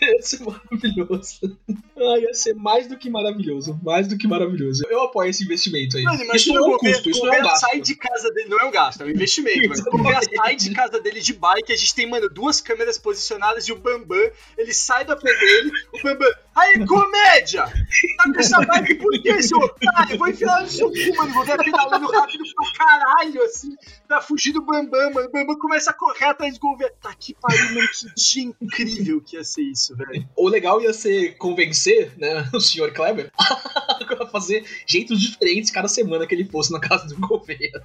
Ia 0.03 0.23
ser 0.23 0.40
maravilhoso. 0.44 1.59
Ah, 2.00 2.18
ia 2.18 2.32
ser 2.34 2.54
mais 2.54 2.87
do 2.87 2.96
que 2.96 3.11
maravilhoso. 3.11 3.78
Mais 3.82 4.06
do 4.06 4.16
que 4.16 4.26
maravilhoso. 4.26 4.84
Eu 4.88 5.02
apoio 5.02 5.30
esse 5.30 5.44
investimento 5.44 5.96
aí. 5.96 6.04
Mano, 6.04 6.24
isso 6.34 6.52
não 6.52 6.72
é 6.72 6.74
um 6.74 6.78
custo, 6.78 7.11
isso 7.11 7.24
não 7.24 7.32
é 7.32 7.40
um 7.40 7.42
gasto. 7.42 7.61
sai 7.61 7.80
de 7.80 7.94
casa 7.96 8.30
dele, 8.32 8.48
não 8.48 8.58
é 8.58 8.64
um 8.64 8.70
gasto, 8.70 9.02
é 9.02 9.06
um 9.06 9.11
investimento, 9.11 9.68
mano. 9.68 9.82
O 9.92 10.37
sai 10.37 10.56
de 10.56 10.70
casa 10.72 11.00
dele 11.00 11.20
de 11.20 11.32
bike, 11.32 11.72
a 11.72 11.76
gente 11.76 11.94
tem, 11.94 12.08
mano, 12.08 12.28
duas 12.28 12.61
câmeras 12.61 12.98
posicionadas 12.98 13.64
e 13.64 13.72
o 13.72 13.76
Bambam, 13.76 14.30
ele 14.56 14.72
sai 14.72 15.04
da 15.04 15.16
pé 15.16 15.34
dele, 15.34 15.70
o 15.92 16.02
Bambam, 16.02 16.28
aí, 16.54 16.87
comédia! 16.87 17.64
Tá 17.64 18.32
com 18.32 18.38
essa 18.38 18.61
bike 18.61 18.94
por 18.96 19.22
quê, 19.22 19.42
seu 19.42 19.58
otário? 19.58 20.12
Eu 20.12 20.18
vou 20.18 20.28
enfiar 20.28 20.62
no 20.62 20.68
seu 20.68 20.90
cu, 20.90 21.16
mano, 21.16 21.30
o 21.30 21.34
Gouveia 21.34 21.58
pedalando 21.58 22.06
rápido 22.06 22.44
pra 22.54 22.87
caralho, 22.87 23.42
assim, 23.42 23.76
pra 24.06 24.20
fugir 24.20 24.52
do 24.52 24.62
Bambam, 24.62 25.12
mano, 25.12 25.28
o 25.28 25.32
Bambam 25.32 25.58
começa 25.58 25.90
a 25.90 25.94
correr 25.94 26.26
atrás 26.26 26.54
do 26.54 26.61
Gouveia. 26.61 26.92
Tá 27.00 27.14
que 27.14 27.34
pariu, 27.34 27.74
mano, 27.74 27.88
que 27.88 28.14
dia 28.14 28.54
incrível 28.61 29.20
que 29.20 29.37
ia 29.37 29.44
ser 29.44 29.62
isso, 29.62 29.96
velho. 29.96 30.28
O 30.37 30.48
legal 30.48 30.80
ia 30.80 30.92
ser 30.92 31.37
convencer, 31.37 31.88
né, 32.16 32.48
o 32.55 32.61
senhor 32.61 32.92
Kleber 32.92 33.31
a 33.38 34.27
fazer 34.27 34.64
jeitos 34.87 35.20
diferentes 35.20 35.70
cada 35.70 35.88
semana 35.88 36.27
que 36.27 36.35
ele 36.35 36.44
fosse 36.44 36.72
na 36.72 36.81
casa 36.81 37.07
do 37.07 37.16
Gouveia. 37.16 37.83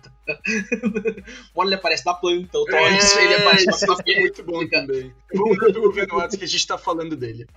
Uma 1.53 1.63
hora 1.63 1.69
ele 1.69 1.75
aparece 1.75 2.05
na 2.05 2.13
planta, 2.13 2.57
outra 2.57 2.81
hora 2.81 2.93
ele 2.93 3.35
aparece 3.35 3.65
na 3.65 3.93
é 3.93 3.97
café. 3.97 4.19
muito 4.19 4.43
bom 4.43 4.67
também. 4.67 5.13
Vamos 5.33 5.57
ver 5.57 5.71
do 5.71 5.81
governo 5.81 6.17
Watts 6.17 6.37
que 6.37 6.45
a 6.45 6.47
gente 6.47 6.67
tá 6.67 6.77
falando 6.77 7.15
dele. 7.15 7.47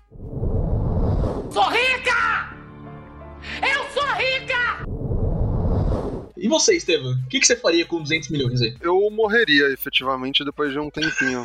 Sou 1.50 1.68
rica! 1.68 2.50
Eu 3.62 3.90
sou 3.92 4.06
rica! 4.14 4.84
E 6.36 6.48
você, 6.48 6.76
Estevam? 6.76 7.12
O 7.12 7.28
que, 7.28 7.40
que 7.40 7.46
você 7.46 7.56
faria 7.56 7.86
com 7.86 8.02
200 8.02 8.28
milhões 8.28 8.60
aí? 8.60 8.76
Eu 8.80 9.08
morreria, 9.10 9.72
efetivamente, 9.72 10.44
depois 10.44 10.70
de 10.70 10.78
um 10.78 10.90
tempinho. 10.90 11.42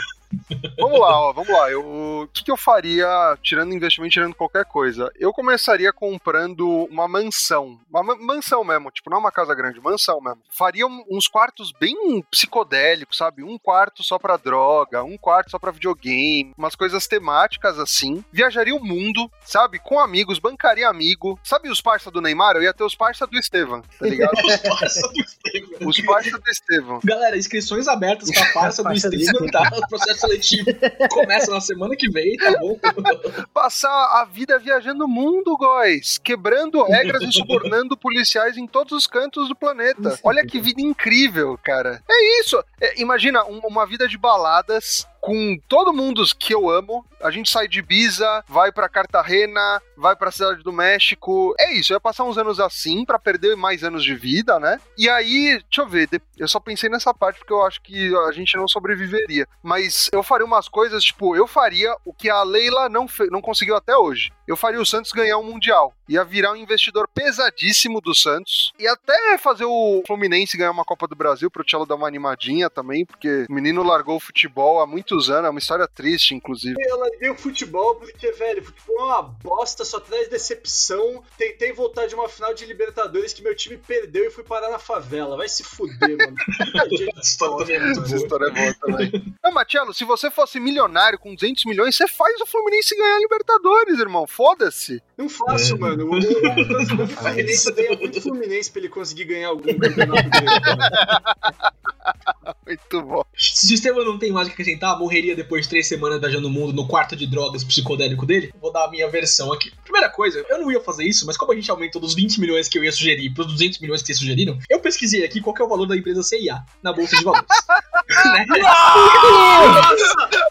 Vamos 0.79 0.99
lá, 0.99 1.19
ó, 1.29 1.33
vamos 1.33 1.49
lá. 1.51 1.69
Eu, 1.71 1.81
o 2.23 2.27
que, 2.33 2.43
que 2.43 2.51
eu 2.51 2.57
faria 2.57 3.07
tirando 3.41 3.73
investimento, 3.73 4.13
tirando 4.13 4.35
qualquer 4.35 4.65
coisa? 4.65 5.11
Eu 5.19 5.31
começaria 5.33 5.91
comprando 5.93 6.67
uma 6.89 7.07
mansão. 7.07 7.79
Uma 7.89 8.03
ma- 8.03 8.15
mansão 8.15 8.63
mesmo, 8.63 8.91
tipo, 8.91 9.09
não 9.09 9.19
uma 9.19 9.31
casa 9.31 9.53
grande, 9.55 9.79
mansão 9.79 10.19
mesmo. 10.21 10.41
Faria 10.49 10.85
um- 10.87 11.03
uns 11.09 11.27
quartos 11.27 11.71
bem 11.79 11.95
psicodélicos, 12.31 13.17
sabe? 13.17 13.43
Um 13.43 13.57
quarto 13.57 14.03
só 14.03 14.17
pra 14.19 14.37
droga, 14.37 15.03
um 15.03 15.17
quarto 15.17 15.51
só 15.51 15.59
pra 15.59 15.71
videogame, 15.71 16.53
umas 16.57 16.75
coisas 16.75 17.07
temáticas 17.07 17.77
assim. 17.79 18.23
Viajaria 18.31 18.75
o 18.75 18.83
mundo, 18.83 19.29
sabe? 19.45 19.79
Com 19.79 19.99
amigos, 19.99 20.39
bancaria 20.39 20.87
amigo. 20.87 21.39
Sabe 21.43 21.69
os 21.69 21.81
parça 21.81 22.09
do 22.11 22.21
Neymar? 22.21 22.55
Eu 22.55 22.63
ia 22.63 22.73
ter 22.73 22.83
os 22.83 22.95
parça 22.95 23.25
do 23.27 23.37
Estevam, 23.37 23.81
tá 23.81 24.07
ligado? 24.07 24.31
Parça 24.81 25.01
do 25.01 25.19
Estevam. 25.21 25.87
os 25.87 26.01
parça 26.01 26.37
do 26.39 26.49
Estevam. 26.49 26.99
Galera, 27.03 27.37
inscrições 27.37 27.87
abertas 27.87 28.29
pra 28.31 28.45
Farsa 28.53 28.83
do 28.83 28.93
Estevam, 28.93 29.47
tá? 29.47 29.69
O 29.77 29.87
processo 29.87 30.20
seletivo 30.21 30.65
começa 31.09 31.51
na 31.51 31.59
semana 31.61 31.95
que 31.95 32.09
vem, 32.09 32.35
tá 32.37 32.51
bom? 32.59 32.77
passar 33.53 33.89
a 34.21 34.25
vida 34.25 34.57
viajando 34.59 35.05
o 35.05 35.07
mundo, 35.07 35.57
guys, 35.57 36.17
quebrando 36.17 36.83
regras 36.83 37.21
e 37.23 37.31
subornando 37.31 37.97
policiais 37.97 38.57
em 38.57 38.65
todos 38.67 38.93
os 38.93 39.07
cantos 39.07 39.47
do 39.49 39.55
planeta. 39.55 40.17
Olha 40.23 40.45
que 40.45 40.59
vida 40.59 40.81
incrível, 40.81 41.59
cara. 41.63 42.01
É 42.09 42.39
isso. 42.41 42.63
É, 42.79 43.01
imagina 43.01 43.43
um- 43.45 43.59
uma 43.67 43.85
vida 43.85 44.07
de 44.07 44.17
baladas 44.17 45.07
com 45.21 45.57
todo 45.69 45.93
mundo 45.93 46.23
que 46.37 46.53
eu 46.53 46.69
amo. 46.69 47.05
A 47.21 47.29
gente 47.29 47.51
sai 47.51 47.67
de 47.67 47.79
Ibiza, 47.79 48.43
vai 48.49 48.71
pra 48.71 48.89
Cartagena, 48.89 49.79
vai 49.95 50.15
pra 50.15 50.31
Cidade 50.31 50.63
do 50.63 50.73
México. 50.73 51.53
É 51.59 51.71
isso, 51.73 51.93
eu 51.93 51.97
ia 51.97 52.01
passar 52.01 52.23
uns 52.23 52.37
anos 52.37 52.59
assim 52.59 53.05
pra 53.05 53.19
perder 53.19 53.55
mais 53.55 53.83
anos 53.83 54.03
de 54.03 54.15
vida, 54.15 54.59
né? 54.59 54.81
E 54.97 55.07
aí, 55.07 55.61
deixa 55.69 55.81
eu 55.81 55.87
ver, 55.87 56.09
eu 56.35 56.47
só 56.47 56.59
pensei 56.59 56.89
nessa 56.89 57.13
parte 57.13 57.37
porque 57.37 57.53
eu 57.53 57.63
acho 57.63 57.79
que 57.81 58.13
a 58.27 58.31
gente 58.31 58.57
não 58.57 58.67
sobreviveria. 58.67 59.47
Mas 59.61 60.09
eu 60.11 60.23
faria 60.23 60.45
umas 60.45 60.67
coisas, 60.67 61.03
tipo, 61.03 61.35
eu 61.35 61.45
faria 61.45 61.95
o 62.03 62.11
que 62.11 62.29
a 62.29 62.41
Leila 62.41 62.89
não, 62.89 63.05
não 63.29 63.41
conseguiu 63.41 63.75
até 63.75 63.95
hoje. 63.95 64.31
Eu 64.47 64.57
faria 64.57 64.81
o 64.81 64.85
Santos 64.85 65.11
ganhar 65.11 65.37
um 65.37 65.43
Mundial. 65.43 65.93
Ia 66.09 66.25
virar 66.25 66.53
um 66.53 66.57
investidor 66.57 67.07
pesadíssimo 67.13 68.01
do 68.01 68.15
Santos. 68.15 68.73
E 68.79 68.87
até 68.87 69.37
fazer 69.37 69.65
o 69.65 70.03
Fluminense 70.05 70.57
ganhar 70.57 70.71
uma 70.71 70.83
Copa 70.83 71.07
do 71.07 71.15
Brasil 71.15 71.49
pro 71.49 71.63
Tchelo 71.63 71.85
dar 71.85 71.95
uma 71.95 72.07
animadinha 72.07 72.69
também, 72.69 73.05
porque 73.05 73.45
o 73.49 73.53
menino 73.53 73.83
largou 73.83 74.17
o 74.17 74.19
futebol 74.19 74.81
há 74.81 74.87
muitos 75.11 75.29
anos. 75.29 75.45
É 75.47 75.49
uma 75.49 75.59
história 75.59 75.87
triste, 75.87 76.33
inclusive. 76.33 76.75
Eu 76.79 76.97
larguei 76.99 77.29
o 77.29 77.35
futebol 77.35 77.95
porque, 77.95 78.31
velho, 78.31 78.63
futebol 78.63 78.99
é 78.99 79.03
uma 79.03 79.21
bosta, 79.23 79.83
só 79.83 79.99
traz 79.99 80.29
decepção. 80.29 81.23
Tentei 81.37 81.73
voltar 81.73 82.07
de 82.07 82.15
uma 82.15 82.29
final 82.29 82.53
de 82.53 82.65
Libertadores 82.65 83.33
que 83.33 83.43
meu 83.43 83.55
time 83.55 83.77
perdeu 83.77 84.25
e 84.25 84.31
fui 84.31 84.43
parar 84.43 84.69
na 84.69 84.79
favela. 84.79 85.35
Vai 85.37 85.49
se 85.49 85.63
fuder, 85.63 86.17
mano. 86.17 86.35
Essa 87.17 87.21
história 87.21 87.57
também 87.65 87.75
é 87.75 87.91
Essa 87.91 88.01
boa. 88.01 88.15
história 88.15 88.45
é 88.45 88.51
boa 88.51 88.73
também. 88.79 89.35
Não, 89.43 89.51
Matielo, 89.51 89.93
se 89.93 90.03
você 90.05 90.31
fosse 90.31 90.59
milionário 90.59 91.19
com 91.19 91.33
200 91.35 91.65
milhões, 91.65 91.95
você 91.95 92.07
faz 92.07 92.39
o 92.41 92.45
Fluminense 92.45 92.95
ganhar 92.95 93.15
a 93.15 93.19
Libertadores, 93.19 93.99
irmão. 93.99 94.25
Foda-se. 94.27 95.01
Não 95.17 95.27
faço, 95.29 95.75
É. 95.75 95.77
mano. 95.77 96.05
O, 96.05 96.11
o, 96.11 96.15
o, 96.15 97.03
o 97.03 97.07
Fluminense 97.07 97.71
ganha 97.71 97.97
muito 97.97 98.21
Fluminense 98.21 98.71
pra 98.71 98.79
ele 98.79 98.89
conseguir 98.89 99.25
ganhar 99.25 99.49
algum 99.49 99.63
campeonato 99.77 100.29
dele. 100.29 100.45
Muito 102.65 103.01
bom. 103.01 103.23
Se 103.35 103.71
o 103.71 103.75
Estevam 103.75 104.05
não 104.05 104.17
tem 104.17 104.31
mais 104.31 104.47
o 104.47 104.49
que 104.49 104.53
acrescentar, 104.53 104.97
morreria 104.97 105.35
depois 105.35 105.63
de 105.63 105.69
três 105.69 105.87
semanas 105.87 106.19
viajando 106.19 106.47
o 106.47 106.51
mundo 106.51 106.73
no 106.73 106.87
quarto 106.87 107.15
de 107.15 107.27
drogas 107.27 107.63
psicodélico 107.63 108.25
dele. 108.25 108.53
Vou 108.61 108.71
dar 108.71 108.85
a 108.85 108.91
minha 108.91 109.09
versão 109.09 109.51
aqui. 109.51 109.71
Primeira 109.83 110.09
coisa, 110.09 110.45
eu 110.49 110.59
não 110.59 110.71
ia 110.71 110.79
fazer 110.79 111.03
isso, 111.03 111.25
mas 111.25 111.37
como 111.37 111.51
a 111.51 111.55
gente 111.55 111.69
aumentou 111.69 112.01
dos 112.01 112.13
20 112.13 112.39
milhões 112.39 112.67
que 112.67 112.77
eu 112.77 112.83
ia 112.83 112.91
sugerir 112.91 113.33
pros 113.33 113.47
200 113.47 113.79
milhões 113.79 114.01
que 114.01 114.07
vocês 114.07 114.19
sugeriram, 114.19 114.57
eu 114.69 114.79
pesquisei 114.79 115.23
aqui 115.25 115.41
qual 115.41 115.53
que 115.53 115.61
é 115.61 115.65
o 115.65 115.69
valor 115.69 115.85
da 115.85 115.95
empresa 115.95 116.23
CIA 116.23 116.63
na 116.81 116.93
Bolsa 116.93 117.15
de 117.15 117.23
Valores. 117.23 117.47
Né? 118.11 118.45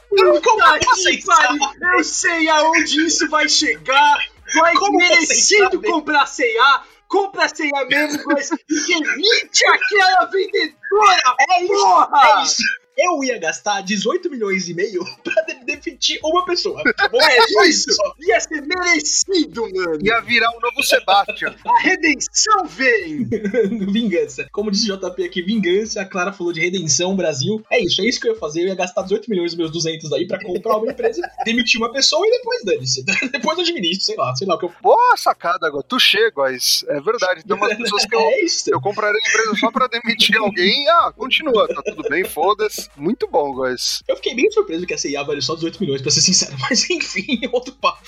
Como 0.08 0.40
Puta 0.40 0.78
vocês 0.86 1.16
que 1.16 1.26
pariu! 1.26 1.60
Eu 1.94 2.04
sei 2.04 2.48
aonde 2.48 3.04
isso 3.04 3.28
vai 3.28 3.48
chegar! 3.48 4.16
Vai 4.54 4.74
Como 4.74 4.98
merecido 4.98 5.80
comprar 5.80 6.26
CA! 6.26 6.82
Compra 7.10 7.48
CA 7.48 7.84
mesmo, 7.86 8.22
mas 8.26 8.48
demite 8.86 9.66
aquela 9.66 10.24
vendedora! 10.26 11.36
É 11.50 11.64
isso, 11.64 11.72
Porra! 11.74 12.40
é 12.40 12.42
isso. 12.44 12.62
Eu 12.98 13.24
ia 13.24 13.38
gastar 13.38 13.81
18 13.83 14.31
milhões 14.31 14.68
e 14.68 14.74
meio 14.74 15.03
pra 15.24 15.42
de- 15.42 15.64
demitir 15.64 16.18
uma 16.22 16.44
pessoa. 16.44 16.83
Bom? 17.11 17.20
É 17.22 17.48
Só 17.48 17.64
isso! 17.64 17.90
Ia 18.20 18.40
ser 18.40 18.61
merecido, 18.62 19.62
mano! 19.74 19.98
Ia 20.03 20.20
virar 20.20 20.50
o 20.57 20.61
novo 20.61 20.83
Sebastian. 20.83 21.55
A 21.66 21.81
redenção 21.83 22.66
vem! 22.66 23.24
vingança. 23.92 24.46
Como 24.53 24.70
disse 24.70 24.90
o 24.90 24.96
JP 24.96 25.24
aqui, 25.24 25.42
vingança. 25.42 26.03
A 26.03 26.05
Clara 26.05 26.33
falou 26.33 26.53
de 26.53 26.61
redenção, 26.61 27.16
Brasil. 27.16 27.62
É 27.70 27.81
isso, 27.83 28.03
é 28.03 28.07
isso 28.07 28.20
que 28.20 28.29
eu 28.29 28.35
ia 28.35 28.38
fazer. 28.38 28.62
Eu 28.62 28.68
ia 28.68 28.74
gastar 28.74 29.03
18 29.03 29.31
milhões 29.31 29.53
dos 29.53 29.59
meus 29.59 29.70
200 29.70 30.12
aí 30.12 30.26
pra 30.26 30.42
comprar 30.42 30.76
uma 30.76 30.90
empresa, 30.92 31.22
demitir 31.44 31.81
uma 31.81 31.90
pessoa 31.92 32.26
e 32.26 32.31
depois 32.31 32.64
dane-se. 32.64 33.05
depois 33.31 33.59
eu 33.59 33.64
administro, 33.64 34.05
sei 34.05 34.16
lá, 34.16 34.35
sei 34.37 34.46
lá 34.46 34.55
o 34.55 34.59
que 34.59 34.64
eu 34.66 34.72
Boa 34.83 35.16
sacada 35.16 35.66
agora. 35.66 35.85
Tu 35.87 35.98
chega, 35.98 36.33
guys. 36.48 36.85
É 36.88 37.00
verdade. 37.00 37.44
Tem 37.44 37.57
umas 37.57 37.76
pessoas 37.76 38.05
que 38.05 38.14
eu, 38.14 38.20
É 38.20 38.44
isso. 38.44 38.70
eu 38.72 38.81
compraria 38.81 39.18
a 39.22 39.29
empresa 39.29 39.55
só 39.59 39.70
pra 39.70 39.87
demitir 39.87 40.37
alguém. 40.37 40.88
Ah, 40.88 41.12
continua. 41.16 41.66
Tá 41.68 41.83
tudo 41.83 42.03
bem, 42.09 42.24
foda-se. 42.24 42.79
Muito 42.96 43.26
bom, 43.28 43.52
guys. 43.54 44.02
Eu 44.08 44.16
fiquei 44.16 44.34
bem 44.34 44.50
surpreso 44.50 44.86
que 44.86 44.94
a 44.94 44.98
CIA 44.98 45.22
vale 45.22 45.40
só 45.42 45.54
18 45.54 45.80
milhões, 45.80 46.02
pra 46.02 46.10
ser 46.10 46.20
sincero. 46.20 46.56
Mas 46.68 46.88
enfim, 46.90 47.40
é 47.42 47.48
outro 47.52 47.72
papo. 47.74 48.00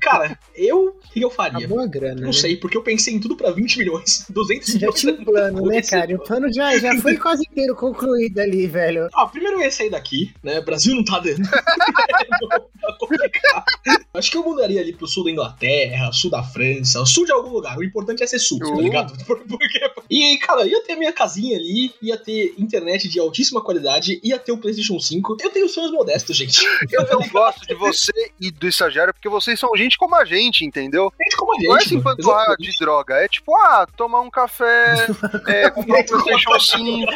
Cara, 0.00 0.38
eu. 0.54 0.88
O 0.88 1.12
que 1.12 1.20
eu 1.20 1.28
Uma 1.28 1.34
faria? 1.34 1.66
boa 1.68 1.86
grana. 1.86 2.20
Não 2.20 2.26
né? 2.28 2.32
sei, 2.32 2.56
porque 2.56 2.76
eu 2.76 2.82
pensei 2.82 3.14
em 3.14 3.20
tudo 3.20 3.36
pra 3.36 3.50
20 3.50 3.78
milhões. 3.78 4.26
200 4.30 4.66
Você 4.66 4.72
já 4.72 4.78
milhões. 4.78 5.00
tinha 5.00 5.12
um 5.12 5.24
plano, 5.24 5.66
né, 5.66 5.82
cara? 5.82 6.14
O 6.14 6.18
plano 6.24 6.52
já, 6.52 6.78
já 6.78 6.96
foi 7.00 7.16
quase 7.16 7.44
inteiro 7.50 7.74
concluído 7.74 8.38
ali, 8.38 8.66
velho. 8.66 9.08
Ah, 9.14 9.26
primeiro 9.26 9.56
eu 9.58 9.62
ia 9.62 9.70
sair 9.70 9.90
daqui, 9.90 10.32
né? 10.42 10.60
Brasil 10.60 10.94
não 10.94 11.04
tá 11.04 11.18
dando. 11.18 11.42
tá 11.50 12.96
complicado. 12.98 13.64
Acho 14.12 14.28
que 14.32 14.36
eu 14.36 14.42
mudaria 14.42 14.80
ali 14.80 14.92
pro 14.92 15.06
sul 15.06 15.22
da 15.24 15.30
Inglaterra, 15.30 16.10
sul 16.12 16.30
da 16.30 16.42
França, 16.42 17.04
sul 17.06 17.24
de 17.24 17.30
algum 17.30 17.50
lugar. 17.50 17.78
O 17.78 17.84
importante 17.84 18.22
é 18.24 18.26
ser 18.26 18.40
sul, 18.40 18.58
tá 18.58 18.66
Uh. 18.66 18.80
ligado? 18.80 19.12
Por- 19.24 19.38
Porque... 19.46 19.78
E, 20.10 20.36
cara, 20.38 20.66
ia 20.66 20.82
ter 20.82 20.96
minha 20.96 21.12
casinha 21.12 21.56
ali, 21.56 21.94
ia 22.02 22.16
ter 22.16 22.54
internet 22.58 23.08
de 23.08 23.20
altíssima 23.20 23.62
qualidade, 23.62 24.18
ia 24.24 24.36
ter 24.38 24.50
o 24.50 24.58
PlayStation 24.58 24.98
5. 24.98 25.36
Eu 25.40 25.50
tenho 25.50 25.68
sonhos 25.68 25.92
modestos, 25.92 26.36
gente. 26.36 26.60
Eu 26.90 27.06
não 27.08 27.28
gosto 27.28 27.64
de 27.66 27.74
você 27.74 28.10
e 28.40 28.50
do 28.50 28.66
estagiário 28.66 29.14
porque 29.14 29.28
vocês 29.28 29.58
são 29.60 29.70
gente 29.76 29.96
como 29.96 30.16
a 30.16 30.24
gente, 30.24 30.64
entendeu? 30.64 31.12
Gente 31.22 31.36
como 31.36 31.52
a 31.52 31.56
gente. 31.56 31.68
Não 31.68 31.76
é 31.76 31.80
se 31.82 31.94
empanturrar 31.94 32.56
de 32.58 32.70
droga. 32.80 33.14
É 33.14 33.28
tipo, 33.28 33.54
ah, 33.56 33.86
tomar 33.96 34.20
um 34.22 34.30
café, 34.30 35.06
é, 35.46 35.70
comprar 35.70 36.00
um 36.00 36.04
PlayStation 36.04 36.58
5. 36.58 37.12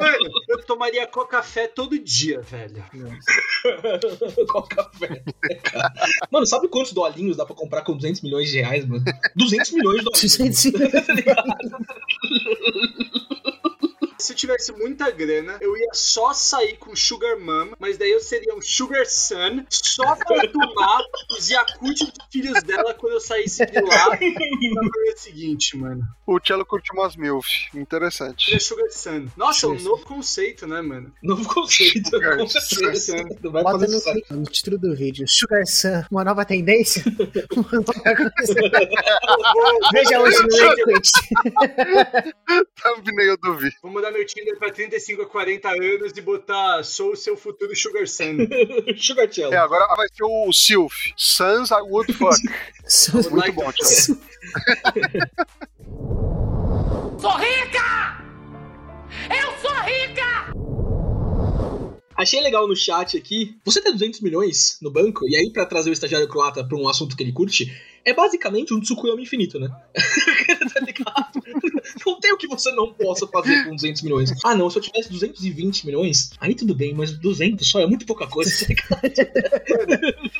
Mano, 0.00 0.30
eu 0.48 0.62
tomaria 0.64 1.06
coca-fé 1.06 1.68
todo 1.68 1.96
dia, 1.98 2.40
velho. 2.40 2.84
Qual 4.50 4.64
café? 4.64 5.22
né, 5.42 5.59
cara? 5.60 5.92
Mano, 6.30 6.46
sabe 6.46 6.68
quantos 6.68 6.92
dolinhos 6.92 7.36
dá 7.36 7.44
pra 7.44 7.54
comprar 7.54 7.82
com 7.82 7.96
200 7.96 8.20
milhões 8.22 8.50
de 8.50 8.60
reais, 8.60 8.86
mano? 8.86 9.04
200 9.36 9.70
milhões 9.72 9.98
de 9.98 10.04
dolinhos. 10.04 10.36
200 10.36 11.06
Tá 11.06 11.14
ligado? 11.14 11.44
Se 14.20 14.32
eu 14.32 14.36
tivesse 14.36 14.70
muita 14.72 15.10
grana, 15.10 15.56
eu 15.62 15.76
ia 15.76 15.88
só 15.94 16.32
sair 16.34 16.76
com 16.76 16.94
Sugar 16.94 17.38
Mom, 17.40 17.72
mas 17.78 17.96
daí 17.96 18.10
eu 18.10 18.20
seria 18.20 18.54
um 18.54 18.60
Sugar 18.60 19.06
Son, 19.06 19.64
só 19.70 20.14
pra 20.14 20.46
tomar 20.52 21.00
os 21.30 21.48
Yakult 21.50 21.98
dos 21.98 22.12
filhos 22.30 22.62
dela 22.62 22.92
quando 22.94 23.14
eu 23.14 23.20
saísse 23.20 23.64
de 23.64 23.80
lá 23.80 24.08
na 24.10 24.16
manhã 24.82 25.16
seguinte, 25.16 25.76
mano. 25.76 26.02
O 26.26 26.38
Cello 26.38 26.64
curte 26.66 26.92
umas 26.92 27.16
MILF. 27.16 27.46
Interessante. 27.74 28.44
Seria 28.44 28.60
Sugar 28.60 28.90
Son. 28.90 29.26
Nossa, 29.36 29.66
é 29.66 29.68
um 29.70 29.80
novo 29.80 30.04
conceito, 30.04 30.66
né, 30.66 30.82
mano? 30.82 31.12
Novo 31.22 31.46
conceito, 31.48 32.10
Sugar- 32.10 32.36
com 32.36 32.46
certeza. 32.46 33.16
Sugar 33.18 33.26
Não 33.42 33.50
vai 33.52 33.62
Bota 33.62 33.86
no, 33.86 34.36
no 34.36 34.44
título 34.44 34.78
do 34.78 34.94
vídeo. 34.94 35.26
Sugar 35.26 35.66
Sun, 35.66 36.04
uma 36.10 36.22
nova 36.24 36.44
tendência? 36.44 37.02
Uma 37.56 37.70
nova. 37.72 37.92
Veja 39.92 40.20
hoje 40.20 40.38
no 40.42 40.48
Liquid. 40.48 41.08
Thumbnail 42.82 43.36
do 43.38 43.54
vídeo. 43.56 43.76
Vou 43.82 43.90
mudar 44.10 44.12
meu 44.12 44.26
Tinder 44.26 44.58
pra 44.58 44.70
35 44.70 45.22
a 45.22 45.26
40 45.26 45.68
anos 45.68 46.12
e 46.16 46.20
botar 46.20 46.82
sou 46.82 47.12
o 47.12 47.16
seu 47.16 47.36
futuro 47.36 47.74
Sugar 47.74 48.06
Son. 48.06 48.36
Sugar 48.98 49.32
Cello. 49.32 49.54
É, 49.54 49.56
agora 49.56 49.86
vai 49.96 50.08
ser 50.08 50.24
o 50.24 50.52
Sylph. 50.52 51.12
Sons 51.16 51.70
I 51.70 51.80
Would 51.82 52.12
Fuck. 52.12 52.40
Muito 53.14 53.36
Like 53.36 53.52
bom, 53.52 53.72
Cello. 53.72 54.20
Sou 57.20 57.36
rica! 57.36 58.24
Eu 59.28 59.52
sou 59.60 59.74
rica! 59.82 60.54
Achei 62.16 62.40
legal 62.40 62.66
no 62.66 62.74
chat 62.74 63.16
aqui. 63.16 63.58
Você 63.64 63.82
tem 63.82 63.92
200 63.92 64.20
milhões 64.20 64.78
no 64.80 64.90
banco, 64.90 65.28
e 65.28 65.36
aí 65.36 65.50
pra 65.52 65.66
trazer 65.66 65.90
o 65.90 65.92
estagiário 65.92 66.26
croata 66.28 66.64
pra 66.64 66.78
um 66.78 66.88
assunto 66.88 67.14
que 67.14 67.22
ele 67.22 67.32
curte, 67.32 67.70
é 68.04 68.14
basicamente 68.14 68.72
um 68.72 68.80
Tsukuyomi 68.80 69.22
infinito, 69.22 69.58
né? 69.58 69.68
tá 70.72 70.80
ligado? 70.80 71.39
Não 72.06 72.18
tem 72.18 72.32
o 72.32 72.36
que 72.36 72.46
você 72.46 72.70
não 72.72 72.92
possa 72.92 73.26
fazer 73.26 73.64
com 73.64 73.74
200 73.74 74.02
milhões. 74.02 74.32
Ah, 74.44 74.54
não, 74.54 74.70
se 74.70 74.78
eu 74.78 74.82
tivesse 74.82 75.10
220 75.10 75.86
milhões, 75.86 76.30
aí 76.40 76.54
tudo 76.54 76.74
bem, 76.74 76.94
mas 76.94 77.10
200 77.12 77.66
só 77.68 77.80
é 77.80 77.86
muito 77.86 78.06
pouca 78.06 78.26
coisa. 78.26 78.50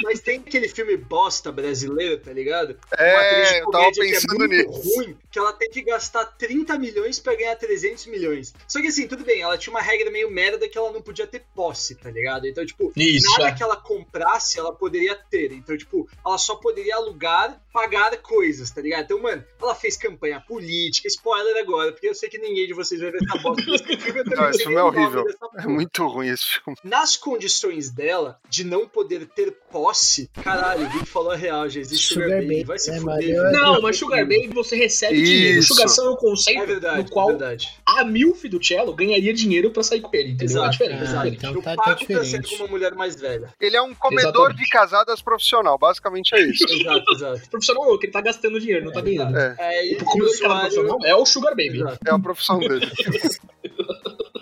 Mas 0.03 0.21
tem 0.21 0.39
aquele 0.39 0.69
filme 0.69 0.97
bosta 0.97 1.53
brasileiro, 1.53 2.19
tá 2.19 2.33
ligado? 2.33 2.77
É, 2.97 3.61
eu 3.61 3.71
tava 3.71 3.85
comédia 3.85 4.05
que 4.05 4.11
pensando 4.13 4.45
é 4.45 4.49
muito 4.49 4.71
nisso. 4.71 4.97
ruim, 4.97 5.17
que 5.31 5.39
ela 5.39 5.53
tem 5.53 5.71
que 5.71 5.83
gastar 5.83 6.25
30 6.25 6.79
milhões 6.79 7.19
pra 7.19 7.35
ganhar 7.35 7.57
300 7.57 8.07
milhões. 8.07 8.55
Só 8.67 8.81
que 8.81 8.89
assim, 8.89 9.07
tudo 9.07 9.25
bem, 9.25 9.43
ela 9.43 9.59
tinha 9.59 9.73
uma 9.73 9.83
regra 9.83 10.11
meio 10.11 10.31
merda 10.31 10.69
que 10.69 10.77
ela 10.77 10.93
não 10.93 11.03
podia 11.03 11.27
ter 11.27 11.45
posse, 11.55 11.95
tá 11.95 12.11
ligado? 12.11 12.47
Então, 12.47 12.65
tipo, 12.65 12.93
Isso, 12.97 13.31
nada 13.33 13.49
é. 13.49 13.53
que 13.53 13.63
ela 13.63 13.77
comprasse, 13.77 14.59
ela 14.59 14.73
poderia 14.73 15.15
ter. 15.15 15.53
Então, 15.53 15.77
tipo, 15.77 16.09
ela 16.25 16.39
só 16.39 16.57
poderia 16.57 16.97
alugar, 16.97 17.61
pagar 17.73 18.17
coisas, 18.19 18.71
tá 18.71 18.81
ligado? 18.81 19.05
Então, 19.05 19.21
mano, 19.23 19.45
ela 19.61 19.75
fez 19.75 19.97
campanha 19.97 20.41
política, 20.41 21.07
spoiler 21.09 21.57
agora, 21.59 21.93
porque 21.93 22.09
eu 22.09 22.15
sei 22.15 22.29
que 22.29 22.39
ninguém 22.39 22.67
de 22.67 22.75
vocês 22.75 23.01
vai 23.01 23.11
ver 23.11 23.21
essa 23.23 23.39
bosta 23.39 23.65
desse 23.71 23.85
filme. 23.99 24.23
Não, 24.25 24.51
esse 24.51 24.59
filme 24.63 24.77
é 24.77 24.83
horrível. 24.83 25.25
É 25.59 25.67
muito 25.67 26.07
ruim 26.07 26.29
esse 26.29 26.45
filme. 26.61 26.77
Nas 26.85 27.17
condições 27.17 27.91
dela 27.91 28.39
de 28.49 28.65
não 28.65 28.89
poder 28.89 29.27
ter 29.27 29.53
posse, 29.71 30.29
caralho, 30.43 30.87
o 31.01 31.07
falou 31.07 31.31
a 31.33 31.37
real, 31.37 31.69
já 31.69 31.81
existe 31.81 32.09
Sugar, 32.15 32.29
Sugar 32.29 32.43
Baby, 32.43 32.65
vai 32.65 32.79
se 32.79 32.91
né, 32.91 33.01
fuder. 33.01 33.53
Não, 33.53 33.81
mas 33.81 33.97
Sugar 33.99 34.21
Baby 34.23 34.49
você 34.53 34.77
recebe 34.77 35.23
dinheiro. 35.23 35.59
Isso. 35.61 35.69
Sugar 35.75 35.89
São 35.89 36.07
é 36.07 36.11
um 36.11 36.17
conceito 36.17 36.63
É 36.63 36.67
verdade, 36.67 37.03
no 37.05 37.11
qual 37.11 37.29
é 37.29 37.33
verdade. 37.33 37.69
a 37.87 38.05
MILF 38.05 38.49
do 38.49 38.63
Cello 38.65 38.93
ganharia 38.95 39.33
dinheiro 39.33 39.71
pra 39.71 39.83
sair 39.83 40.01
com 40.01 40.11
ele, 40.15 40.31
entendeu? 40.33 40.41
é 40.41 40.45
Exato, 40.67 40.71
diferente. 40.73 41.03
exato. 41.03 41.27
é 41.27 41.31
diferente. 41.31 41.37
Então 41.39 41.55
eu 41.55 41.63
tá- 41.63 41.77
tá 41.77 41.83
pago 41.83 42.07
pra 42.07 42.25
ser 42.25 42.25
diferente. 42.41 42.49
com 42.59 42.65
uma 42.65 42.69
mulher 42.71 42.95
mais 42.95 43.15
velha. 43.21 43.55
Ele 43.61 43.77
é 43.77 43.83
um 43.83 43.95
comedor 43.95 44.31
Exatamente. 44.51 44.59
de 44.59 44.69
casadas 44.69 45.23
profissional, 45.23 45.79
basicamente 45.79 46.35
é 46.35 46.41
isso. 46.43 46.65
Exato, 46.69 47.13
exato. 47.13 47.41
Profissional 47.61 47.85
não, 47.85 47.99
que 47.99 48.07
ele 48.07 48.13
tá 48.13 48.21
gastando 48.21 48.59
dinheiro, 48.59 48.85
não 48.87 48.93
tá 48.93 49.01
ganhando. 49.01 49.37
É, 49.37 49.57
É, 49.59 49.87
e, 49.87 49.91
O 49.91 49.93
e 49.93 49.97
o 49.97 50.05
comedor 50.05 50.31
de 50.33 50.39
casa 50.41 50.55
usuário... 50.55 50.61
profissional 50.61 50.99
é 51.05 51.15
o 51.15 51.27
Sugar 51.27 51.51
Baby. 51.51 51.81
Exato. 51.81 51.99
é 52.07 52.11
a 52.11 52.19
profissão 52.19 52.59
dele. 52.59 52.91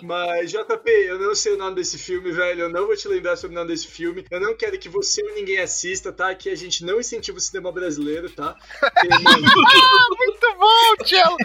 Mas, 0.01 0.49
JP, 0.49 0.89
eu 0.89 1.19
não 1.19 1.35
sei 1.35 1.53
o 1.53 1.57
nome 1.57 1.75
desse 1.75 1.97
filme, 1.97 2.31
velho. 2.31 2.61
Eu 2.61 2.69
não 2.69 2.87
vou 2.87 2.95
te 2.95 3.07
lembrar 3.07 3.35
sobre 3.35 3.55
o 3.55 3.59
nome 3.59 3.71
desse 3.71 3.85
filme. 3.87 4.25
Eu 4.31 4.39
não 4.39 4.55
quero 4.55 4.79
que 4.79 4.89
você 4.89 5.21
ou 5.21 5.35
ninguém 5.35 5.59
assista, 5.59 6.11
tá? 6.11 6.33
Que 6.33 6.49
a 6.49 6.55
gente 6.55 6.83
não 6.83 6.99
incentiva 6.99 7.37
o 7.37 7.41
cinema 7.41 7.71
brasileiro, 7.71 8.29
tá? 8.29 8.55
Mano, 9.07 9.41
Muito 10.17 10.57
bom, 10.57 11.03
Tchelo! 11.03 11.37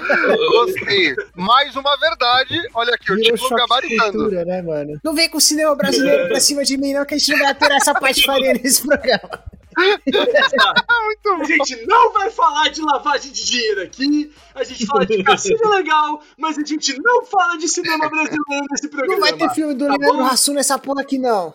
Gostei. 0.53 1.15
Mais 1.35 1.77
uma 1.77 1.96
verdade. 1.98 2.59
Olha 2.73 2.94
aqui, 2.94 3.13
o 3.13 3.21
título 3.21 3.51
gabaritando. 3.51 4.13
cultura, 4.13 4.44
né, 4.44 4.63
mano? 4.63 4.98
Não 5.05 5.15
vem 5.15 5.29
com 5.29 5.38
o 5.38 5.42
cinema 5.42 5.75
brasileiro 5.75 6.29
pra 6.29 6.40
cima 6.40 6.65
de 6.65 6.77
mim, 6.79 6.94
não, 6.94 7.05
que 7.05 7.15
a 7.15 7.19
gente 7.19 7.33
não 7.33 7.38
vai 7.40 7.51
aturar 7.51 7.77
essa 7.77 7.92
parte 7.92 8.23
faria 8.25 8.55
nesse 8.55 8.87
programa. 8.87 9.44
A 9.77 11.44
gente 11.44 11.87
não 11.87 12.12
vai 12.12 12.31
falar 12.31 12.68
de 12.68 12.81
lavagem 12.81 13.33
de 13.33 13.44
dinheiro 13.44 13.83
aqui. 13.83 14.33
A 14.54 14.62
gente 14.62 14.87
fala 14.87 15.04
de 15.04 15.22
cassino 15.22 15.68
legal, 15.70 16.22
mas 16.38 16.56
a 16.58 16.64
gente 16.64 16.96
não 17.00 17.25
fala 17.25 17.56
de 17.56 17.68
cinema 17.68 18.08
brasileiro 18.08 18.66
nesse 18.70 18.88
programa. 18.88 19.14
Não 19.14 19.20
vai 19.20 19.33
ter 19.33 19.54
filme 19.54 19.75
do 19.75 19.87
Tá 19.87 19.96
Leandro? 19.98 20.25
Hassum 20.25 20.54
nessa 20.54 20.79
porra 20.79 21.02
aqui, 21.02 21.18
não. 21.18 21.54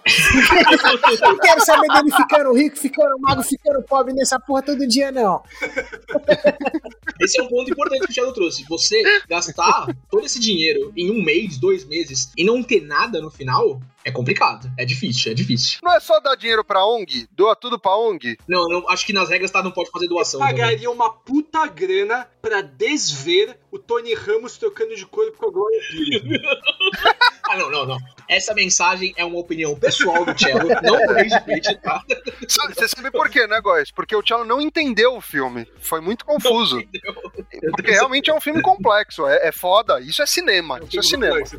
não 1.22 1.38
quero 1.38 1.62
saber 1.62 1.88
dele 1.88 2.12
ficando 2.12 2.54
rico, 2.54 2.76
ficando 2.78 3.20
mago, 3.20 3.44
ficando 3.44 3.82
pobre 3.84 4.14
nessa 4.14 4.40
porra 4.40 4.62
todo 4.62 4.88
dia, 4.88 5.12
não. 5.12 5.42
Esse 7.20 7.40
é 7.40 7.44
um 7.44 7.48
ponto 7.48 7.72
importante 7.72 8.06
que 8.06 8.12
o 8.12 8.14
Thiago 8.14 8.34
trouxe. 8.34 8.66
Você 8.68 9.02
gastar 9.28 9.88
todo 10.10 10.26
esse 10.26 10.40
dinheiro 10.40 10.92
em 10.96 11.12
um 11.12 11.24
mês, 11.24 11.58
dois 11.58 11.86
meses 11.86 12.32
e 12.38 12.44
não 12.44 12.64
ter 12.64 12.82
nada 12.82 13.22
no 13.22 13.30
final 13.30 13.82
é 14.04 14.12
complicado. 14.12 14.72
É 14.78 14.86
difícil, 14.86 15.32
é 15.32 15.36
difícil. 15.36 15.80
Não 15.84 15.94
é 15.94 16.00
só 16.00 16.20
dar 16.20 16.36
dinheiro 16.36 16.64
pra 16.64 16.86
ONG? 16.86 17.28
Doa 17.32 17.56
tudo 17.56 17.80
pra 17.80 17.96
ONG? 17.96 18.38
Não, 18.48 18.68
não 18.68 18.90
acho 18.90 19.06
que 19.06 19.14
nas 19.14 19.30
regras 19.30 19.52
tá, 19.52 19.62
não 19.62 19.72
pode 19.72 19.90
fazer 19.92 20.08
doação. 20.08 20.40
também. 20.40 20.56
pagaria 20.56 20.90
uma 20.90 21.12
puta 21.12 21.66
grana 21.68 22.28
pra 22.42 22.62
desver 22.62 23.58
o 23.72 23.78
Tony 23.78 24.14
Ramos 24.14 24.58
trocando 24.58 24.96
de 24.96 25.06
corpo 25.06 25.38
com 25.38 25.50
a 25.50 25.52
Glória 25.52 25.80
Pires. 25.90 26.22
Ah, 27.50 27.58
não, 27.58 27.72
não, 27.72 27.84
não. 27.84 27.98
Essa 28.28 28.54
mensagem 28.54 29.12
é 29.18 29.26
uma 29.26 29.40
opinião 29.40 29.76
pessoal 29.76 30.24
do 30.24 30.38
Cello, 30.38 30.70
não 30.84 31.08
do 31.08 31.14
Rage 31.14 31.44
Quit, 31.46 31.82
tá? 31.82 32.04
Você 32.48 32.88
sabe 32.88 33.10
por 33.10 33.28
quê, 33.28 33.48
né, 33.48 33.60
Góis? 33.60 33.90
Porque 33.90 34.16
o 34.16 34.22
Tchelo 34.22 34.46
não 34.46 34.62
entendeu 34.62 35.16
o 35.16 35.22
filme. 35.22 35.68
Foi 35.80 36.00
muito 36.00 36.24
confuso. 36.24 36.80
Porque 37.72 37.90
realmente 37.90 38.30
é 38.30 38.36
um 38.36 38.40
filme 38.40 38.62
complexo. 38.62 39.26
É, 39.26 39.48
é 39.48 39.52
foda. 39.52 40.00
Isso 40.00 40.22
é 40.22 40.28
cinema. 40.28 40.80
Isso 40.88 41.00
é 41.00 41.02
cinema. 41.02 41.40
Complexo, 41.40 41.58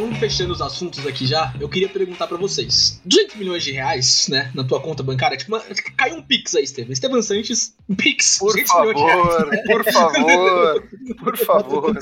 Vamos 0.00 0.18
fechando 0.18 0.52
os 0.52 0.60
assuntos 0.60 1.06
aqui 1.06 1.26
já. 1.26 1.54
Eu 1.60 1.68
queria 1.68 1.88
perguntar 1.88 2.26
pra 2.26 2.36
vocês: 2.36 3.00
200 3.04 3.36
milhões 3.36 3.62
de 3.62 3.70
reais, 3.72 4.26
né, 4.28 4.50
na 4.54 4.64
tua 4.64 4.80
conta 4.80 5.02
bancária, 5.02 5.36
tipo, 5.36 5.54
uma- 5.54 5.62
caiu 5.96 6.16
um 6.16 6.22
Pix 6.22 6.54
aí, 6.54 6.64
Estevam. 6.64 6.92
Estevam 6.92 7.22
Sanches, 7.22 7.74
um 7.88 7.94
Pix, 7.94 8.38
Por 8.38 8.52
200 8.52 8.74
milhões 8.74 8.96
de 8.96 9.02
reais. 9.02 9.24
favor, 9.24 9.54
por 9.66 9.84
favor, 9.92 10.88
por 11.18 11.36
favor. 11.38 11.96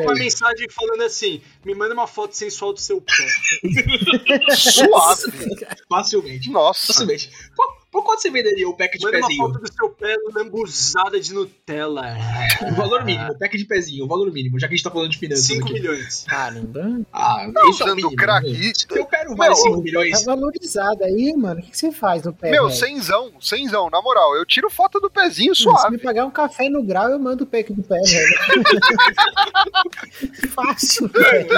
Uma 0.00 0.14
mensagem 0.14 0.66
falando 0.70 1.02
assim: 1.02 1.40
me 1.64 1.74
manda 1.74 1.94
uma 1.94 2.06
foto 2.06 2.36
sensual 2.36 2.72
do 2.74 2.80
seu 2.80 3.00
pé. 3.00 4.54
Suave. 4.56 5.32
Facilmente. 5.88 6.50
Nossa. 6.50 6.88
Facilmente. 6.92 7.30
Por, 7.56 7.81
por 7.92 8.02
quanto 8.02 8.22
você 8.22 8.30
venderia 8.30 8.66
o 8.68 8.74
pack 8.76 8.98
de 8.98 9.04
Manda 9.04 9.18
uma 9.18 9.26
pezinho? 9.28 9.46
foto 9.46 9.58
do 9.60 9.72
seu 9.72 9.90
pé 9.90 10.16
lambuzada 10.34 11.20
de 11.20 11.32
Nutella. 11.34 12.16
O 12.72 12.74
valor 12.74 13.04
mínimo, 13.04 13.32
o 13.32 13.38
pack 13.38 13.56
de 13.58 13.64
pezinho, 13.66 14.04
o 14.04 14.08
valor 14.08 14.30
mínimo, 14.32 14.58
já 14.58 14.66
que 14.68 14.74
a 14.74 14.76
gente 14.76 14.84
tá 14.84 14.90
falando 14.90 15.10
de 15.10 15.18
finanças 15.18 15.44
5 15.46 15.64
aqui. 15.64 15.72
milhões. 15.74 16.24
Caramba. 16.28 17.00
Ah, 17.12 17.46
Tá 17.52 17.68
isso 17.68 17.82
é 17.82 17.92
o 17.92 17.96
mínimo. 17.96 18.16
crack. 18.16 18.50
né? 18.50 18.58
isso- 18.58 18.86
Eu 18.90 19.04
quero 19.06 19.36
mais 19.36 19.50
Meu, 19.50 19.56
5 19.64 19.76
Tá 19.76 19.82
milhões. 19.82 20.24
valorizado 20.24 21.04
aí, 21.04 21.34
mano. 21.36 21.60
O 21.60 21.62
que 21.62 21.70
que 21.72 21.76
você 21.78 21.92
faz 21.92 22.22
no 22.22 22.32
pé? 22.32 22.50
Meu, 22.50 22.68
velho? 22.68 22.78
cenzão, 22.78 23.32
cenzão, 23.40 23.90
na 23.90 24.00
moral. 24.00 24.34
Eu 24.36 24.46
tiro 24.46 24.70
foto 24.70 24.98
do 25.00 25.10
pezinho 25.10 25.54
Se 25.54 25.62
suave. 25.64 25.90
me 25.90 25.98
pagar 25.98 26.24
um 26.24 26.30
café 26.30 26.68
no 26.70 26.82
grau, 26.82 27.08
eu 27.10 27.18
mando 27.18 27.44
o 27.44 27.46
pack 27.46 27.70
do 27.72 27.82
pé, 27.82 28.00
velho. 28.00 28.36
Fácil, 30.54 31.08
velho. 31.08 31.48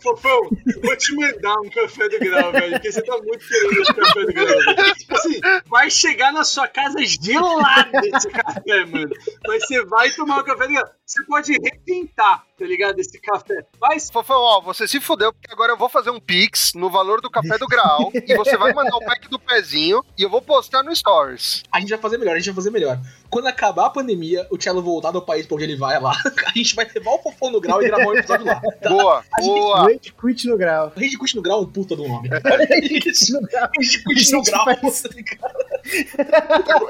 Fofão, 0.00 0.40
vou 0.82 0.96
te 0.96 1.14
mandar 1.14 1.60
um 1.60 1.70
café 1.70 2.08
do 2.08 2.18
grau, 2.18 2.52
velho, 2.52 2.72
porque 2.72 2.92
você 2.92 3.02
tá 3.02 3.16
muito 3.18 3.46
querendo 3.46 3.82
esse 3.82 3.94
café 3.94 4.20
do 4.20 4.32
grau. 4.32 4.94
Tipo 4.96 5.14
assim, 5.14 5.40
vai 5.66 5.90
chegar 5.90 6.32
na 6.32 6.44
sua 6.44 6.68
casa 6.68 6.98
gelado 7.04 7.90
esse 8.14 8.28
café, 8.30 8.84
mano. 8.84 9.10
Mas 9.46 9.66
você 9.66 9.84
vai 9.84 10.10
tomar 10.10 10.40
o 10.40 10.44
café 10.44 10.66
do 10.66 10.72
grau. 10.74 10.90
Você 11.04 11.24
pode 11.24 11.52
requentar, 11.52 12.44
tá 12.62 12.68
ligado? 12.68 12.98
Esse 13.00 13.20
café. 13.20 13.66
Mas 13.80 14.08
Fofão, 14.10 14.40
ó, 14.40 14.60
você 14.60 14.86
se 14.86 15.00
fudeu, 15.00 15.32
porque 15.32 15.52
agora 15.52 15.72
eu 15.72 15.76
vou 15.76 15.88
fazer 15.88 16.10
um 16.10 16.20
pix 16.20 16.72
no 16.74 16.88
valor 16.88 17.20
do 17.20 17.28
café 17.30 17.58
do 17.58 17.66
grau 17.66 18.10
e 18.14 18.36
você 18.36 18.56
vai 18.56 18.72
mandar 18.72 18.96
o 18.96 19.04
pack 19.04 19.28
do 19.28 19.38
pezinho 19.38 20.04
e 20.16 20.22
eu 20.22 20.30
vou 20.30 20.40
postar 20.40 20.82
no 20.84 20.94
Stories. 20.94 21.64
A 21.72 21.80
gente 21.80 21.90
vai 21.90 21.98
fazer 21.98 22.18
melhor, 22.18 22.34
a 22.34 22.38
gente 22.38 22.46
vai 22.46 22.54
fazer 22.54 22.70
melhor. 22.70 22.98
Quando 23.28 23.46
acabar 23.46 23.86
a 23.86 23.90
pandemia, 23.90 24.46
o 24.50 24.60
Cello 24.60 24.82
voltar 24.82 25.10
do 25.10 25.22
país 25.22 25.46
pra 25.46 25.54
onde 25.56 25.64
ele 25.64 25.76
vai 25.76 25.98
lá, 26.00 26.12
a 26.46 26.50
gente 26.56 26.74
vai 26.74 26.88
levar 26.94 27.12
o 27.12 27.18
Fofão 27.18 27.50
no 27.50 27.60
grau 27.60 27.82
e 27.82 27.86
gravar 27.86 28.06
um 28.06 28.14
episódio 28.16 28.46
lá. 28.46 28.60
Boa, 28.88 29.24
boa. 29.40 29.82
Rage 29.84 30.12
quit 30.20 30.46
no 30.46 30.56
grau. 30.56 30.92
Rede 30.94 31.18
Quit 31.18 31.34
no 31.36 31.42
grau 31.42 31.58
é 31.58 31.62
um 31.62 31.66
puta 31.66 31.96
do 31.96 32.06
nome. 32.06 32.28
Olha 32.44 32.68
isso. 33.08 33.32
No 33.32 33.46
grau. 33.48 33.68
Rede 33.78 34.04
Quit 34.04 34.32
no 34.32 34.42
grau. 34.42 34.64
Faz- 34.64 35.02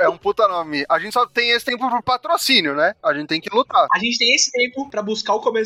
É 0.00 0.08
um 0.08 0.16
puta 0.16 0.46
nome. 0.48 0.84
A 0.88 0.98
gente 0.98 1.12
só 1.12 1.26
tem 1.26 1.50
esse 1.50 1.64
tempo 1.64 1.88
pro 1.88 2.02
patrocínio, 2.02 2.74
né? 2.74 2.94
A 3.02 3.14
gente 3.14 3.28
tem 3.28 3.40
que 3.40 3.48
lutar. 3.54 3.86
A 3.94 3.98
gente 3.98 4.18
tem 4.18 4.34
esse 4.34 4.50
tempo 4.50 4.88
pra 4.90 5.02
buscar 5.02 5.34
o 5.34 5.40
comercial 5.40 5.61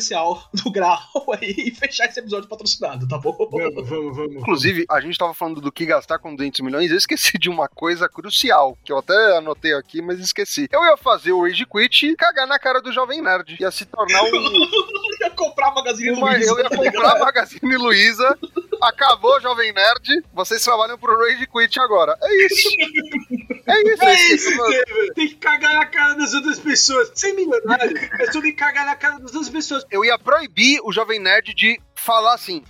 do 0.53 0.71
grau 0.71 0.99
aí 1.39 1.53
e 1.57 1.71
fechar 1.71 2.05
esse 2.05 2.19
episódio 2.19 2.49
patrocinado, 2.49 3.07
tá 3.07 3.17
bom? 3.17 3.35
vamos, 3.37 3.89
vamos, 3.89 4.15
vamos. 4.15 4.35
Inclusive, 4.35 4.85
a 4.89 4.99
gente 4.99 5.17
tava 5.17 5.33
falando 5.33 5.61
do 5.61 5.71
que 5.71 5.85
gastar 5.85 6.19
com 6.19 6.35
200 6.35 6.61
milhões, 6.61 6.91
eu 6.91 6.97
esqueci 6.97 7.37
de 7.37 7.49
uma 7.49 7.67
coisa 7.67 8.07
crucial, 8.09 8.77
que 8.83 8.91
eu 8.91 8.97
até 8.97 9.37
anotei 9.37 9.73
aqui, 9.73 10.01
mas 10.01 10.19
esqueci. 10.19 10.67
Eu 10.71 10.83
ia 10.83 10.97
fazer 10.97 11.31
o 11.31 11.43
Rage 11.43 11.65
Quit 11.65 12.07
e 12.07 12.15
cagar 12.15 12.47
na 12.47 12.59
cara 12.59 12.81
do 12.81 12.91
Jovem 12.91 13.21
Nerd. 13.21 13.57
Ia 13.59 13.71
se 13.71 13.85
tornar 13.85 14.23
um... 14.23 14.27
Ia 15.27 15.31
comprar 15.31 15.67
a 15.67 15.71
Magazine 15.71 16.11
uma 16.11 16.31
Luiza. 16.31 16.51
eu 16.51 16.59
ia 16.59 16.69
comprar 16.69 17.11
a 17.11 17.19
Magazine 17.19 17.77
Luiza, 17.77 18.37
acabou 18.81 19.39
Jovem 19.41 19.73
Nerd, 19.73 20.23
vocês 20.33 20.63
trabalham 20.63 20.97
pro 20.97 21.17
Rage 21.17 21.47
Quit 21.47 21.79
agora. 21.79 22.17
É 22.21 22.45
isso. 22.45 22.69
É 23.67 23.81
isso. 23.81 24.05
É 24.05 24.05
é 24.05 24.13
isso, 24.33 24.49
isso. 24.49 24.49
Estevam. 24.49 25.13
Tem 25.13 25.27
que 25.27 25.35
cagar 25.35 25.73
na 25.75 25.85
cara 25.85 26.13
das 26.13 26.33
outras 26.33 26.59
pessoas. 26.59 27.11
Ser 27.13 27.33
milionário 27.33 27.97
é 28.19 28.31
sobre 28.31 28.53
cagar 28.53 28.85
na 28.85 28.95
cara 28.95 29.19
das 29.19 29.33
outras 29.33 29.49
pessoas. 29.49 29.83
Eu 29.91 30.05
ia 30.05 30.17
proibir 30.17 30.79
o 30.83 30.91
Jovem 30.91 31.19
Nerd 31.19 31.53
de 31.53 31.79
falar 31.99 32.33
assim. 32.33 32.63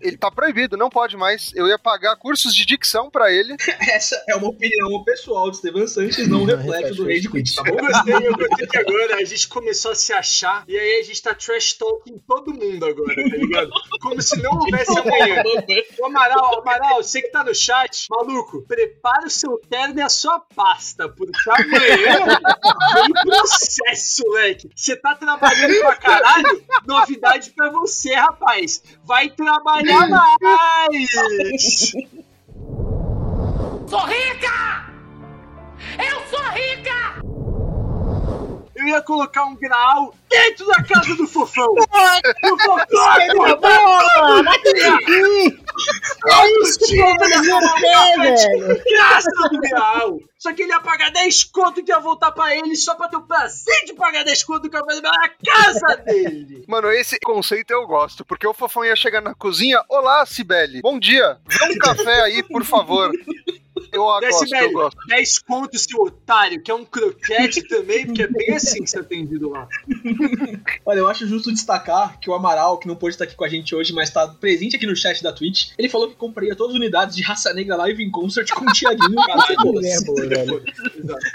Ele 0.00 0.16
tá 0.16 0.30
proibido, 0.30 0.76
não 0.76 0.88
pode 0.88 1.16
mais. 1.16 1.52
Eu 1.54 1.66
ia 1.66 1.78
pagar 1.78 2.16
cursos 2.16 2.54
de 2.54 2.64
dicção 2.64 3.10
pra 3.10 3.32
ele. 3.32 3.56
Essa 3.90 4.22
é 4.28 4.36
uma 4.36 4.48
opinião 4.48 5.02
pessoal 5.04 5.50
de 5.50 5.58
Steven 5.58 5.86
Sanches, 5.86 6.28
não, 6.28 6.40
Não 6.40 6.56
reflete 6.56 6.94
do 6.94 7.02
o 7.02 7.06
Rage 7.06 7.28
Quit, 7.28 7.54
tá 7.54 7.62
bom? 7.62 7.70
Eu 7.80 7.86
gostei, 7.86 8.14
eu 8.14 8.34
gostei 8.34 8.66
que 8.66 8.78
agora 8.78 9.16
a 9.16 9.24
gente 9.24 9.48
começou 9.48 9.90
a 9.90 9.94
se 9.94 10.12
achar 10.12 10.64
e 10.68 10.78
aí 10.78 11.00
a 11.00 11.02
gente 11.02 11.22
tá 11.22 11.34
trash 11.34 11.74
talking 11.74 12.18
todo 12.26 12.52
mundo 12.52 12.84
agora, 12.84 13.14
tá 13.14 13.36
ligado? 13.36 13.70
Como 14.00 14.20
se 14.20 14.40
não 14.42 14.52
houvesse 14.52 14.90
amanhã. 14.98 15.42
Ô, 15.98 16.06
Amaral, 16.06 16.60
Amaral, 16.60 17.02
você 17.02 17.22
que 17.22 17.28
tá 17.28 17.42
no 17.42 17.54
chat, 17.54 18.06
maluco, 18.10 18.62
prepara 18.66 19.26
o 19.26 19.30
seu 19.30 19.58
terno 19.68 19.98
e 19.98 20.02
a 20.02 20.08
sua 20.08 20.40
pasta, 20.54 21.08
porque 21.08 21.50
amanhã 21.50 22.40
vem 22.94 23.12
processo, 23.24 24.22
moleque. 24.26 24.70
Você 24.74 24.96
tá 24.96 25.14
trabalhando 25.14 25.80
pra 25.80 25.96
caralho? 26.10 26.62
Novidade 26.86 27.50
pra 27.50 27.70
você, 27.70 28.14
rapaz. 28.14 28.82
Vai 29.04 29.28
trabalhar 29.30 30.08
mais! 30.08 31.10
Sou 33.88 34.04
rica! 34.06 34.90
Eu 35.98 36.20
sou 36.30 36.44
rica! 36.50 37.20
Eu 38.74 38.86
ia 38.88 39.02
colocar 39.02 39.44
um 39.44 39.54
graal 39.56 40.14
dentro 40.30 40.66
da 40.66 40.82
casa 40.82 41.14
do 41.14 41.26
fofão. 41.26 41.74
Do 41.74 42.58
fofão! 42.58 42.86
É 46.26 46.62
isso 46.62 46.78
que 46.78 46.98
eu 46.98 47.06
vou 47.06 47.16
dizer, 47.16 47.60
velho! 48.18 48.82
Graça 48.84 49.30
do 49.50 49.60
real! 49.60 50.18
Só 50.38 50.52
que 50.54 50.62
ele 50.62 50.72
ia 50.72 50.80
pagar 50.80 51.10
10 51.10 51.44
conto 51.44 51.84
que 51.84 51.90
ia 51.90 51.98
voltar 52.00 52.32
pra 52.32 52.56
ele 52.56 52.74
só 52.76 52.94
pra 52.94 53.08
ter 53.08 53.16
o 53.16 53.22
prazer 53.22 53.84
de 53.84 53.92
pagar 53.94 54.24
10 54.24 54.44
conto 54.44 54.70
que 54.70 54.76
ia 54.76 54.84
fazer 54.84 55.00
na 55.02 55.28
casa 55.28 55.96
dele! 56.04 56.64
Mano, 56.66 56.90
esse 56.90 57.18
conceito 57.20 57.70
eu 57.72 57.86
gosto, 57.86 58.24
porque 58.24 58.46
o 58.46 58.54
fofão 58.54 58.84
ia 58.84 58.96
chegar 58.96 59.20
na 59.20 59.34
cozinha. 59.34 59.82
Olá, 59.88 60.24
Cibele. 60.26 60.80
Bom 60.82 60.98
dia. 60.98 61.38
Vê 61.46 61.72
um 61.72 61.76
café 61.78 62.22
aí, 62.22 62.42
por 62.42 62.64
favor. 62.64 63.10
Eu 63.92 64.02
gosto, 64.02 64.44
eu 64.44 64.50
velho, 64.50 64.72
gosto. 64.72 64.98
10 65.06 65.38
conto, 65.40 65.78
seu 65.78 66.00
otário, 66.00 66.62
que 66.62 66.70
é 66.70 66.74
um 66.74 66.84
croquete 66.84 67.62
também, 67.68 68.06
porque 68.06 68.22
é 68.22 68.26
bem 68.26 68.54
assim 68.54 68.82
que 68.82 68.90
você 68.90 68.98
é 68.98 69.00
atendido 69.00 69.50
lá. 69.50 69.68
Olha, 70.86 70.98
eu 70.98 71.08
acho 71.08 71.26
justo 71.26 71.52
destacar 71.52 72.18
que 72.20 72.30
o 72.30 72.34
Amaral, 72.34 72.78
que 72.78 72.88
não 72.88 72.96
pôde 72.96 73.14
estar 73.14 73.24
aqui 73.24 73.34
com 73.34 73.44
a 73.44 73.48
gente 73.48 73.74
hoje, 73.74 73.92
mas 73.92 74.10
tá 74.10 74.28
presente 74.28 74.76
aqui 74.76 74.86
no 74.86 74.96
chat 74.96 75.22
da 75.22 75.32
Twitch, 75.32 75.70
ele 75.78 75.88
falou 75.88 76.08
que 76.08 76.16
compraria 76.16 76.54
todas 76.54 76.74
as 76.74 76.80
unidades 76.80 77.16
de 77.16 77.22
Raça 77.22 77.52
Negra 77.52 77.76
Live 77.76 78.02
em 78.02 78.10
concert 78.10 78.48
com 78.50 78.64
o 78.64 78.72
Tiaguinho. 78.72 79.16
Caralho, 79.26 79.52
É 79.52 80.04
boa, 80.04 80.26
velho. 80.26 80.64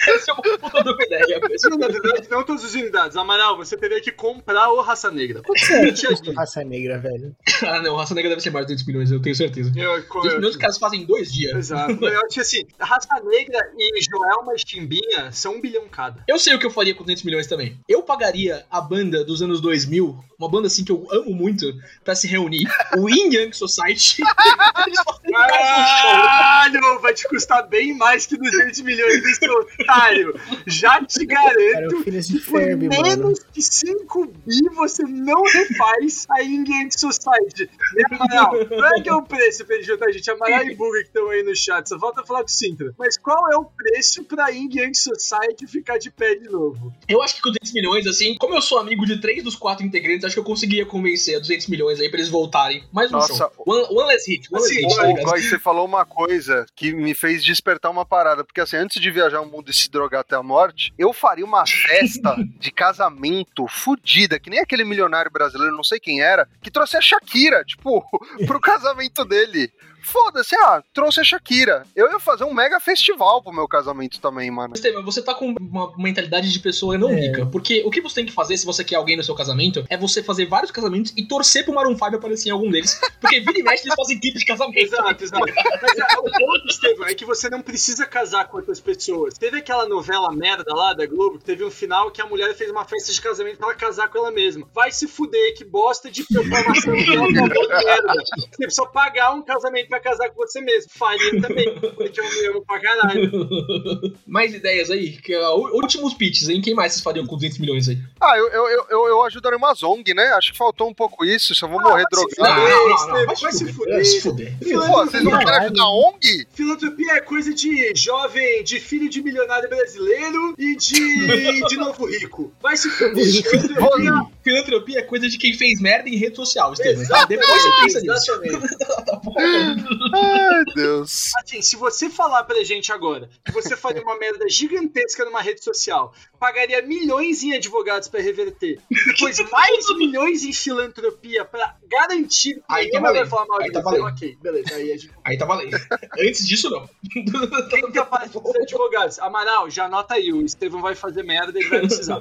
Essa 0.07 0.31
é 0.31 0.33
uma 0.33 0.57
puta 0.57 0.83
de 0.83 0.89
uma 0.89 1.03
ideia. 1.03 1.39
Não, 1.69 1.77
na 1.77 1.87
verdade, 1.87 2.27
não 2.29 2.43
todas 2.43 2.63
as 2.63 2.73
unidades. 2.73 3.17
Amaral, 3.17 3.57
você 3.57 3.77
teria 3.77 4.01
que 4.01 4.11
comprar 4.11 4.69
o 4.69 4.81
Raça 4.81 5.11
Negra. 5.11 5.41
Quanto 5.41 5.59
custa 6.07 6.33
raça 6.33 6.63
negra, 6.63 6.99
velho? 6.99 7.35
Ah, 7.63 7.81
não, 7.81 7.95
Raça 7.95 8.13
Negra 8.13 8.29
deve 8.29 8.41
ser 8.41 8.51
mais 8.51 8.65
de 8.65 8.73
200 8.73 8.87
milhões, 8.87 9.11
eu 9.11 9.21
tenho 9.21 9.35
certeza. 9.35 9.71
Eu, 9.75 10.01
200 10.01 10.35
milhões 10.35 10.55
os 10.55 10.57
caras 10.57 10.77
fazem 10.77 11.01
em 11.01 11.05
dois 11.05 11.31
dias. 11.31 11.55
Exato. 11.55 11.91
Eu 12.05 12.19
acho 12.19 12.33
que 12.33 12.41
assim, 12.45 12.65
Raça 12.79 13.07
Negra 13.23 13.59
e 13.77 14.01
Joelma 14.01 14.53
Chimbinha 14.57 15.31
são 15.31 15.55
um 15.55 15.61
bilhão 15.61 15.87
cada. 15.89 16.23
Eu 16.27 16.37
sei 16.37 16.53
o 16.55 16.59
que 16.59 16.65
eu 16.65 16.71
faria 16.71 16.93
com 16.93 17.03
200 17.03 17.23
milhões 17.23 17.47
também. 17.47 17.77
Eu 17.89 18.03
pagaria 18.03 18.65
a 18.69 18.79
banda 18.79 19.23
dos 19.23 19.41
anos 19.41 19.59
2000, 19.59 20.15
uma 20.39 20.49
banda 20.49 20.67
assim 20.67 20.83
que 20.85 20.91
eu 20.91 21.07
amo 21.11 21.33
muito, 21.33 21.73
pra 22.03 22.15
se 22.15 22.27
reunir, 22.27 22.67
o 22.97 23.09
Yin 23.09 23.33
Yang 23.33 23.57
Society. 23.57 24.21
Caralho, 25.35 26.99
vai 27.01 27.13
te 27.13 27.27
custar 27.27 27.67
bem 27.67 27.93
mais 27.95 28.25
que 28.25 28.37
200 28.37 28.81
milhões 28.81 29.21
desse 29.21 29.49
otário. 29.49 30.39
Já 30.65 31.03
te 31.03 31.25
Cara, 31.25 31.53
garanto 31.53 32.11
de 32.11 32.21
que 32.21 32.39
por 32.45 32.61
mano. 32.61 32.77
menos 32.89 33.39
que 33.53 33.61
5 33.61 34.27
bi 34.45 34.69
você 34.75 35.03
não 35.03 35.43
refaz 35.43 36.25
a 36.29 36.39
Yin 36.39 36.65
Society. 36.91 37.69
E 37.95 38.15
Amaral, 38.15 38.65
qual 38.67 38.95
é 38.95 39.01
que 39.01 39.09
é 39.09 39.13
o 39.13 39.21
preço 39.21 39.65
pra 39.65 39.75
ele 39.75 39.83
juntar 39.83 40.07
a 40.07 40.11
gente? 40.11 40.29
Amaral 40.29 40.63
e 40.65 40.75
Buga 40.75 40.99
que 41.01 41.07
estão 41.07 41.29
aí 41.29 41.43
no 41.43 41.55
chat, 41.55 41.87
só 41.87 41.99
falta 41.99 42.23
falar 42.25 42.39
com 42.41 42.47
o 42.47 42.51
Sintra. 42.51 42.93
Mas 42.97 43.17
qual 43.17 43.51
é 43.51 43.57
o 43.57 43.65
preço 43.65 44.23
pra 44.23 44.49
Yin 44.49 44.69
Society 44.93 45.67
ficar 45.67 45.97
de 45.97 46.09
pé 46.11 46.35
de 46.35 46.49
novo? 46.49 46.93
Eu 47.07 47.21
acho 47.21 47.35
que 47.35 47.41
com 47.41 47.49
200 47.49 47.73
milhões, 47.73 48.07
assim, 48.07 48.35
como 48.39 48.55
eu 48.55 48.61
sou 48.61 48.79
amigo 48.79 49.05
de 49.05 49.19
três 49.19 49.43
dos 49.43 49.55
quatro 49.55 49.85
integrantes, 49.85 50.23
acho 50.25 50.35
que 50.35 50.39
eu 50.39 50.43
conseguiria 50.43 50.85
convencer 50.85 51.35
a 51.35 51.39
200 51.39 51.67
milhões 51.67 51.99
aí 51.99 52.09
pra 52.09 52.19
eles 52.19 52.29
voltarem. 52.29 52.83
Mais 52.91 53.09
um 53.09 53.13
Nossa, 53.13 53.35
show. 53.35 53.51
One, 53.65 53.85
one 53.89 54.07
less 54.07 54.29
hit, 54.29 54.47
one 54.51 54.63
Assim, 54.63 54.81
less 54.83 54.95
hit, 54.95 55.23
tá 55.23 55.24
Góis, 55.25 55.49
você 55.49 55.59
falou 55.59 55.85
uma 55.85 56.05
coisa 56.05 56.65
que 56.75 56.93
me 56.93 57.13
fez 57.13 57.43
despertar 57.43 57.89
uma 57.89 58.05
parada. 58.05 58.43
Porque 58.43 58.61
assim, 58.61 58.77
antes 58.77 59.01
de 59.01 59.11
viajar 59.11 59.41
o 59.41 59.45
mundo 59.45 59.69
e 59.69 59.73
se 59.73 59.89
drogar 59.89 60.21
até 60.21 60.35
a 60.35 60.43
morte, 60.43 60.93
eu 60.97 61.11
faria 61.11 61.45
uma 61.45 61.65
festa 61.65 62.35
de 62.59 62.71
casamento 62.71 63.67
fudida, 63.67 64.39
que 64.39 64.49
nem 64.49 64.59
aquele 64.59 64.83
milionário 64.83 65.31
brasileiro, 65.31 65.75
não 65.75 65.83
sei 65.83 65.99
quem 65.99 66.21
era, 66.21 66.47
que 66.61 66.71
trouxe 66.71 66.97
a 66.97 67.01
Shakira, 67.01 67.63
tipo, 67.63 68.05
pro 68.45 68.59
casamento 68.59 69.25
dele. 69.25 69.71
Foda-se, 70.05 70.55
ah, 70.55 70.83
trouxe 70.93 71.19
a 71.19 71.23
Shakira. 71.23 71.83
Eu 71.95 72.11
ia 72.11 72.19
fazer 72.19 72.43
um 72.43 72.53
mega 72.53 72.79
festival 72.79 73.41
pro 73.41 73.51
meu 73.51 73.67
casamento 73.67 74.19
também, 74.21 74.51
mano. 74.51 74.73
Estevam, 74.75 75.03
você 75.03 75.21
tá 75.21 75.33
com 75.33 75.55
uma 75.59 75.93
mentalidade 75.97 76.51
de 76.51 76.59
pessoa 76.59 76.97
não 76.97 77.09
É. 77.09 77.15
rica. 77.15 77.45
Porque 77.47 77.83
o 77.85 77.89
que 77.91 78.01
você 78.01 78.15
tem 78.15 78.25
que 78.25 78.31
fazer 78.31 78.55
se 78.57 78.65
você 78.65 78.83
quer 78.83 78.95
alguém 78.95 79.17
no 79.17 79.23
seu 79.23 79.33
casamento 79.35 79.83
é 79.89 79.97
você 79.97 80.21
fazer 80.23 80.45
vários 80.45 80.71
casamentos 80.71 81.11
e 81.17 81.25
torcer 81.27 81.63
pro 81.65 81.73
Maroon 81.73 81.97
5 81.97 82.15
aparecer 82.15 82.49
em 82.49 82.51
algum 82.51 82.69
deles. 82.69 82.99
Porque 83.19 83.39
vira 83.39 83.59
e 83.59 83.63
mexe 83.63 83.83
eles 83.85 83.95
fazem 83.95 84.19
clipe 84.19 84.39
de 84.39 84.45
casamento. 84.45 84.77
Exato, 84.77 85.23
exato. 85.23 85.45
Mas 85.81 85.99
ah, 85.99 86.19
o 86.19 86.23
ponto, 86.23 86.67
Estevão, 86.67 87.07
é 87.07 87.13
que 87.13 87.25
você 87.25 87.49
não 87.49 87.61
precisa 87.61 88.05
casar 88.05 88.47
com 88.47 88.57
outras 88.57 88.79
pessoas. 88.79 89.33
Teve 89.35 89.57
aquela 89.57 89.87
novela 89.87 90.31
merda 90.31 90.73
lá 90.73 90.93
da 90.93 91.05
Globo, 91.05 91.39
que 91.39 91.45
teve 91.45 91.63
um 91.65 91.71
final 91.71 92.11
que 92.11 92.21
a 92.21 92.25
mulher 92.25 92.53
fez 92.53 92.69
uma 92.69 92.85
festa 92.85 93.11
de 93.11 93.21
casamento 93.21 93.57
pra 93.57 93.67
ela 93.67 93.75
casar 93.75 94.07
com 94.09 94.17
ela 94.19 94.31
mesma. 94.31 94.67
Vai 94.73 94.91
se 94.91 95.07
fuder, 95.07 95.55
que 95.55 95.65
bosta 95.65 96.11
de 96.11 96.23
programação 96.25 96.93
que 96.93 97.11
ela 97.11 97.27
merda. 97.27 98.13
Você 98.35 98.57
precisa 98.57 98.85
pagar 98.87 99.33
um 99.33 99.41
casamento 99.41 99.89
pra 99.95 99.99
casar 99.99 100.29
com 100.29 100.35
você 100.35 100.61
mesmo. 100.61 100.91
Faria 100.93 101.41
também, 101.41 101.73
porque 101.79 102.19
eu 102.19 102.51
amo 102.51 102.65
pra 102.65 102.79
caralho. 102.79 103.31
Mais 104.27 104.53
ideias 104.53 104.91
aí? 104.91 105.13
Que, 105.17 105.35
ó, 105.35 105.55
últimos 105.55 106.13
pitches, 106.13 106.49
hein? 106.49 106.61
Quem 106.61 106.73
mais 106.73 106.93
vocês 106.93 107.03
fariam 107.03 107.25
com 107.25 107.35
200 107.35 107.59
milhões 107.59 107.87
aí? 107.87 107.97
Ah, 108.19 108.37
eu, 108.37 108.49
eu, 108.49 108.67
eu, 108.89 109.07
eu, 109.07 109.23
ajudaria 109.23 109.57
uma 109.57 109.73
Zong, 109.73 110.13
né? 110.13 110.33
Acho 110.33 110.51
que 110.51 110.57
faltou 110.57 110.89
um 110.89 110.93
pouco 110.93 111.23
isso. 111.23 111.53
Eu 111.61 111.69
vou 111.69 111.81
morrer 111.81 112.03
vai 112.03 112.21
se 112.21 112.35
drogado. 112.35 112.61
Não, 112.61 112.89
não, 112.89 113.07
não, 113.07 113.25
vai 113.25 113.51
se 113.51 113.73
fuder. 113.73 113.93
Vai 113.93 114.05
se 114.05 114.21
fuder. 114.21 114.53
Pô, 114.59 115.05
vocês 115.05 115.23
não 115.23 115.37
querem 115.37 115.53
ajudar 115.53 115.83
a 115.83 115.89
ONG? 115.89 116.47
Filantropia 116.53 117.13
é 117.13 117.21
coisa 117.21 117.53
de 117.53 117.93
jovem, 117.95 118.63
de 118.63 118.79
filho 118.79 119.09
de 119.09 119.21
milionário 119.21 119.69
brasileiro 119.69 120.55
e 120.57 120.75
de, 120.75 121.67
de 121.67 121.77
novo 121.77 122.05
rico. 122.05 122.53
Vai 122.61 122.75
se 122.75 122.89
fuder. 122.89 123.25
Filantropia 123.43 124.35
Filantropia 124.45 124.99
é 124.99 125.01
coisa 125.01 125.27
de 125.27 125.39
quem 125.39 125.53
fez 125.53 125.81
merda 125.81 126.07
em 126.07 126.15
rede 126.17 126.35
social, 126.35 126.71
Estevam. 126.73 127.03
Tá? 127.07 127.25
Depois 127.25 127.49
você 127.49 127.69
pensa 127.81 127.99
nisso. 128.01 128.13
Exatamente. 128.13 129.84
Ai, 130.13 130.63
Deus. 130.75 131.31
Assim, 131.37 131.61
se 131.61 131.75
você 131.75 132.09
falar 132.09 132.43
pra 132.43 132.63
gente 132.63 132.91
agora 132.91 133.29
que 133.43 133.51
você 133.51 133.75
faria 133.75 134.01
uma 134.01 134.17
merda 134.17 134.47
gigantesca 134.49 135.25
numa 135.25 135.41
rede 135.41 135.63
social, 135.63 136.13
pagaria 136.45 136.81
milhões 136.83 137.41
em 137.43 137.53
advogados 137.53 138.07
pra 138.07 138.21
reverter, 138.21 138.79
depois 139.07 139.37
mais 139.51 139.97
milhões 139.97 140.43
em 140.43 140.53
filantropia 140.53 141.43
pra 141.43 141.75
garantir 141.89 142.55
que 142.55 142.63
Aí 142.69 142.83
tá 142.91 142.99
ninguém 142.99 143.01
mais 143.01 143.15
vai 143.15 143.25
valendo. 143.25 143.29
falar 143.29 143.45
mal 143.47 143.59
Aí 143.61 143.67
de 143.67 143.71
tá 143.73 143.81
você, 143.81 143.97
valendo. 143.99 144.13
ok, 144.15 144.37
beleza. 144.41 144.75
Aí 144.75 144.87
gente 144.97 145.11
Aí 145.23 145.37
tá 145.37 145.45
valendo. 145.45 145.77
Antes 146.19 146.47
disso, 146.47 146.69
não. 146.69 146.87
Quem 147.69 147.91
que 147.91 147.97
aparece 147.97 148.33
dos 148.39 148.55
advogados? 148.55 149.17
Amaral, 149.19 149.69
já 149.71 149.85
anota 149.85 150.13
aí, 150.13 150.31
o 150.31 150.41
Estevão 150.45 150.81
vai 150.81 150.93
fazer 150.93 151.23
merda 151.23 151.57
e 151.57 151.61
ele 151.63 151.69
vai 151.69 151.79
precisar. 151.79 152.19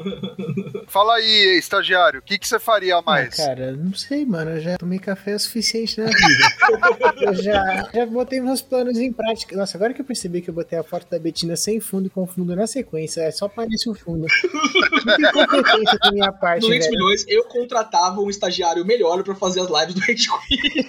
Fala 0.89 1.16
aí, 1.16 1.59
estagiário, 1.59 2.20
o 2.20 2.22
que, 2.22 2.39
que 2.39 2.47
você 2.49 2.59
faria 2.59 2.97
a 2.97 2.99
Ah, 2.99 3.03
mais? 3.03 3.35
cara, 3.37 3.72
não 3.72 3.93
sei, 3.95 4.25
mano. 4.25 4.53
Eu 4.53 4.61
já 4.61 4.79
tomei 4.79 4.99
café 4.99 5.35
o 5.35 5.39
suficiente 5.39 6.01
na 6.01 6.07
vida. 6.07 7.25
eu 7.27 7.35
já, 7.35 7.91
já 7.93 8.07
botei 8.07 8.41
meus 8.41 8.62
planos 8.62 8.99
em 8.99 9.12
prática. 9.12 9.57
Nossa, 9.57 9.77
agora 9.77 9.93
que 9.93 10.01
eu 10.01 10.05
percebi 10.05 10.41
que 10.41 10.49
eu 10.51 10.55
botei 10.55 10.79
a 10.79 10.83
foto 10.85 11.07
da 11.11 11.18
Betina 11.18 11.57
sem 11.57 11.81
fundo 11.81 12.07
e 12.07 12.11
com 12.11 12.27
fundo 12.27 12.55
na 12.57 12.66
sequência, 12.66 13.20
é 13.22 13.31
só 13.31 13.47
aparece 13.47 13.89
o 13.89 13.95
fundo. 13.95 14.14
Muita 14.19 15.29
incompetência 15.29 15.99
da 15.99 16.12
minha 16.12 16.33
parte, 16.33 16.61
200 16.62 16.87
velho. 16.87 16.99
milhões, 16.99 17.25
eu 17.29 17.45
contratava 17.45 18.21
um 18.21 18.31
estagiário 18.31 18.85
melhor 18.85 19.23
pra 19.23 19.35
fazer 19.35 19.61
as 19.61 19.69
lives 19.69 19.95
do 19.95 20.01
Rage 20.01 20.29
Quit. 20.49 20.89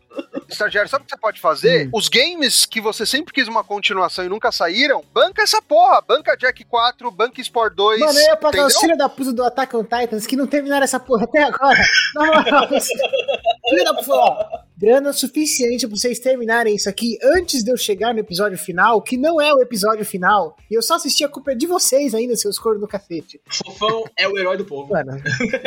Estagiário, 0.48 0.90
sabe 0.90 1.02
o 1.02 1.06
que 1.06 1.12
você 1.12 1.20
pode 1.20 1.40
fazer? 1.40 1.88
Os 1.94 2.08
games 2.08 2.66
que 2.66 2.80
você 2.80 3.06
sempre 3.06 3.32
quis 3.32 3.46
uma 3.46 3.62
continuação 3.62 4.24
e 4.24 4.28
nunca 4.28 4.50
saíram, 4.50 5.02
banca 5.14 5.42
essa 5.42 5.62
porra. 5.62 6.00
Banca 6.00 6.36
Jack 6.36 6.64
4, 6.64 7.10
banca 7.10 7.40
Sport 7.40 7.74
2. 7.74 8.00
Mano, 8.00 8.18
eu 8.18 8.24
ia 8.24 8.36
pagar 8.36 8.66
os 8.66 8.74
entendeu? 8.74 8.80
filhos 8.80 8.98
da 8.98 9.08
puta 9.08 9.32
do 9.32 9.44
Attack 9.44 9.76
on 9.76 9.84
Titans 9.84 10.26
que 10.26 10.36
não 10.36 10.46
terminaram 10.48 10.82
essa 10.82 10.98
porra 10.98 11.24
até 11.24 11.44
agora. 11.44 11.78
Na 12.14 12.26
moral, 12.26 12.68
filho 13.70 13.84
da 13.84 13.94
puta, 13.94 14.64
grana 14.76 15.12
suficiente 15.12 15.86
pra 15.86 15.96
vocês 15.96 16.18
terminarem 16.18 16.74
isso 16.74 16.88
aqui 16.88 17.18
antes 17.22 17.62
de 17.62 17.70
eu 17.70 17.76
chegar 17.76 18.12
no 18.14 18.20
episódio 18.20 18.56
final, 18.58 19.00
que 19.02 19.16
não 19.16 19.40
é 19.40 19.52
o 19.52 19.60
episódio 19.60 20.04
final. 20.04 20.56
E 20.70 20.74
eu 20.74 20.82
só 20.82 20.94
assisti 20.94 21.22
a 21.24 21.28
culpa 21.28 21.52
é 21.52 21.54
de 21.54 21.66
vocês 21.66 22.14
ainda, 22.14 22.34
seus 22.36 22.58
coros 22.58 22.80
do 22.80 22.88
cacete. 22.88 23.40
Fofão 23.64 24.04
é 24.16 24.26
o 24.26 24.38
herói 24.38 24.56
do 24.56 24.64
povo. 24.64 24.92
Mano, 24.92 25.12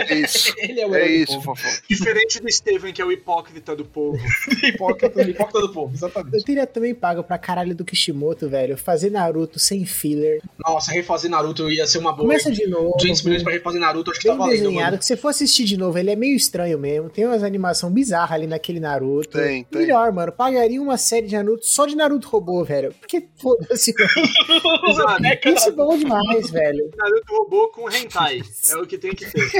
É 0.09 0.15
isso. 0.15 0.53
Ele 0.57 0.81
é 0.81 0.87
o 0.87 0.95
É 0.95 0.99
herói 0.99 1.09
do 1.09 1.23
isso, 1.23 1.33
povo. 1.33 1.55
fofão. 1.55 1.71
Diferente 1.89 2.41
do 2.41 2.51
Steven, 2.51 2.91
que 2.93 3.01
é 3.01 3.05
o 3.05 3.11
hipócrita 3.11 3.75
do 3.75 3.85
povo. 3.85 4.17
Hipócrita, 4.63 5.21
hipócrita 5.21 5.59
do 5.61 5.71
povo, 5.71 5.93
exatamente. 5.93 6.35
eu 6.37 6.43
teria 6.43 6.65
também 6.65 6.93
pago 6.95 7.23
pra 7.23 7.37
caralho 7.37 7.75
do 7.75 7.83
Kishimoto, 7.85 8.49
velho, 8.49 8.77
fazer 8.77 9.09
Naruto 9.09 9.59
sem 9.59 9.85
filler. 9.85 10.41
Nossa, 10.65 10.91
refazer 10.91 11.29
Naruto 11.29 11.69
ia 11.71 11.85
ser 11.85 11.97
uma 11.99 12.11
boa. 12.11 12.23
Começa 12.27 12.51
de 12.51 12.65
novo. 12.67 12.95
200 12.97 13.21
milhões 13.23 13.43
pra 13.43 13.51
refazer 13.53 13.79
Naruto, 13.79 14.11
acho 14.11 14.19
que 14.19 14.27
tá 14.27 14.33
Bem 14.33 14.39
valendo, 14.39 14.61
desenhado, 14.63 14.85
mano. 14.85 14.97
que 14.99 15.05
se 15.05 15.15
for 15.17 15.27
assistir 15.29 15.65
de 15.65 15.77
novo, 15.77 15.97
ele 15.97 16.11
é 16.11 16.15
meio 16.15 16.35
estranho 16.35 16.79
mesmo. 16.79 17.09
Tem 17.09 17.25
umas 17.25 17.43
animação 17.43 17.89
bizarra 17.93 18.35
ali 18.35 18.47
naquele 18.47 18.79
Naruto. 18.79 19.37
Tem, 19.37 19.63
tem. 19.63 19.81
Melhor, 19.81 20.11
mano. 20.11 20.31
Pagaria 20.31 20.81
uma 20.81 20.97
série 20.97 21.27
de 21.27 21.35
Naruto 21.35 21.65
só 21.65 21.85
de 21.85 21.95
Naruto 21.95 22.27
robô, 22.27 22.63
velho. 22.63 22.93
Porque 22.99 23.27
foda-se. 23.37 23.93
É. 23.93 25.49
Isso 25.53 25.69
é 25.69 25.71
bom 25.71 25.97
demais, 25.97 26.49
velho. 26.49 26.89
Naruto 26.95 27.33
robô 27.33 27.67
com 27.69 27.89
hentai. 27.89 28.41
É 28.69 28.77
o 28.77 28.85
que 28.85 28.97
tem 28.97 29.13
que 29.13 29.25
ter. 29.25 29.49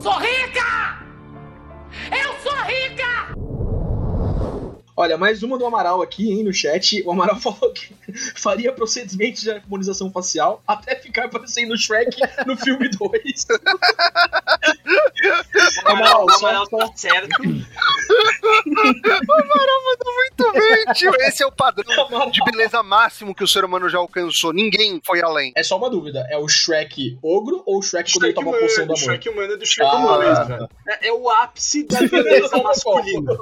Sou 0.00 0.12
rica! 0.18 1.02
Eu 2.12 2.32
sou 2.40 2.54
rica! 2.64 3.57
Olha, 5.00 5.16
mais 5.16 5.44
uma 5.44 5.56
do 5.56 5.64
Amaral 5.64 6.02
aqui, 6.02 6.32
hein, 6.32 6.42
no 6.42 6.52
chat. 6.52 7.00
O 7.06 7.12
Amaral 7.12 7.36
falou 7.42 7.72
que 7.72 7.94
faria 8.34 8.72
procedimentos 8.72 9.42
de 9.42 9.50
harmonização 9.52 10.10
facial 10.10 10.60
até 10.66 10.96
ficar 10.96 11.28
parecendo 11.28 11.74
o 11.74 11.78
Shrek 11.78 12.16
no 12.44 12.56
filme 12.56 12.88
2. 12.88 13.46
O 15.84 15.88
Amaral, 15.90 16.24
o 16.24 16.30
só- 16.32 16.46
Amaral 16.48 16.66
tá 16.68 16.90
certo. 16.94 17.42
Muito 17.42 17.66
bem, 20.52 20.84
tio. 20.94 21.12
Esse 21.20 21.42
é 21.42 21.46
o 21.46 21.52
padrão 21.52 22.30
de 22.30 22.42
beleza 22.44 22.82
máximo 22.82 23.34
que 23.34 23.44
o 23.44 23.48
ser 23.48 23.64
humano 23.64 23.88
já 23.88 23.98
alcançou. 23.98 24.52
Ninguém 24.52 25.00
foi 25.04 25.20
além. 25.22 25.52
É 25.56 25.62
só 25.62 25.76
uma 25.76 25.90
dúvida: 25.90 26.26
é 26.30 26.38
o 26.38 26.48
Shrek 26.48 27.18
ogro 27.22 27.62
ou 27.66 27.78
o 27.78 27.82
Shrek 27.82 28.12
quando 28.12 28.24
ele 28.24 28.32
Shrek 28.32 28.44
toma 28.44 28.58
poção 28.58 28.84
humano, 28.84 28.86
do 28.86 28.92
amor? 28.92 29.04
Shrek 29.04 29.28
humano 29.28 29.52
é 29.52 29.56
do 29.56 29.66
Shrek 29.66 29.90
Ah, 29.90 29.96
humano. 29.96 30.68
É, 30.88 31.08
é 31.08 31.12
o 31.12 31.28
ápice 31.30 31.82
da 31.84 32.00
beleza 32.00 32.56
masculina. 32.62 33.32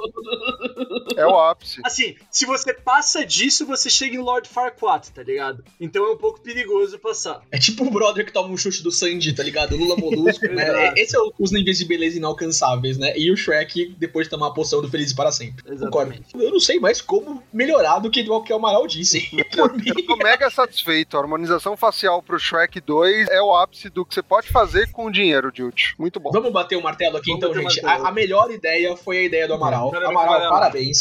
É 1.15 1.25
o 1.25 1.39
ápice. 1.39 1.46
Assim, 1.85 2.15
se 2.31 2.45
você 2.45 2.73
passa 2.73 3.25
disso, 3.25 3.65
você 3.65 3.89
chega 3.89 4.15
em 4.15 4.19
Lord 4.19 4.47
Farquaad, 4.49 5.11
tá 5.11 5.23
ligado? 5.23 5.63
Então 5.79 6.05
é 6.05 6.11
um 6.11 6.17
pouco 6.17 6.39
perigoso 6.41 6.97
passar. 6.99 7.41
É 7.51 7.57
tipo 7.57 7.85
o 7.85 7.89
brother 7.91 8.25
que 8.25 8.31
toma 8.31 8.49
um 8.49 8.57
chute 8.57 8.81
do 8.83 8.91
Sandy, 8.91 9.33
tá 9.33 9.43
ligado? 9.43 9.75
Lula 9.75 9.95
Molusco, 9.95 10.45
né? 10.53 10.63
Exato. 10.67 10.99
Esse 10.99 11.15
é 11.15 11.19
o- 11.19 11.33
os 11.39 11.51
níveis 11.51 11.77
de 11.77 11.85
beleza 11.85 12.17
inalcançáveis, 12.17 12.97
né? 12.97 13.13
E 13.17 13.31
o 13.31 13.37
Shrek 13.37 13.95
depois 13.97 14.27
de 14.27 14.31
tomar 14.31 14.47
a 14.47 14.51
poção 14.51 14.81
do 14.81 14.89
Feliz 14.89 15.13
para 15.13 15.31
sempre. 15.31 15.63
Concordo. 15.63 16.13
Exatamente. 16.13 16.35
Eu 16.35 16.51
não 16.51 16.59
sei 16.59 16.79
mais 16.79 17.01
como 17.01 17.43
melhorar 17.53 17.99
do 17.99 18.09
que 18.09 18.27
o 18.29 18.41
que 18.41 18.51
o 18.53 18.55
Amaral 18.55 18.85
disse. 18.87 19.21
Por 19.55 19.73
mim. 19.73 19.83
Eu 19.87 20.05
tô 20.05 20.15
mega 20.17 20.49
satisfeito. 20.49 21.17
A 21.17 21.21
harmonização 21.21 21.75
facial 21.77 22.21
pro 22.21 22.39
Shrek 22.39 22.79
2 22.81 23.27
é 23.29 23.41
o 23.41 23.55
ápice 23.55 23.89
do 23.89 24.05
que 24.05 24.13
você 24.13 24.21
pode 24.23 24.47
fazer 24.49 24.91
com 24.91 25.05
o 25.05 25.11
dinheiro, 25.11 25.51
Dilt. 25.51 25.93
Muito 25.97 26.19
bom. 26.19 26.31
Vamos 26.31 26.51
bater 26.51 26.75
o 26.75 26.81
martelo 26.83 27.17
aqui, 27.17 27.31
Vamos 27.31 27.57
então, 27.57 27.69
gente. 27.69 27.85
A, 27.85 28.07
a 28.07 28.11
melhor 28.11 28.51
ideia 28.51 28.95
foi 28.95 29.19
a 29.19 29.23
ideia 29.23 29.47
do 29.47 29.53
Amaral, 29.53 29.93
Amaral. 29.95 30.49
parabéns. 30.51 30.97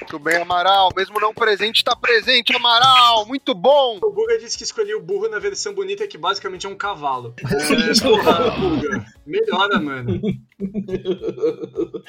Muito 0.00 0.18
bem, 0.18 0.36
Amaral. 0.36 0.90
Mesmo 0.96 1.20
não 1.20 1.34
presente, 1.34 1.84
tá 1.84 1.94
presente, 1.94 2.54
Amaral. 2.54 3.26
Muito 3.26 3.54
bom. 3.54 3.98
O 4.02 4.10
Buga 4.10 4.38
disse 4.38 4.56
que 4.56 4.64
escolheu 4.64 4.98
o 4.98 5.02
burro 5.02 5.28
na 5.28 5.38
versão 5.38 5.74
bonita, 5.74 6.06
que 6.06 6.16
basicamente 6.18 6.66
é 6.66 6.68
um 6.68 6.76
cavalo. 6.76 7.34
É, 7.68 8.00
porra, 8.00 8.50
Buga. 8.52 9.06
Melhora, 9.28 9.78
mano. 9.78 10.20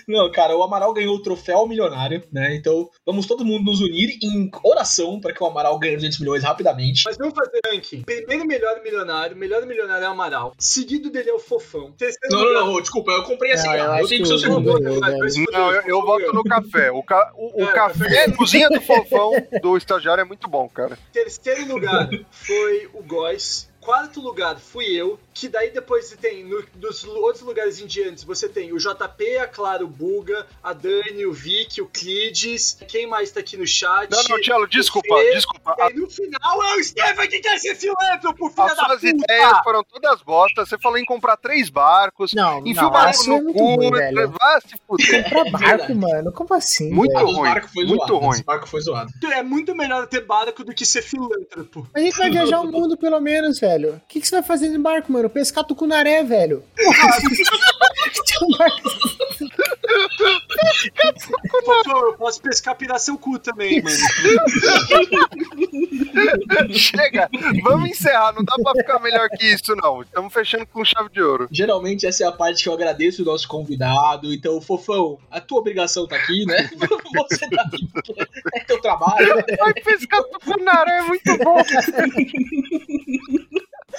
Não, 0.08 0.32
cara, 0.32 0.56
o 0.56 0.64
Amaral 0.64 0.94
ganhou 0.94 1.16
o 1.16 1.22
troféu 1.22 1.68
milionário, 1.68 2.24
né? 2.32 2.56
Então 2.56 2.90
vamos 3.06 3.26
todo 3.28 3.46
mundo 3.46 3.66
nos 3.66 3.82
unir 3.82 4.18
em 4.24 4.50
oração 4.64 5.20
para 5.20 5.34
que 5.34 5.44
o 5.44 5.46
Amaral 5.48 5.78
ganhe 5.78 5.96
200 5.96 6.20
milhões 6.20 6.44
rapidamente. 6.44 7.04
Mas 7.06 7.18
vamos 7.18 7.34
fazer 7.36 7.60
ranking. 7.66 8.02
Primeiro 8.04 8.46
melhor 8.46 8.82
milionário, 8.84 9.36
melhor 9.38 9.66
milionário 9.66 10.06
é 10.06 10.08
o 10.08 10.12
Amaral. 10.12 10.54
Seguido 10.58 11.10
dele 11.10 11.30
é 11.30 11.34
o 11.34 11.40
Fofão. 11.40 11.92
Terceiro 11.92 12.36
Não, 12.36 12.40
lugar- 12.44 12.62
não, 12.66 12.74
não, 12.74 12.82
desculpa, 12.82 13.12
eu 13.12 13.24
comprei 13.24 13.52
assim, 13.52 13.68
Não, 13.68 13.74
eu 13.76 13.82
eu, 14.04 14.08
tenho 14.08 14.22
que 14.24 14.28
ser 14.28 14.34
o 14.36 14.40
segundo. 14.40 14.80
Não, 15.52 15.72
eu, 15.74 15.82
eu 15.84 16.02
voto 16.02 16.34
no 16.34 16.44
café. 16.44 16.92
O, 16.92 17.04
ca- 17.04 17.32
o- 17.36 17.64
o 17.64 17.66
É, 17.70 17.72
café, 17.74 18.26
a 18.26 18.32
cozinha 18.36 18.70
do 18.70 18.82
fofão 18.82 19.32
do 19.62 19.78
estagiário 19.78 20.22
é 20.22 20.26
muito 20.26 20.48
bom, 20.50 20.68
cara. 20.70 20.98
Terceiro 21.14 21.68
lugar 21.68 22.10
foi 22.32 22.90
o 22.94 23.04
Góis. 23.04 23.69
Quarto 23.82 24.22
lugar 24.22 24.60
fui 24.60 24.86
eu. 24.88 25.20
Que 25.34 25.48
daí 25.48 25.72
depois 25.72 26.06
você 26.06 26.18
tem, 26.18 26.44
no- 26.44 26.62
dos 26.76 27.06
outros 27.06 27.42
lugares 27.44 27.80
em 27.80 27.88
diante, 27.88 28.26
você 28.26 28.50
tem 28.50 28.74
o 28.74 28.78
JP, 28.78 29.38
a 29.38 29.48
Clara, 29.48 29.86
o 29.86 29.88
Buga, 29.88 30.46
a 30.62 30.74
Dani, 30.74 31.26
o 31.26 31.32
Vic, 31.32 31.82
o 31.82 31.86
Clides. 31.88 32.78
Quem 32.90 33.08
mais 33.08 33.32
tá 33.32 33.40
aqui 33.40 33.56
no 33.56 33.66
chat? 33.66 34.12
Não, 34.12 34.22
não, 34.30 34.42
Tchelo, 34.42 34.68
desculpa, 34.68 35.08
Você. 35.16 35.34
desculpa. 35.36 35.76
E 35.78 35.82
aí 35.84 35.94
no 35.94 36.10
final 36.10 36.64
é 36.64 36.76
o 36.76 36.80
Estevam 36.80 37.26
que 37.28 37.40
quer 37.40 37.58
ser 37.58 37.74
filântropo, 37.76 38.50
filha 38.50 38.66
As 38.66 38.76
da 38.76 38.86
suas 38.86 39.00
puta! 39.02 39.08
ideias 39.08 39.60
foram 39.64 39.82
todas 39.86 40.22
bostas. 40.24 40.68
Você 40.68 40.78
falou 40.78 40.98
em 40.98 41.06
comprar 41.06 41.38
três 41.38 41.70
barcos. 41.70 42.32
Não, 42.34 42.60
Enfia 42.68 42.82
não, 42.82 42.90
o 42.90 42.92
barco 42.92 43.24
é 43.24 43.28
no 43.28 43.54
cu. 43.54 43.76
ruim, 43.76 43.92
velho. 43.92 44.30
Vai 44.38 44.62
se 44.62 44.76
fuder. 44.86 45.30
Pra 45.30 45.46
barco, 45.52 45.96
mano. 45.96 46.34
Como 46.34 46.54
assim? 46.54 46.90
Muito 46.92 47.14
velho? 47.14 47.28
ruim, 47.28 47.50
muito 47.86 48.08
zoado. 48.08 48.18
ruim. 48.18 48.30
Dos 48.32 48.42
barcos 48.42 48.70
foi 48.70 48.82
zoado. 48.82 49.10
É 49.32 49.42
muito 49.42 49.74
melhor 49.74 50.06
ter 50.08 50.26
barco 50.26 50.66
do 50.66 50.74
que 50.74 50.86
ser 50.86 51.02
filântropo. 51.02 51.88
A 51.96 52.00
gente 52.02 52.18
vai 52.18 52.30
viajar 52.30 52.60
o 52.60 52.70
mundo 52.70 52.98
pelo 52.98 53.22
menos, 53.22 53.58
velho. 53.58 53.69
O 53.78 54.02
que, 54.08 54.20
que 54.20 54.28
você 54.28 54.36
vai 54.36 54.44
fazer 54.44 54.70
no 54.70 54.80
barco, 54.80 55.12
mano? 55.12 55.30
Pescar 55.30 55.64
tucunaré, 55.64 56.24
velho. 56.24 56.64
Eu 61.88 62.14
posso 62.18 62.42
pescar 62.42 62.76
pirar 62.76 63.00
seu 63.00 63.18
cu 63.18 63.40
também, 63.40 63.82
mano. 63.82 63.98
Chega, 66.74 67.30
vamos 67.64 67.90
encerrar. 67.90 68.34
Não 68.34 68.44
dá 68.44 68.56
pra 68.62 68.74
ficar 68.74 69.00
melhor 69.00 69.30
que 69.30 69.46
isso, 69.46 69.76
não. 69.76 70.02
Estamos 70.02 70.34
fechando 70.34 70.66
com 70.68 70.84
chave 70.86 71.10
de 71.10 71.22
ouro. 71.22 71.48
Geralmente 71.52 72.06
essa 72.06 72.24
é 72.24 72.28
a 72.28 72.32
parte 72.32 72.64
que 72.64 72.70
eu 72.70 72.74
agradeço 72.74 73.22
o 73.22 73.26
nosso 73.26 73.48
convidado. 73.48 74.34
Então, 74.34 74.62
Fofão, 74.62 75.18
a 75.30 75.40
tua 75.42 75.60
obrigação 75.60 76.08
tá 76.08 76.16
aqui, 76.16 76.46
né? 76.46 76.70
Você 77.30 77.50
tá 77.50 77.64
aqui 77.64 77.88
porque 77.92 78.16
é 78.54 78.60
teu 78.62 78.82
trabalho. 78.82 79.44
Ai, 79.62 79.74
pescar 79.74 80.24
tucunaré 80.24 80.98
é 81.00 81.02
muito 81.02 81.38
bom. 81.38 81.60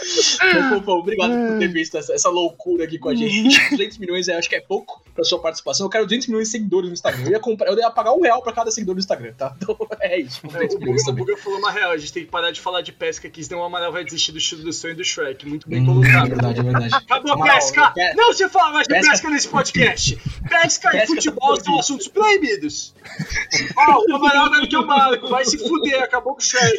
Fofão, 0.70 0.98
obrigado 0.98 1.30
por 1.30 1.58
ter 1.58 1.68
visto 1.68 1.96
essa, 1.96 2.12
essa 2.12 2.28
loucura 2.28 2.84
aqui 2.84 2.98
com 2.98 3.08
a 3.08 3.14
gente. 3.14 3.58
200 3.70 3.98
milhões 3.98 4.28
eu 4.28 4.36
acho 4.38 4.48
que 4.48 4.56
é 4.56 4.60
pouco 4.60 5.02
pra 5.14 5.24
sua 5.24 5.38
participação. 5.40 5.86
Eu 5.86 5.90
quero 5.90 6.04
200 6.06 6.28
milhões 6.28 6.46
de 6.48 6.52
seguidores 6.52 6.88
no 6.88 6.94
Instagram. 6.94 7.24
Eu 7.26 7.30
ia, 7.32 7.40
comprar, 7.40 7.68
eu 7.70 7.78
ia 7.78 7.90
pagar 7.90 8.12
um 8.12 8.20
real 8.22 8.42
pra 8.42 8.52
cada 8.52 8.70
seguidor 8.70 8.94
no 8.94 9.00
Instagram, 9.00 9.32
tá? 9.34 9.54
Então 9.60 9.76
é 10.00 10.18
isso. 10.20 10.40
É, 10.46 10.66
200 10.66 10.74
o, 10.74 10.78
Buga. 10.78 11.12
Buga 11.12 11.36
falou 11.36 11.58
uma 11.58 11.70
real, 11.70 11.90
a 11.92 11.96
gente 11.98 12.12
tem 12.12 12.24
que 12.24 12.30
parar 12.30 12.50
de 12.50 12.60
falar 12.60 12.82
de 12.82 12.92
pesca 12.92 13.28
aqui, 13.28 13.42
senão 13.44 13.60
o 13.60 13.64
Amaral 13.64 13.92
vai 13.92 14.04
desistir 14.04 14.32
do 14.32 14.38
estilo 14.38 14.62
do 14.62 14.72
sonho 14.72 14.96
do 14.96 15.04
Shrek. 15.04 15.46
Muito 15.48 15.68
bem 15.68 15.80
Hum, 15.80 15.84
é 15.84 15.86
colocado. 16.12 16.28
verdade, 16.28 16.60
é 16.60 16.62
verdade. 16.62 16.94
Acabou 16.94 17.32
a 17.32 17.42
pesca! 17.54 17.92
quer- 17.92 18.14
Não 18.16 18.32
se 18.32 18.48
fala 18.48 18.72
mais 18.72 18.86
de 18.86 18.94
Pesca- 18.94 19.10
pesca, 19.12 19.30
nesse 19.30 19.48
podcast! 19.48 20.16
Pesca, 20.48 20.88
e 20.88 20.92
Pesca 20.92 21.06
futebol 21.06 21.56
tá 21.56 21.64
são 21.64 21.78
assuntos 21.78 22.08
proibidos! 22.08 22.94
Ó, 23.76 24.04
o 24.10 24.16
Amaral 24.16 24.50
dando 24.50 24.68
que 24.68 24.74
é 24.74 24.78
o 24.78 24.86
barco, 24.86 25.28
vai 25.28 25.44
se 25.44 25.58
fuder, 25.58 26.02
acabou 26.02 26.34
com 26.34 26.40
o 26.40 26.44
Shrek! 26.44 26.78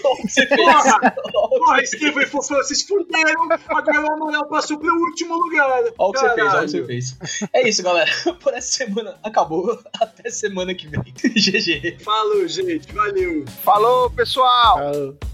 Porra! 0.56 1.12
Porra, 1.32 1.82
Estevam 1.82 2.24
e 2.24 2.26
Fofão, 2.28 2.58
vocês 2.58 2.82
fuderam! 2.84 3.11
Agora 3.70 4.02
o 4.02 4.12
Amaral 4.14 4.46
passou 4.48 4.78
pro 4.78 4.94
último 4.94 5.36
lugar! 5.36 5.70
Olha 5.70 5.94
o 5.98 6.12
que 6.12 6.20
você 6.20 6.34
fez, 6.34 6.54
olha 6.54 6.60
o 6.60 6.66
que 6.66 6.72
você 6.72 6.86
fez. 6.86 7.18
É 7.54 7.68
isso, 7.68 7.84
galera. 7.84 8.10
Por 8.42 8.54
essa 8.54 8.72
semana 8.72 9.18
acabou. 9.24 9.80
Até 10.00 10.30
semana 10.30 10.74
que 10.74 10.88
vem. 10.88 11.02
GG. 11.36 12.04
Falou, 12.04 12.48
gente, 12.48 12.92
valeu! 12.94 13.46
Falou, 13.64 14.10
pessoal. 14.12 14.78
Ah, 14.80 15.32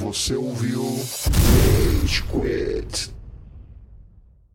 Você 0.00 0.34
ouviu 0.34 0.82
Rage 0.82 2.22
Quit. 2.24 3.19